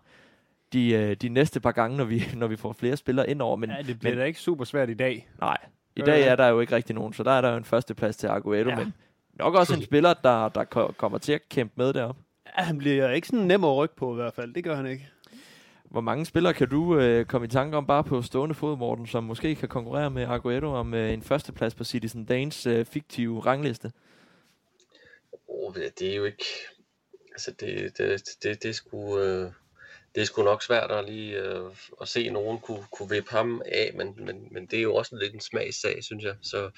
de, 0.72 0.90
øh, 0.92 1.16
de 1.16 1.28
næste 1.28 1.60
par 1.60 1.72
gange, 1.72 1.96
når 1.96 2.04
vi, 2.04 2.22
når 2.40 2.46
vi 2.46 2.56
får 2.56 2.72
flere 2.72 2.96
spillere 2.96 3.30
ind 3.30 3.42
over. 3.42 3.56
Men, 3.56 3.70
Ja, 3.70 3.82
det 3.82 3.98
bliver 3.98 4.12
men 4.12 4.18
da 4.18 4.24
ikke 4.24 4.40
super 4.40 4.64
svært 4.64 4.90
i 4.90 4.94
dag. 4.94 5.28
nej, 5.40 5.56
i 5.96 6.00
Øh. 6.00 6.06
dag 6.06 6.22
er 6.26 6.36
der 6.36 6.48
jo 6.48 6.60
ikke 6.60 6.76
rigtig 6.76 6.94
nogen, 6.94 7.12
så 7.12 7.22
der 7.22 7.30
er 7.30 7.40
der 7.40 7.50
jo 7.50 7.56
en 7.56 7.64
førsteplads 7.64 8.16
til 8.16 8.26
Aguero, 8.26 8.68
Ja. 8.68 8.76
men 8.76 8.94
nok 9.38 9.54
også 9.54 9.74
en 9.74 9.82
spiller, 9.82 10.14
der, 10.14 10.48
der 10.48 10.64
ko- 10.64 10.94
kommer 10.96 11.18
til 11.18 11.32
at 11.32 11.48
kæmpe 11.48 11.72
med 11.76 11.92
derop. 11.92 12.16
Ja, 12.58 12.62
han 12.64 12.78
bliver 12.78 13.10
ikke 13.10 13.26
sådan 13.28 13.44
nem 13.46 13.64
at 13.64 13.76
rykke 13.76 13.96
på 13.96 14.12
i 14.12 14.14
hvert 14.14 14.34
fald. 14.34 14.54
Det 14.54 14.64
gør 14.64 14.76
han 14.76 14.86
ikke. 14.86 15.08
Hvor 15.94 16.00
mange 16.00 16.26
spillere 16.26 16.54
kan 16.54 16.68
du 16.68 16.98
øh, 16.98 17.26
komme 17.26 17.44
i 17.44 17.50
tanke 17.50 17.76
om 17.76 17.86
bare 17.86 18.04
på 18.04 18.22
stående 18.22 18.54
fod, 18.54 18.76
Morten, 18.76 19.06
som 19.06 19.24
måske 19.24 19.54
kan 19.54 19.68
konkurrere 19.68 20.10
med 20.10 20.22
Aguero 20.22 20.66
om 20.66 20.94
øh, 20.94 21.12
en 21.12 21.22
førsteplads 21.22 21.74
på 21.74 21.84
Citizen 21.84 22.24
Danes 22.24 22.66
øh, 22.66 22.86
fiktive 22.86 23.40
rangliste? 23.40 23.92
oh, 25.48 25.74
det 25.74 26.02
er 26.02 26.16
jo 26.16 26.24
ikke... 26.24 26.44
Altså, 27.32 27.50
det, 27.60 27.98
det, 27.98 28.22
det, 28.42 28.62
det, 28.62 28.74
skulle, 28.74 29.24
øh, 29.24 29.50
det 30.14 30.20
er 30.20 30.24
sgu 30.24 30.42
nok 30.42 30.62
svært 30.62 30.90
at 30.90 31.04
lige 31.04 31.38
øh, 31.38 31.70
at 32.00 32.08
se 32.08 32.30
nogen 32.30 32.58
kunne, 32.58 32.84
kunne 32.92 33.10
vippe 33.10 33.30
ham 33.30 33.62
af, 33.66 33.90
men, 33.94 34.14
men, 34.16 34.48
men 34.50 34.66
det 34.66 34.78
er 34.78 34.82
jo 34.82 34.94
også 34.94 35.16
lidt 35.16 35.34
en 35.34 35.40
smagssag, 35.40 36.04
synes 36.04 36.24
jeg. 36.24 36.34
Så, 36.42 36.70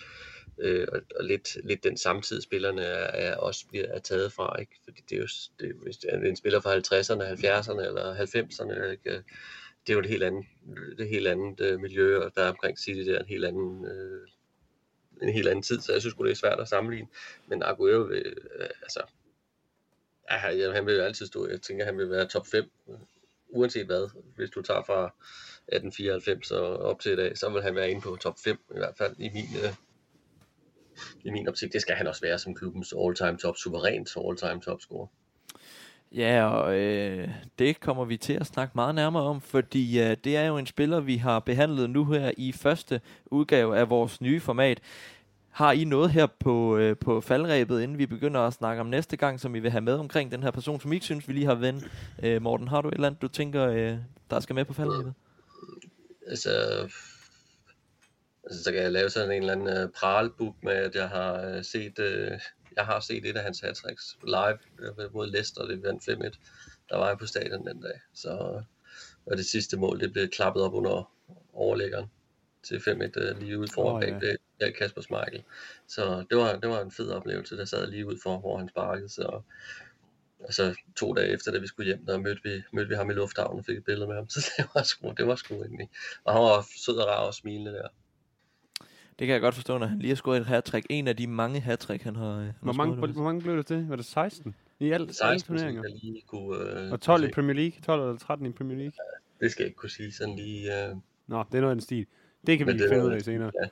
øh, 0.58 0.88
og, 0.92 1.00
og 1.16 1.24
lidt, 1.24 1.56
lidt 1.64 1.84
den 1.84 1.96
samtid 1.96 2.40
spillerne 2.40 2.82
er, 2.82 3.30
er 3.30 3.36
også 3.36 3.66
bliver 3.68 3.84
er 3.86 3.98
taget 3.98 4.32
fra, 4.32 4.60
ikke? 4.60 4.72
Fordi 4.84 5.00
det 5.10 5.16
er 5.16 5.20
jo 5.20 5.28
det, 5.60 5.74
hvis 5.82 5.96
det 5.96 6.10
er 6.12 6.18
en 6.18 6.36
spiller 6.36 6.60
fra 6.60 6.74
50'erne, 6.76 7.22
70'erne 7.22 7.86
eller 7.86 8.14
90'erne, 8.14 8.90
ikke? 8.90 9.10
Øh, 9.10 9.22
det 9.86 9.92
er 9.92 9.94
jo 9.94 10.00
et 10.00 10.06
helt 10.08 10.22
andet, 10.22 10.44
det 10.98 11.00
et 11.00 11.08
helt 11.08 11.28
andet 11.28 11.60
øh, 11.60 11.80
miljø, 11.80 12.18
og 12.18 12.32
der 12.36 12.42
er 12.42 12.48
omkring 12.50 12.78
City 12.78 13.00
der 13.10 13.14
er 13.14 13.20
en 13.20 13.26
helt 13.28 13.44
anden, 13.44 13.86
øh, 13.86 14.28
en 15.22 15.32
helt 15.32 15.48
anden 15.48 15.62
tid, 15.62 15.80
så 15.80 15.92
jeg 15.92 16.00
synes 16.00 16.14
det 16.14 16.30
er 16.30 16.34
svært 16.34 16.60
at 16.60 16.68
sammenligne. 16.68 17.08
Men 17.46 17.62
Aguero, 17.62 18.02
vil, 18.02 18.26
øh, 18.58 18.68
altså, 18.82 19.00
ja, 20.30 20.36
han- 20.36 20.72
han 20.74 20.86
vil 20.86 20.94
jo 20.96 21.02
altid 21.02 21.26
stå, 21.26 21.48
jeg 21.48 21.62
tænker, 21.62 21.84
han 21.84 21.98
vil 21.98 22.10
være 22.10 22.26
top 22.28 22.46
5, 22.46 22.70
øh, 22.88 22.94
uanset 23.48 23.86
hvad. 23.86 24.08
Hvis 24.36 24.50
du 24.50 24.62
tager 24.62 24.82
fra 24.82 25.04
1894 25.68 26.50
og 26.50 26.76
op 26.78 27.00
til 27.00 27.12
i 27.12 27.16
dag, 27.16 27.38
så 27.38 27.50
vil 27.50 27.62
han 27.62 27.74
være 27.74 27.90
inde 27.90 28.00
på 28.00 28.16
top 28.16 28.36
5, 28.44 28.56
i 28.70 28.78
hvert 28.78 28.96
fald 28.98 29.16
i 29.18 29.28
min, 29.34 29.44
øh, 29.64 29.74
i 31.24 31.30
min 31.30 31.48
optik. 31.48 31.72
Det 31.72 31.82
skal 31.82 31.94
han 31.94 32.06
også 32.06 32.20
være 32.20 32.38
som 32.38 32.54
klubbens 32.54 32.94
all-time 33.04 33.38
top, 33.38 33.56
suverænt 33.56 34.16
all-time 34.28 34.60
top 34.60 34.80
scorer. 34.80 35.06
Ja, 36.12 36.46
og 36.46 36.78
øh, 36.78 37.28
det 37.58 37.80
kommer 37.80 38.04
vi 38.04 38.16
til 38.16 38.32
at 38.32 38.46
snakke 38.46 38.72
meget 38.74 38.94
nærmere 38.94 39.22
om, 39.22 39.40
fordi 39.40 40.00
øh, 40.00 40.16
det 40.24 40.36
er 40.36 40.46
jo 40.46 40.58
en 40.58 40.66
spiller, 40.66 41.00
vi 41.00 41.16
har 41.16 41.40
behandlet 41.40 41.90
nu 41.90 42.04
her 42.04 42.32
i 42.36 42.52
første 42.52 43.00
udgave 43.26 43.78
af 43.78 43.90
vores 43.90 44.20
nye 44.20 44.40
format. 44.40 44.80
Har 45.50 45.72
I 45.72 45.84
noget 45.84 46.10
her 46.10 46.26
på, 46.26 46.76
øh, 46.76 46.96
på 46.96 47.20
faldrebet, 47.20 47.82
inden 47.82 47.98
vi 47.98 48.06
begynder 48.06 48.40
at 48.40 48.52
snakke 48.52 48.80
om 48.80 48.86
næste 48.86 49.16
gang, 49.16 49.40
som 49.40 49.54
I 49.54 49.58
vil 49.58 49.70
have 49.70 49.80
med 49.80 49.94
omkring 49.94 50.32
den 50.32 50.42
her 50.42 50.50
person, 50.50 50.80
som 50.80 50.92
I 50.92 50.96
ikke 50.96 51.04
synes, 51.04 51.28
vi 51.28 51.32
lige 51.32 51.46
har 51.46 51.54
vendt? 51.54 51.84
Øh, 52.22 52.42
Morten, 52.42 52.68
har 52.68 52.80
du 52.80 52.88
et 52.88 52.94
eller 52.94 53.06
andet, 53.06 53.22
du 53.22 53.28
tænker, 53.28 53.68
øh, 53.68 53.96
der 54.30 54.40
skal 54.40 54.54
med 54.54 54.64
på 54.64 54.72
faldrebet? 54.72 55.14
Altså, 56.26 56.50
altså, 58.46 58.62
så 58.62 58.72
kan 58.72 58.82
jeg 58.82 58.92
lave 58.92 59.10
sådan 59.10 59.30
en 59.30 59.42
eller 59.42 59.52
anden 59.52 59.84
uh, 59.84 59.90
pralbook 59.90 60.54
med, 60.62 60.72
at 60.72 60.94
jeg 60.94 61.08
har 61.08 61.56
uh, 61.56 61.62
set, 61.62 61.98
uh, 61.98 62.40
jeg 62.76 62.86
har 62.86 63.00
set 63.00 63.26
et 63.26 63.36
af 63.36 63.42
hans 63.42 63.60
hat 63.60 63.82
live 64.24 64.58
øh, 64.78 65.14
mod 65.14 65.30
Leicester, 65.30 65.66
det 65.66 65.82
vandt 65.82 66.08
5-1. 66.08 66.38
Der 66.90 66.96
var 66.96 67.08
jeg 67.08 67.18
på 67.18 67.26
stadion 67.26 67.66
den 67.66 67.80
dag, 67.80 68.00
så 68.14 68.62
og 69.26 69.36
det 69.36 69.46
sidste 69.46 69.76
mål, 69.76 70.00
det 70.00 70.12
blev 70.12 70.28
klappet 70.28 70.62
op 70.62 70.74
under 70.74 71.12
overlæggeren 71.52 72.06
til 72.62 72.76
5-1 72.76 73.30
uh, 73.30 73.40
lige 73.40 73.58
ude 73.58 73.72
foran 73.74 74.04
oh, 74.04 74.08
ja. 74.08 74.18
bag, 74.18 74.36
bag 74.60 74.74
Kasper 74.74 75.00
Schmeichel. 75.00 75.42
Så 75.88 76.24
det 76.30 76.38
var, 76.38 76.56
det 76.56 76.70
var 76.70 76.80
en 76.80 76.92
fed 76.92 77.10
oplevelse, 77.10 77.56
der 77.56 77.64
sad 77.64 77.86
lige 77.86 78.06
ud 78.06 78.18
for, 78.22 78.38
hvor 78.38 78.58
han 78.58 78.68
sparkede, 78.68 79.08
så 79.08 79.42
og 80.40 80.54
så 80.54 80.74
to 80.96 81.12
dage 81.12 81.28
efter, 81.28 81.52
da 81.52 81.58
vi 81.58 81.66
skulle 81.66 81.86
hjem, 81.86 82.06
der 82.06 82.18
mødte 82.18 82.40
vi, 82.44 82.62
mødte 82.72 82.88
vi 82.88 82.94
ham 82.94 83.10
i 83.10 83.14
lufthavnen 83.14 83.58
og 83.58 83.64
fik 83.64 83.76
et 83.76 83.84
billede 83.84 84.06
med 84.06 84.16
ham. 84.16 84.28
Så 84.34 84.52
det 84.56 84.66
var 84.74 84.82
sgu, 84.82 85.12
det 85.16 85.26
var 85.26 85.36
sgu 85.36 85.54
egentlig. 85.54 85.90
Og 86.24 86.32
han 86.32 86.42
var 86.42 86.66
sød 86.76 86.96
og 86.96 87.06
rar 87.06 87.26
og 87.26 87.34
smilende 87.34 87.72
der. 87.72 87.88
Det 89.18 89.26
kan 89.26 89.32
jeg 89.34 89.40
godt 89.40 89.54
forstå, 89.54 89.78
når 89.78 89.86
han 89.86 89.98
lige 89.98 90.08
har 90.08 90.16
scoret 90.16 90.40
et 90.40 90.46
hat 90.46 90.74
En 90.90 91.08
af 91.08 91.16
de 91.16 91.26
mange 91.26 91.60
hat 91.60 91.86
han 92.02 92.16
har, 92.16 92.38
øh, 92.38 92.44
han 92.44 92.54
Hvor 92.60 92.72
mange, 92.72 92.94
scoret 92.96 93.10
hvor, 93.10 93.22
hvor 93.22 93.24
mange 93.24 93.40
blev 93.42 93.56
det 93.56 93.66
til? 93.66 93.86
Var 93.88 93.96
det 93.96 94.04
16? 94.04 94.54
I 94.80 94.90
alt, 94.90 95.00
alle 95.02 95.12
16, 95.14 95.46
turneringer? 95.56 95.82
som 95.82 95.90
jeg 95.92 96.00
lige 96.02 96.22
kunne... 96.26 96.80
Øh, 96.86 96.92
Og 96.92 97.00
12 97.00 97.24
i. 97.24 97.30
Premier 97.30 97.54
League? 97.54 97.80
12 97.82 98.00
eller 98.02 98.18
13 98.18 98.46
i 98.46 98.50
Premier 98.52 98.78
League? 98.78 98.92
Det 99.40 99.50
skal 99.50 99.62
jeg 99.62 99.68
ikke 99.68 99.76
kunne 99.76 99.90
sige 99.90 100.12
sådan 100.12 100.36
lige... 100.36 100.88
Øh, 100.88 100.96
Nå, 101.26 101.44
det 101.52 101.54
er 101.54 101.60
noget 101.60 101.70
af 101.70 101.74
den 101.76 101.80
stil. 101.80 102.06
Det 102.46 102.58
kan 102.58 102.66
vi 102.66 102.72
Men 102.72 102.76
lige 102.76 102.88
det 102.88 102.92
er 102.92 102.94
finde 103.00 103.10
ud 103.10 103.12
af 103.12 103.22
senere. 103.22 103.52
ja. 103.62 103.68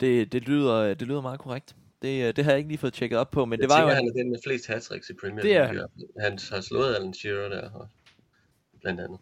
Det, 0.00 0.32
det, 0.32 0.42
lyder, 0.48 0.94
det 0.94 1.08
lyder 1.08 1.20
meget 1.20 1.40
korrekt. 1.40 1.76
Det, 2.02 2.28
øh, 2.28 2.36
det 2.36 2.44
har 2.44 2.50
jeg 2.52 2.58
ikke 2.58 2.68
lige 2.68 2.78
fået 2.78 2.92
tjekket 2.92 3.18
op 3.18 3.30
på, 3.30 3.44
men 3.44 3.52
jeg 3.52 3.58
det 3.62 3.68
var 3.68 3.76
tænker, 3.76 3.90
jo... 3.90 3.94
han 3.94 4.08
er 4.08 4.12
den 4.12 4.30
med 4.30 4.38
flest 4.44 4.66
hat 4.66 4.90
i 5.10 5.12
Premier 5.20 5.42
Det 5.42 5.56
er 5.56 5.72
League. 5.72 5.88
Han 6.20 6.38
har 6.50 6.60
slået 6.60 6.94
Alan 6.94 7.14
Shearer 7.14 7.48
der, 7.48 7.70
og, 7.70 7.88
blandt 8.80 9.00
andet. 9.00 9.18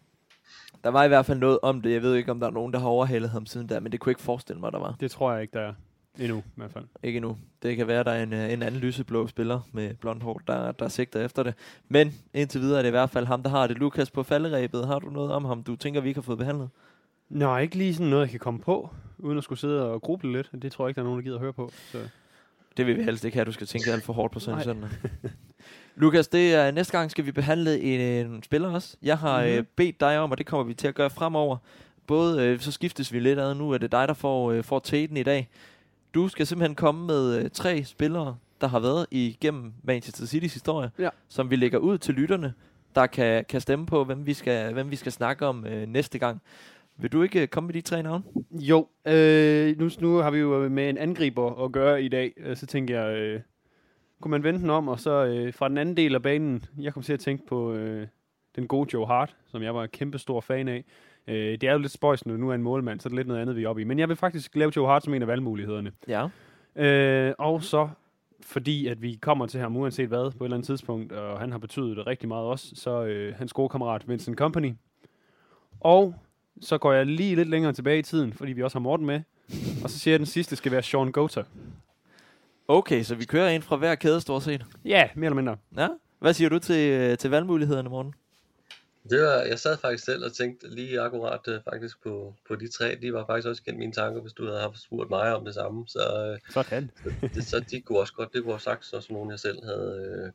Der 0.85 0.91
var 0.91 1.03
i 1.03 1.07
hvert 1.07 1.25
fald 1.25 1.39
noget 1.39 1.59
om 1.61 1.81
det. 1.81 1.91
Jeg 1.91 2.01
ved 2.01 2.15
ikke, 2.15 2.31
om 2.31 2.39
der 2.39 2.47
er 2.47 2.51
nogen, 2.51 2.73
der 2.73 2.79
har 2.79 2.87
overhalet 2.87 3.29
ham 3.29 3.45
siden 3.45 3.67
da, 3.67 3.79
men 3.79 3.91
det 3.91 3.99
kunne 3.99 4.09
jeg 4.09 4.11
ikke 4.11 4.21
forestille 4.21 4.59
mig, 4.59 4.71
der 4.71 4.79
var. 4.79 4.95
Det 4.99 5.11
tror 5.11 5.33
jeg 5.33 5.41
ikke, 5.41 5.51
der 5.53 5.61
er. 5.61 5.73
Endnu, 6.19 6.37
i 6.37 6.51
hvert 6.55 6.71
fald. 6.71 6.85
Ikke 7.03 7.17
endnu. 7.17 7.37
Det 7.63 7.77
kan 7.77 7.87
være, 7.87 8.03
der 8.03 8.11
er 8.11 8.23
en, 8.23 8.33
øh, 8.33 8.53
en 8.53 8.63
anden 8.63 8.81
lyseblå 8.81 9.27
spiller 9.27 9.61
med 9.71 9.93
blond 9.93 10.21
hår, 10.21 10.41
der, 10.47 10.71
der 10.71 10.87
sigter 10.87 11.25
efter 11.25 11.43
det. 11.43 11.53
Men 11.87 12.13
indtil 12.33 12.61
videre 12.61 12.77
er 12.77 12.81
det 12.81 12.89
i 12.89 12.91
hvert 12.91 13.09
fald 13.09 13.25
ham, 13.25 13.43
der 13.43 13.49
har 13.49 13.67
det. 13.67 13.77
Lukas 13.77 14.11
på 14.11 14.23
falderæbet, 14.23 14.87
har 14.87 14.99
du 14.99 15.09
noget 15.09 15.31
om 15.31 15.45
ham, 15.45 15.63
du 15.63 15.75
tænker, 15.75 16.01
vi 16.01 16.07
ikke 16.07 16.17
har 16.17 16.23
fået 16.23 16.37
behandlet? 16.37 16.69
Nå, 17.29 17.57
ikke 17.57 17.75
lige 17.75 17.93
sådan 17.93 18.09
noget, 18.09 18.21
jeg 18.21 18.29
kan 18.29 18.39
komme 18.39 18.59
på, 18.59 18.89
uden 19.17 19.37
at 19.37 19.43
skulle 19.43 19.59
sidde 19.59 19.91
og 19.91 20.01
gruble 20.01 20.31
lidt. 20.31 20.49
Det 20.61 20.71
tror 20.71 20.85
jeg 20.85 20.89
ikke, 20.89 20.95
der 20.95 21.01
er 21.01 21.05
nogen, 21.05 21.19
der 21.19 21.23
gider 21.23 21.35
at 21.35 21.41
høre 21.41 21.53
på. 21.53 21.71
Så. 21.91 21.97
Det 22.77 22.85
vil 22.85 22.97
vi 22.97 23.03
helst 23.03 23.25
ikke 23.25 23.37
have, 23.37 23.45
du 23.45 23.51
skal 23.51 23.67
tænke 23.67 23.91
alt 23.91 24.03
for 24.03 24.13
hårdt 24.13 24.33
på 24.33 24.39
sådan 24.39 24.77
Nej. 24.77 24.89
Lukas, 25.95 26.27
det 26.27 26.53
er, 26.53 26.71
næste 26.71 26.97
gang 26.97 27.11
skal 27.11 27.25
vi 27.25 27.31
behandle 27.31 27.79
en, 27.81 28.01
en 28.27 28.43
spiller 28.43 28.69
også. 28.69 28.97
Jeg 29.03 29.17
har 29.17 29.37
mm-hmm. 29.41 29.53
øh, 29.53 29.57
Mhm. 29.59 29.67
bedt 29.75 29.99
dig 29.99 30.19
om, 30.19 30.31
og 30.31 30.37
det 30.37 30.45
kommer 30.45 30.63
vi 30.63 30.73
til 30.73 30.87
at 30.87 30.95
gøre 30.95 31.09
fremover. 31.09 31.57
Både, 32.07 32.43
øh, 32.45 32.59
så 32.59 32.71
skiftes 32.71 33.13
vi 33.13 33.19
lidt 33.19 33.39
ad. 33.39 33.55
Nu 33.55 33.71
er 33.71 33.77
det 33.77 33.91
dig, 33.91 34.07
der 34.07 34.13
får, 34.13 34.51
øh, 34.51 34.63
får 34.63 34.79
tæten 34.79 35.17
i 35.17 35.23
dag. 35.23 35.49
Du 36.13 36.27
skal 36.27 36.47
simpelthen 36.47 36.75
komme 36.75 37.07
med 37.07 37.35
øh, 37.43 37.49
tre 37.53 37.83
spillere, 37.83 38.37
der 38.61 38.67
har 38.67 38.79
været 38.79 39.05
igennem 39.11 39.73
Manchester 39.83 40.23
City's 40.25 40.53
historie, 40.53 40.91
Ja. 40.99 41.09
som 41.29 41.49
vi 41.49 41.55
lægger 41.55 41.77
ud 41.77 41.97
til 41.97 42.13
lytterne, 42.13 42.53
der 42.95 43.07
kan, 43.07 43.45
kan 43.49 43.61
stemme 43.61 43.85
på, 43.85 44.03
hvem 44.03 44.25
vi 44.25 44.33
skal, 44.33 44.73
hvem 44.73 44.91
vi 44.91 44.95
skal 44.95 45.11
snakke 45.11 45.45
om 45.45 45.65
øh, 45.65 45.87
næste 45.87 46.19
gang. 46.19 46.41
Vil 46.97 47.11
du 47.11 47.23
ikke 47.23 47.41
øh, 47.41 47.47
komme 47.47 47.67
med 47.67 47.73
de 47.73 47.81
tre 47.81 48.03
navne? 48.03 48.23
Jo, 48.51 48.87
øh, 49.07 49.79
nu, 49.79 49.89
nu 49.99 50.15
har 50.17 50.31
vi 50.31 50.37
jo 50.39 50.69
med 50.69 50.89
en 50.89 50.97
angriber 50.97 51.63
at 51.65 51.71
gøre 51.71 52.03
i 52.03 52.07
dag, 52.07 52.33
øh, 52.37 52.57
så 52.57 52.65
tænker 52.65 53.01
jeg, 53.01 53.17
øh, 53.17 53.41
kunne 54.25 54.31
man 54.31 54.43
vende 54.43 54.59
den 54.59 54.69
om, 54.69 54.87
og 54.87 54.99
så 54.99 55.25
øh, 55.25 55.53
fra 55.53 55.69
den 55.69 55.77
anden 55.77 55.97
del 55.97 56.15
af 56.15 56.21
banen, 56.21 56.65
jeg 56.77 56.93
kom 56.93 57.03
til 57.03 57.13
at 57.13 57.19
tænke 57.19 57.45
på 57.45 57.73
øh, 57.73 58.07
den 58.55 58.67
gode 58.67 58.89
Joe 58.93 59.07
Hart, 59.07 59.35
som 59.45 59.63
jeg 59.63 59.75
var 59.75 59.83
en 59.83 59.89
kæmpe 59.89 60.17
stor 60.17 60.41
fan 60.41 60.67
af. 60.67 60.83
Øh, 61.27 61.35
det 61.35 61.63
er 61.63 61.71
jo 61.71 61.77
lidt 61.77 61.91
spøjs, 61.91 62.25
når 62.25 62.37
nu 62.37 62.49
er 62.49 62.55
en 62.55 62.63
målmand, 62.63 62.99
så 62.99 63.07
er 63.07 63.09
det 63.09 63.15
lidt 63.15 63.27
noget 63.27 63.41
andet, 63.41 63.55
vi 63.55 63.63
er 63.63 63.69
oppe 63.69 63.81
i. 63.81 63.85
Men 63.85 63.99
jeg 63.99 64.09
vil 64.09 64.15
faktisk 64.17 64.55
lave 64.55 64.71
Joe 64.75 64.87
Hart 64.87 65.03
som 65.03 65.13
en 65.13 65.21
af 65.21 65.27
valgmulighederne. 65.27 65.91
Ja. 66.07 66.27
Øh, 66.75 67.33
og 67.37 67.63
så, 67.63 67.89
fordi 68.41 68.87
at 68.87 69.01
vi 69.01 69.17
kommer 69.21 69.45
til 69.45 69.59
ham 69.59 69.77
uanset 69.77 70.07
hvad 70.07 70.31
på 70.31 70.43
et 70.43 70.47
eller 70.47 70.57
andet 70.57 70.67
tidspunkt, 70.67 71.11
og 71.11 71.39
han 71.39 71.51
har 71.51 71.59
betydet 71.59 71.97
det 71.97 72.07
rigtig 72.07 72.27
meget 72.27 72.45
også, 72.45 72.75
så 72.75 73.03
øh, 73.03 73.35
hans 73.35 73.53
gode 73.53 73.69
kammerat 73.69 74.09
Vincent 74.09 74.37
Company. 74.37 74.73
Og 75.79 76.15
så 76.61 76.77
går 76.77 76.93
jeg 76.93 77.05
lige 77.05 77.35
lidt 77.35 77.49
længere 77.49 77.73
tilbage 77.73 77.99
i 77.99 78.03
tiden, 78.03 78.33
fordi 78.33 78.51
vi 78.51 78.63
også 78.63 78.75
har 78.75 78.81
Morten 78.81 79.05
med. 79.05 79.21
Og 79.83 79.89
så 79.89 79.99
siger 79.99 80.11
jeg, 80.11 80.15
at 80.15 80.19
den 80.19 80.25
sidste 80.25 80.55
skal 80.55 80.71
være 80.71 80.83
Sean 80.83 81.11
Gota. 81.11 81.43
Okay, 82.67 83.03
så 83.03 83.15
vi 83.15 83.25
kører 83.25 83.49
ind 83.49 83.63
fra 83.63 83.75
hver 83.75 83.95
kæde 83.95 84.21
stort 84.21 84.43
set. 84.43 84.65
Ja, 84.85 85.09
mere 85.15 85.25
eller 85.25 85.35
mindre. 85.35 85.57
Ja. 85.77 85.87
Hvad 86.19 86.33
siger 86.33 86.49
du 86.49 86.59
til, 86.59 86.89
øh, 86.91 87.17
til 87.17 87.29
valgmulighederne, 87.29 87.89
Morten? 87.89 88.13
Det 89.09 89.21
var, 89.21 89.41
jeg 89.41 89.59
sad 89.59 89.77
faktisk 89.77 90.03
selv 90.05 90.25
og 90.25 90.33
tænkte 90.33 90.75
lige 90.75 91.01
akkurat 91.01 91.47
uh, 91.47 91.53
faktisk 91.63 92.03
på, 92.03 92.33
på 92.47 92.55
de 92.55 92.67
tre. 92.67 92.97
De 93.01 93.13
var 93.13 93.25
faktisk 93.25 93.47
også 93.47 93.63
kendt 93.63 93.79
mine 93.79 93.91
tanker, 93.91 94.21
hvis 94.21 94.33
du 94.33 94.45
havde 94.45 94.59
haft 94.59 94.81
spurgt 94.81 95.09
mig 95.09 95.35
om 95.35 95.45
det 95.45 95.53
samme. 95.53 95.87
Så, 95.87 96.33
uh, 96.47 96.53
Sådan. 96.53 96.91
det, 97.21 97.43
så 97.43 97.59
de 97.71 97.81
kunne 97.81 97.99
også 97.99 98.13
godt, 98.13 98.33
det 98.33 98.43
kunne 98.43 98.53
have 98.53 98.59
sagt 98.59 98.93
også 98.93 99.13
nogen, 99.13 99.31
jeg 99.31 99.39
selv 99.39 99.65
havde, 99.65 100.31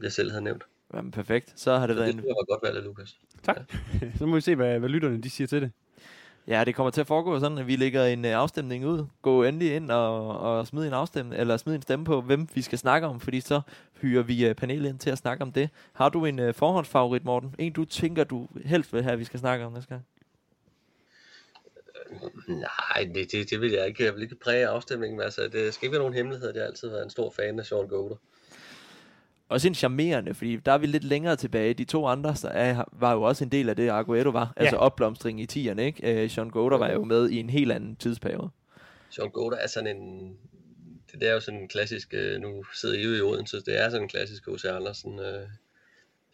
uh, 0.00 0.04
jeg 0.04 0.12
selv 0.12 0.30
havde 0.30 0.44
nævnt. 0.44 0.64
Jamen, 0.94 1.10
perfekt. 1.10 1.60
Så 1.60 1.78
har 1.78 1.86
det 1.86 1.96
Så 1.96 2.00
været 2.02 2.14
det 2.14 2.20
en... 2.20 2.28
jeg 2.28 2.34
var 2.38 2.52
godt 2.52 2.62
valgt 2.62 2.78
af 2.78 2.84
Lukas. 2.84 3.18
Tak. 3.42 3.56
så 4.18 4.26
må 4.26 4.34
vi 4.34 4.40
se, 4.40 4.54
hvad, 4.54 4.78
hvad 4.78 4.88
lytterne 4.88 5.22
de 5.22 5.30
siger 5.30 5.48
til 5.48 5.62
det. 5.62 5.70
Ja, 6.48 6.64
det 6.64 6.74
kommer 6.74 6.90
til 6.90 7.00
at 7.00 7.06
foregå 7.06 7.40
sådan, 7.40 7.58
at 7.58 7.66
vi 7.66 7.76
lægger 7.76 8.04
en 8.04 8.24
øh, 8.24 8.30
afstemning 8.30 8.86
ud. 8.86 9.06
Gå 9.22 9.42
endelig 9.42 9.74
ind 9.74 9.90
og, 9.90 10.38
og 10.38 10.66
smid 10.66 10.86
en 10.86 10.92
afstemning, 10.92 11.40
eller 11.40 11.56
smid 11.56 11.74
en 11.74 11.82
stemme 11.82 12.04
på, 12.04 12.20
hvem 12.20 12.48
vi 12.54 12.62
skal 12.62 12.78
snakke 12.78 13.06
om, 13.06 13.20
fordi 13.20 13.40
så 13.40 13.60
hyrer 14.00 14.22
vi 14.22 14.46
øh, 14.46 14.54
panelet 14.54 14.88
ind 14.88 14.98
til 14.98 15.10
at 15.10 15.18
snakke 15.18 15.42
om 15.42 15.52
det. 15.52 15.70
Har 15.92 16.08
du 16.08 16.24
en 16.24 16.38
uh, 16.38 16.54
forhåndsfavorit, 16.54 17.24
Morten? 17.24 17.54
En, 17.58 17.72
du 17.72 17.84
tænker, 17.84 18.24
du 18.24 18.48
helst 18.64 18.92
vil 18.92 19.02
have, 19.02 19.12
at 19.12 19.18
vi 19.18 19.24
skal 19.24 19.40
snakke 19.40 19.64
om 19.64 19.72
næste 19.72 19.88
gang? 19.88 20.06
Nej, 22.48 23.10
det, 23.14 23.32
det, 23.32 23.50
det 23.50 23.60
vil 23.60 23.72
jeg 23.72 23.86
ikke. 23.86 24.04
Jeg 24.04 24.14
vil 24.14 24.22
ikke 24.22 24.36
præge 24.44 24.66
afstemningen. 24.66 25.20
Altså, 25.20 25.48
det 25.52 25.74
skal 25.74 25.86
ikke 25.86 25.92
være 25.92 26.00
nogen 26.00 26.14
hemmelighed. 26.14 26.52
Jeg 26.54 26.62
har 26.62 26.66
altid 26.66 26.88
været 26.88 27.04
en 27.04 27.10
stor 27.10 27.30
fan 27.36 27.58
af 27.58 27.66
Sean 27.66 27.88
Goder. 27.88 28.16
Også 29.48 29.68
en 29.68 29.74
charmerende, 29.74 30.34
fordi 30.34 30.56
der 30.56 30.72
er 30.72 30.78
vi 30.78 30.86
lidt 30.86 31.04
længere 31.04 31.36
tilbage. 31.36 31.74
De 31.74 31.84
to 31.84 32.06
andre 32.06 32.36
så 32.36 32.48
er, 32.48 32.84
var 32.92 33.12
jo 33.12 33.22
også 33.22 33.44
en 33.44 33.50
del 33.50 33.68
af 33.68 33.76
det, 33.76 33.90
Aguero 33.90 34.30
var. 34.30 34.52
Ja. 34.56 34.62
Altså 34.62 34.76
opblomstring 34.76 35.40
i 35.40 35.46
10'erne, 35.52 35.80
ikke? 35.80 36.24
Uh, 36.24 36.30
Sean 36.30 36.50
Goder 36.50 36.78
var 36.78 36.90
jo 36.92 37.04
med 37.04 37.30
i 37.30 37.36
en 37.36 37.50
helt 37.50 37.72
anden 37.72 37.96
tidsperiode. 37.96 38.50
Sean 39.10 39.30
Goder 39.30 39.56
er 39.56 39.66
sådan 39.66 39.96
en... 39.96 40.28
Det, 41.12 41.20
det 41.20 41.28
er 41.28 41.32
jo 41.32 41.40
sådan 41.40 41.60
en 41.60 41.68
klassisk... 41.68 42.14
øh, 42.14 42.40
Nu 42.40 42.64
sidder 42.74 42.98
I 42.98 43.02
jo 43.02 43.14
i 43.14 43.20
Odense. 43.20 43.56
Det 43.60 43.82
er 43.82 43.90
sådan 43.90 44.02
en 44.02 44.08
klassisk 44.08 44.48
H.C. 44.48 44.64
Andersen 44.64 45.18
øh, 45.18 45.48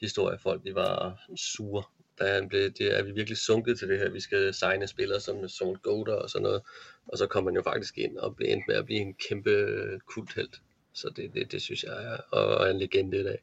historie. 0.01 0.39
Folk 0.39 0.65
de 0.65 0.75
var 0.75 1.25
sure. 1.37 1.83
Da 2.21 2.35
han 2.35 2.49
blev, 2.49 2.71
det 2.71 2.99
er 2.99 3.03
vi 3.03 3.13
virkelig 3.13 3.39
sunket 3.39 3.79
til 3.79 3.89
det 3.89 3.99
her. 3.99 4.11
Vi 4.11 4.21
skal 4.21 4.55
signe 4.55 4.87
spillere 4.87 5.21
som 5.21 5.49
Sean 5.49 5.75
Goder 5.75 6.15
og 6.15 6.31
sådan 6.31 6.43
noget. 6.43 6.63
Og 7.07 7.19
så 7.19 7.27
kom 7.27 7.45
man 7.45 7.55
jo 7.55 7.63
faktisk 7.63 7.99
ind 7.99 8.17
og 8.17 8.37
blev 8.37 8.49
endt 8.51 8.65
med 8.69 8.77
at 8.77 8.85
blive 8.85 9.01
en 9.01 9.15
kæmpe 9.29 9.51
øh, 9.51 10.01
kulthelt. 10.01 10.61
Så 10.95 11.13
det, 11.17 11.35
det, 11.35 11.53
det 11.53 11.63
synes 11.63 11.85
jeg 11.85 11.93
er 12.05 12.17
og 12.31 12.67
er 12.67 12.71
en 12.71 12.79
legende 12.79 13.21
i 13.21 13.23
dag. 13.23 13.39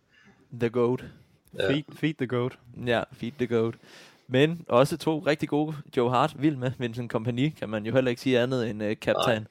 The 0.59 0.69
Goat. 0.69 1.03
Ja. 1.59 1.69
Feed, 1.71 1.83
feed 1.93 2.13
the 2.13 2.27
goat. 2.27 2.59
Ja, 2.85 3.03
feed 3.13 3.31
the 3.31 3.47
goat. 3.47 3.75
Men 4.27 4.65
også 4.67 4.97
to 4.97 5.19
rigtig 5.19 5.49
gode. 5.49 5.75
Joe 5.97 6.09
Hart, 6.09 6.35
vild 6.41 6.55
med. 6.55 6.71
Vincent 6.77 7.11
Kompany 7.11 7.53
kan 7.57 7.69
man 7.69 7.85
jo 7.85 7.93
heller 7.93 8.09
ikke 8.09 8.21
sige 8.21 8.39
andet 8.39 8.69
end 8.69 8.83
uh, 8.83 8.91
Captain. 8.93 9.47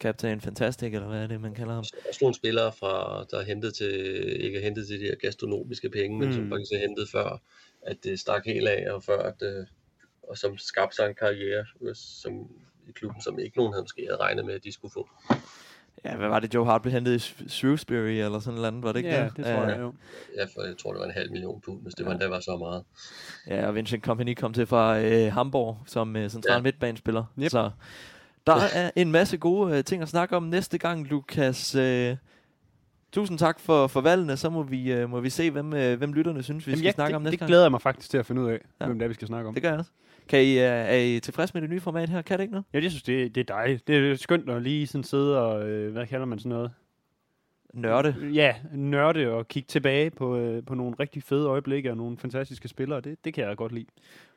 Captain 0.00 0.40
Fantastic, 0.40 0.94
eller 0.94 1.08
hvad 1.08 1.22
er 1.22 1.26
det, 1.26 1.40
man 1.40 1.54
kalder 1.54 1.74
ham? 1.74 1.84
Også 2.08 2.18
nogle 2.20 2.34
spillere, 2.34 2.72
fra, 2.72 3.24
der 3.30 3.38
er 3.38 3.44
hentet 3.44 3.74
til, 3.74 3.92
ikke 4.44 4.58
er 4.58 4.62
hentet 4.62 4.86
til 4.86 5.00
de 5.00 5.04
her 5.04 5.14
gastronomiske 5.14 5.90
penge, 5.90 6.18
men 6.18 6.32
som 6.32 6.42
Mm. 6.42 6.50
faktisk 6.50 6.72
er 6.72 6.78
hentet 6.78 7.08
før, 7.12 7.42
at 7.82 7.96
det 8.04 8.20
stak 8.20 8.44
helt 8.46 8.68
af, 8.68 8.92
og 8.92 9.04
før 9.04 9.18
at, 9.22 9.42
øh, 9.42 9.66
og 10.22 10.38
som 10.38 10.58
skabte 10.58 10.96
sig 10.96 11.08
en 11.08 11.14
karriere 11.14 11.64
øh, 11.82 11.94
som, 11.94 12.32
i 12.88 12.92
klubben, 12.94 13.22
som 13.22 13.38
ikke 13.38 13.56
nogen 13.56 13.72
havde 13.72 13.82
måske 13.82 14.02
havde 14.02 14.16
regnet 14.20 14.44
med, 14.44 14.54
at 14.54 14.64
de 14.64 14.72
skulle 14.72 14.92
få. 14.92 15.08
Ja, 16.06 16.16
hvad 16.16 16.28
var 16.28 16.40
det, 16.40 16.54
Joe 16.54 16.66
Hart 16.66 16.82
blev 16.82 16.92
hentet 16.92 17.12
i 17.12 17.16
Sh- 17.16 17.48
Shrewsbury, 17.48 17.96
eller 18.24 18.38
sådan 18.38 18.54
noget 18.54 18.66
andet, 18.68 18.82
var 18.82 18.92
det 18.92 18.98
ikke 18.98 19.10
Ja, 19.10 19.24
det? 19.24 19.36
det 19.36 19.44
tror 19.44 19.52
jeg 19.64 19.78
jo. 19.80 19.92
Ja, 20.36 20.44
for 20.44 20.66
jeg 20.66 20.74
tror, 20.82 20.92
det 20.92 21.00
var 21.00 21.06
en 21.06 21.12
halv 21.12 21.30
million 21.32 21.60
pund, 21.60 21.82
hvis 21.82 21.94
det 21.94 22.06
var, 22.06 22.16
der 22.16 22.28
var 22.28 22.40
så 22.40 22.56
meget. 22.56 22.82
Ja, 23.46 23.66
og 23.66 23.74
Vincent 23.74 24.02
Kompany 24.02 24.34
kom 24.34 24.52
til 24.52 24.66
fra 24.66 24.98
øh, 25.00 25.32
Hamburg 25.32 25.78
som 25.86 26.16
øh, 26.16 26.30
central 26.30 26.50
ja. 26.52 26.56
Ja. 26.56 26.62
midtbanespiller. 26.62 27.24
Yep. 27.38 27.50
Så 27.50 27.70
der 28.46 28.56
er 28.74 28.90
en 28.96 29.12
masse 29.12 29.36
gode 29.36 29.78
øh, 29.78 29.84
ting 29.84 30.02
at 30.02 30.08
snakke 30.08 30.36
om 30.36 30.42
næste 30.42 30.78
gang, 30.78 31.06
Lukas. 31.06 31.74
Øh, 31.74 32.16
tusind 33.12 33.38
tak 33.38 33.60
for, 33.60 33.86
for 33.86 34.00
valgene. 34.00 34.36
Så 34.36 34.50
må 34.50 34.62
vi, 34.62 34.92
øh, 34.92 35.10
må 35.10 35.20
vi 35.20 35.30
se, 35.30 35.50
hvem, 35.50 35.72
øh, 35.72 35.98
hvem 35.98 36.12
lytterne 36.12 36.42
synes, 36.42 36.66
vi 36.66 36.70
Jamen, 36.72 36.78
skal 36.78 36.86
ja, 36.86 36.92
snakke 36.92 37.08
det, 37.12 37.16
om 37.16 37.22
næste 37.22 37.30
det 37.32 37.38
gang. 37.38 37.48
glæder 37.48 37.64
jeg 37.64 37.70
mig 37.70 37.82
faktisk 37.82 38.10
til 38.10 38.18
at 38.18 38.26
finde 38.26 38.42
ud 38.42 38.46
af, 38.46 38.52
Ja. 38.52 38.58
ja. 38.80 38.86
hvem 38.86 38.98
det 38.98 39.04
er, 39.04 39.08
vi 39.08 39.14
skal 39.14 39.28
snakke 39.28 39.48
om. 39.48 39.54
Det 39.54 39.62
gør 39.62 39.70
jeg 39.70 39.78
også. 39.78 39.90
Kan 40.28 40.42
I, 40.42 40.52
øh, 40.52 40.64
er 40.64 40.96
I 40.96 41.20
tilfreds 41.20 41.54
med 41.54 41.62
det 41.62 41.70
nye 41.70 41.80
format 41.80 42.08
her? 42.08 42.22
Kan 42.22 42.38
det 42.38 42.42
ikke 42.42 42.52
noget? 42.52 42.64
Ja, 42.72 42.80
jeg 42.82 42.90
synes, 42.90 43.02
det, 43.02 43.34
det 43.34 43.40
er 43.40 43.54
dejligt. 43.54 43.88
Det 43.88 44.10
er 44.10 44.16
skønt 44.16 44.50
at 44.50 44.62
lige 44.62 44.86
sådan 44.86 45.04
sidde 45.04 45.46
og, 45.46 45.68
øh, 45.68 45.92
hvad 45.92 46.06
kalder 46.06 46.26
man 46.26 46.38
sådan 46.38 46.50
noget? 46.50 46.70
Nørde. 47.74 48.14
Ja, 48.32 48.54
nørde 48.72 49.28
og 49.28 49.48
kigge 49.48 49.66
tilbage 49.66 50.10
på, 50.10 50.36
øh, 50.36 50.64
på 50.64 50.74
nogle 50.74 50.96
rigtig 51.00 51.22
fede 51.22 51.46
øjeblikke 51.48 51.90
og 51.90 51.96
nogle 51.96 52.18
fantastiske 52.18 52.68
spillere. 52.68 53.00
Det, 53.00 53.24
det 53.24 53.34
kan 53.34 53.44
jeg 53.44 53.56
godt 53.56 53.72
lide. 53.72 53.86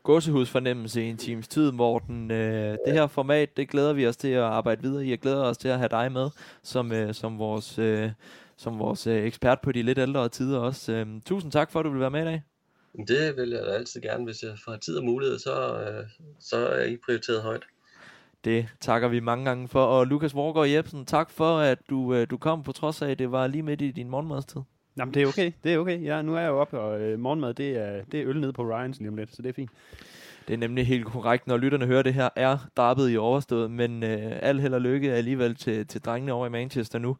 Gåsehusfornemmelse 0.04 1.04
i 1.04 1.10
en 1.10 1.18
times 1.18 1.48
tid, 1.48 1.72
Morten. 1.72 2.32
Øh, 2.32 2.78
det 2.86 2.94
her 2.94 3.08
format, 3.08 3.58
det 3.58 3.70
glæder 3.70 3.94
vi 3.94 4.08
os 4.08 4.18
til 4.18 4.28
at 4.28 4.44
arbejde 4.44 4.82
videre 4.82 5.06
i. 5.06 5.10
Jeg 5.10 5.20
glæder 5.20 5.44
os 5.44 5.58
til 5.58 5.68
at 5.68 5.78
have 5.78 5.90
dig 5.90 6.12
med 6.12 6.30
som, 6.64 6.92
øh, 6.92 7.14
som 7.14 7.40
vores, 7.40 7.80
øh, 7.80 8.10
som 8.58 8.80
vores 8.80 9.08
øh, 9.08 9.24
ekspert 9.24 9.62
på 9.62 9.72
de 9.72 9.82
lidt 9.82 9.98
ældre 9.98 10.30
tider 10.30 10.60
også. 10.60 10.92
Øh, 10.94 11.08
tusind 11.26 11.52
tak 11.52 11.72
for, 11.72 11.80
at 11.80 11.86
du 11.86 11.90
vil 11.90 12.00
være 12.00 12.12
med 12.12 12.22
i 12.22 12.26
dag. 12.26 12.42
Det 12.98 13.38
vil 13.38 13.50
jeg 13.50 13.64
da 13.66 13.72
altid 13.72 14.02
gerne, 14.02 14.24
hvis 14.24 14.44
jeg 14.44 14.52
får 14.66 14.76
tid 14.76 14.98
og 14.98 15.04
mulighed, 15.04 15.40
så, 15.40 15.80
øh, 15.82 16.06
så 16.40 16.58
er 16.58 16.86
I 16.86 16.98
prioriteret 16.98 17.42
højt. 17.42 17.64
Det 18.44 18.68
takker 18.82 19.08
vi 19.08 19.20
mange 19.20 19.46
gange 19.46 19.68
for. 19.68 19.86
Og 19.86 20.08
Lukas 20.08 20.36
Vorgård 20.36 20.68
Jebsen, 20.68 21.06
tak 21.06 21.32
for, 21.32 21.58
at 21.58 21.80
du, 21.90 22.14
øh, 22.14 22.28
du 22.30 22.38
kom 22.38 22.64
på 22.64 22.72
trods 22.72 23.02
af, 23.02 23.10
at 23.10 23.20
det 23.20 23.32
var 23.32 23.48
lige 23.48 23.64
midt 23.64 23.82
i 23.82 23.92
din 23.92 24.10
morgenmadstid. 24.10 24.62
Jamen, 24.98 25.14
det 25.14 25.24
er 25.24 25.28
okay. 25.28 25.52
Det 25.64 25.74
er 25.74 25.78
okay. 25.78 26.04
Ja, 26.04 26.22
nu 26.22 26.36
er 26.36 26.40
jeg 26.40 26.48
jo 26.48 26.60
oppe, 26.60 26.80
og 26.80 27.02
øh, 27.02 27.20
morgenmad, 27.20 27.54
det 27.54 27.70
er, 27.70 28.04
det 28.12 28.20
er 28.20 28.28
øl 28.28 28.40
nede 28.40 28.54
på 28.54 28.64
Ryans 28.64 29.00
lige 29.00 29.10
om 29.10 29.16
lidt, 29.16 29.36
så 29.36 29.42
det 29.42 29.50
er 29.50 29.54
fint. 29.54 29.72
Det 30.48 30.54
er 30.54 30.58
nemlig 30.58 30.88
helt 30.88 31.06
korrekt, 31.06 31.48
når 31.48 31.58
lytterne 31.58 31.86
hører 31.86 32.02
det 32.02 32.14
her, 32.14 32.30
er 32.36 32.58
drabet 32.78 33.12
i 33.12 33.18
overstået, 33.18 33.72
men 33.72 34.04
øh, 34.04 34.40
al 34.42 34.60
held 34.60 34.74
og 34.74 34.82
lykke 34.82 35.14
alligevel 35.14 35.56
til, 35.56 35.88
til 35.88 36.02
drengene 36.02 36.34
over 36.34 36.48
i 36.48 36.50
Manchester 36.50 37.00
nu. 37.00 37.18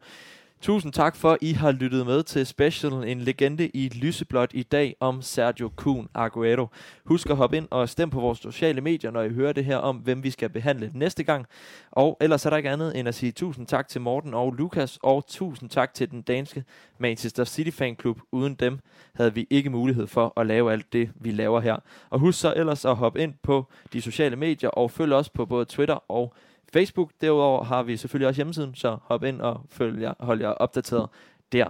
Tusind 0.60 0.92
tak 0.92 1.16
for, 1.16 1.30
at 1.30 1.38
I 1.40 1.52
har 1.52 1.72
lyttet 1.72 2.06
med 2.06 2.22
til 2.22 2.46
Special, 2.46 2.92
en 2.92 3.20
legende 3.20 3.68
i 3.68 3.88
lyseblåt 3.88 4.50
i 4.54 4.62
dag 4.62 4.96
om 5.00 5.22
Sergio 5.22 5.70
Kun 5.76 6.08
Aguero. 6.14 6.66
Husk 7.04 7.30
at 7.30 7.36
hoppe 7.36 7.56
ind 7.56 7.68
og 7.70 7.88
stem 7.88 8.10
på 8.10 8.20
vores 8.20 8.38
sociale 8.38 8.80
medier, 8.80 9.10
når 9.10 9.22
I 9.22 9.28
hører 9.28 9.52
det 9.52 9.64
her 9.64 9.76
om, 9.76 9.96
hvem 9.96 10.22
vi 10.22 10.30
skal 10.30 10.48
behandle 10.48 10.90
næste 10.94 11.24
gang. 11.24 11.46
Og 11.90 12.16
ellers 12.20 12.46
er 12.46 12.50
der 12.50 12.56
ikke 12.56 12.70
andet 12.70 12.98
end 12.98 13.08
at 13.08 13.14
sige 13.14 13.32
tusind 13.32 13.66
tak 13.66 13.88
til 13.88 14.00
Morten 14.00 14.34
og 14.34 14.52
Lukas, 14.52 14.98
og 15.02 15.26
tusind 15.26 15.70
tak 15.70 15.94
til 15.94 16.10
den 16.10 16.22
danske 16.22 16.64
Manchester 16.98 17.44
City 17.44 17.70
Fanklub. 17.70 18.20
Uden 18.32 18.54
dem 18.54 18.78
havde 19.14 19.34
vi 19.34 19.46
ikke 19.50 19.70
mulighed 19.70 20.06
for 20.06 20.40
at 20.40 20.46
lave 20.46 20.72
alt 20.72 20.92
det, 20.92 21.10
vi 21.14 21.30
laver 21.30 21.60
her. 21.60 21.76
Og 22.10 22.18
husk 22.18 22.40
så 22.40 22.54
ellers 22.56 22.84
at 22.84 22.96
hoppe 22.96 23.20
ind 23.20 23.34
på 23.42 23.66
de 23.92 24.02
sociale 24.02 24.36
medier, 24.36 24.70
og 24.70 24.90
følg 24.90 25.12
os 25.12 25.28
på 25.28 25.46
både 25.46 25.64
Twitter 25.64 26.10
og 26.10 26.34
Facebook. 26.72 27.10
Derudover 27.20 27.64
har 27.64 27.82
vi 27.82 27.96
selvfølgelig 27.96 28.28
også 28.28 28.38
hjemmesiden, 28.38 28.74
så 28.74 28.96
hop 29.02 29.24
ind 29.24 29.40
og 29.40 29.60
følg 29.70 30.02
jer, 30.02 30.14
hold 30.20 30.40
jer 30.40 30.48
opdateret 30.48 31.08
der. 31.52 31.66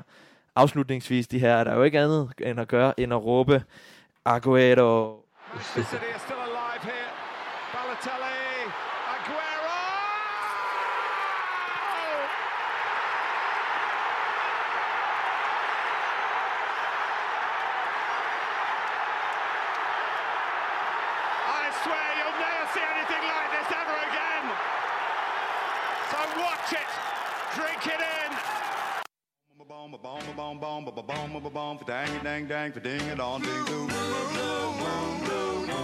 Afslutningsvis, 0.56 1.28
de 1.28 1.38
her 1.38 1.52
er 1.52 1.64
der 1.64 1.74
jo 1.74 1.82
ikke 1.82 2.00
andet 2.00 2.32
end 2.38 2.60
at 2.60 2.68
gøre, 2.68 3.00
end 3.00 3.12
at 3.12 3.24
råbe 3.24 3.62
Aguero. 4.24 5.24
Manchester 5.54 5.82
City 5.82 6.20
dang 32.40 32.48
dang, 32.48 32.72
for 32.72 32.80
ding 32.80 33.00
it 33.08 33.20
on, 33.20 33.42
ding, 33.42 33.64
doo. 33.66 33.86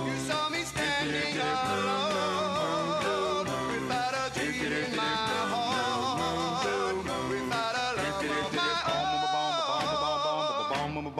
You 0.07 0.17
saw 0.27 0.49
me 0.49 0.61
standing 0.63 1.37
alone 1.39 2.77
without 3.69 4.15
a 4.15 4.31
dream 4.33 4.73
in 4.73 4.97
my 4.97 5.03
heart, 5.53 6.65
without 7.29 7.75
a 7.75 7.93
love 7.99 8.25
of 8.47 8.55
my 8.55 8.71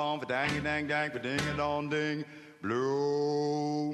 own. 0.03 0.21
Dang 0.27 0.63
dang, 0.63 0.87
dang, 0.87 1.11
for 1.11 1.19
ding 1.19 1.39
it 1.39 1.61
on, 1.61 1.91
ding. 1.91 2.25
Blue 2.63 3.93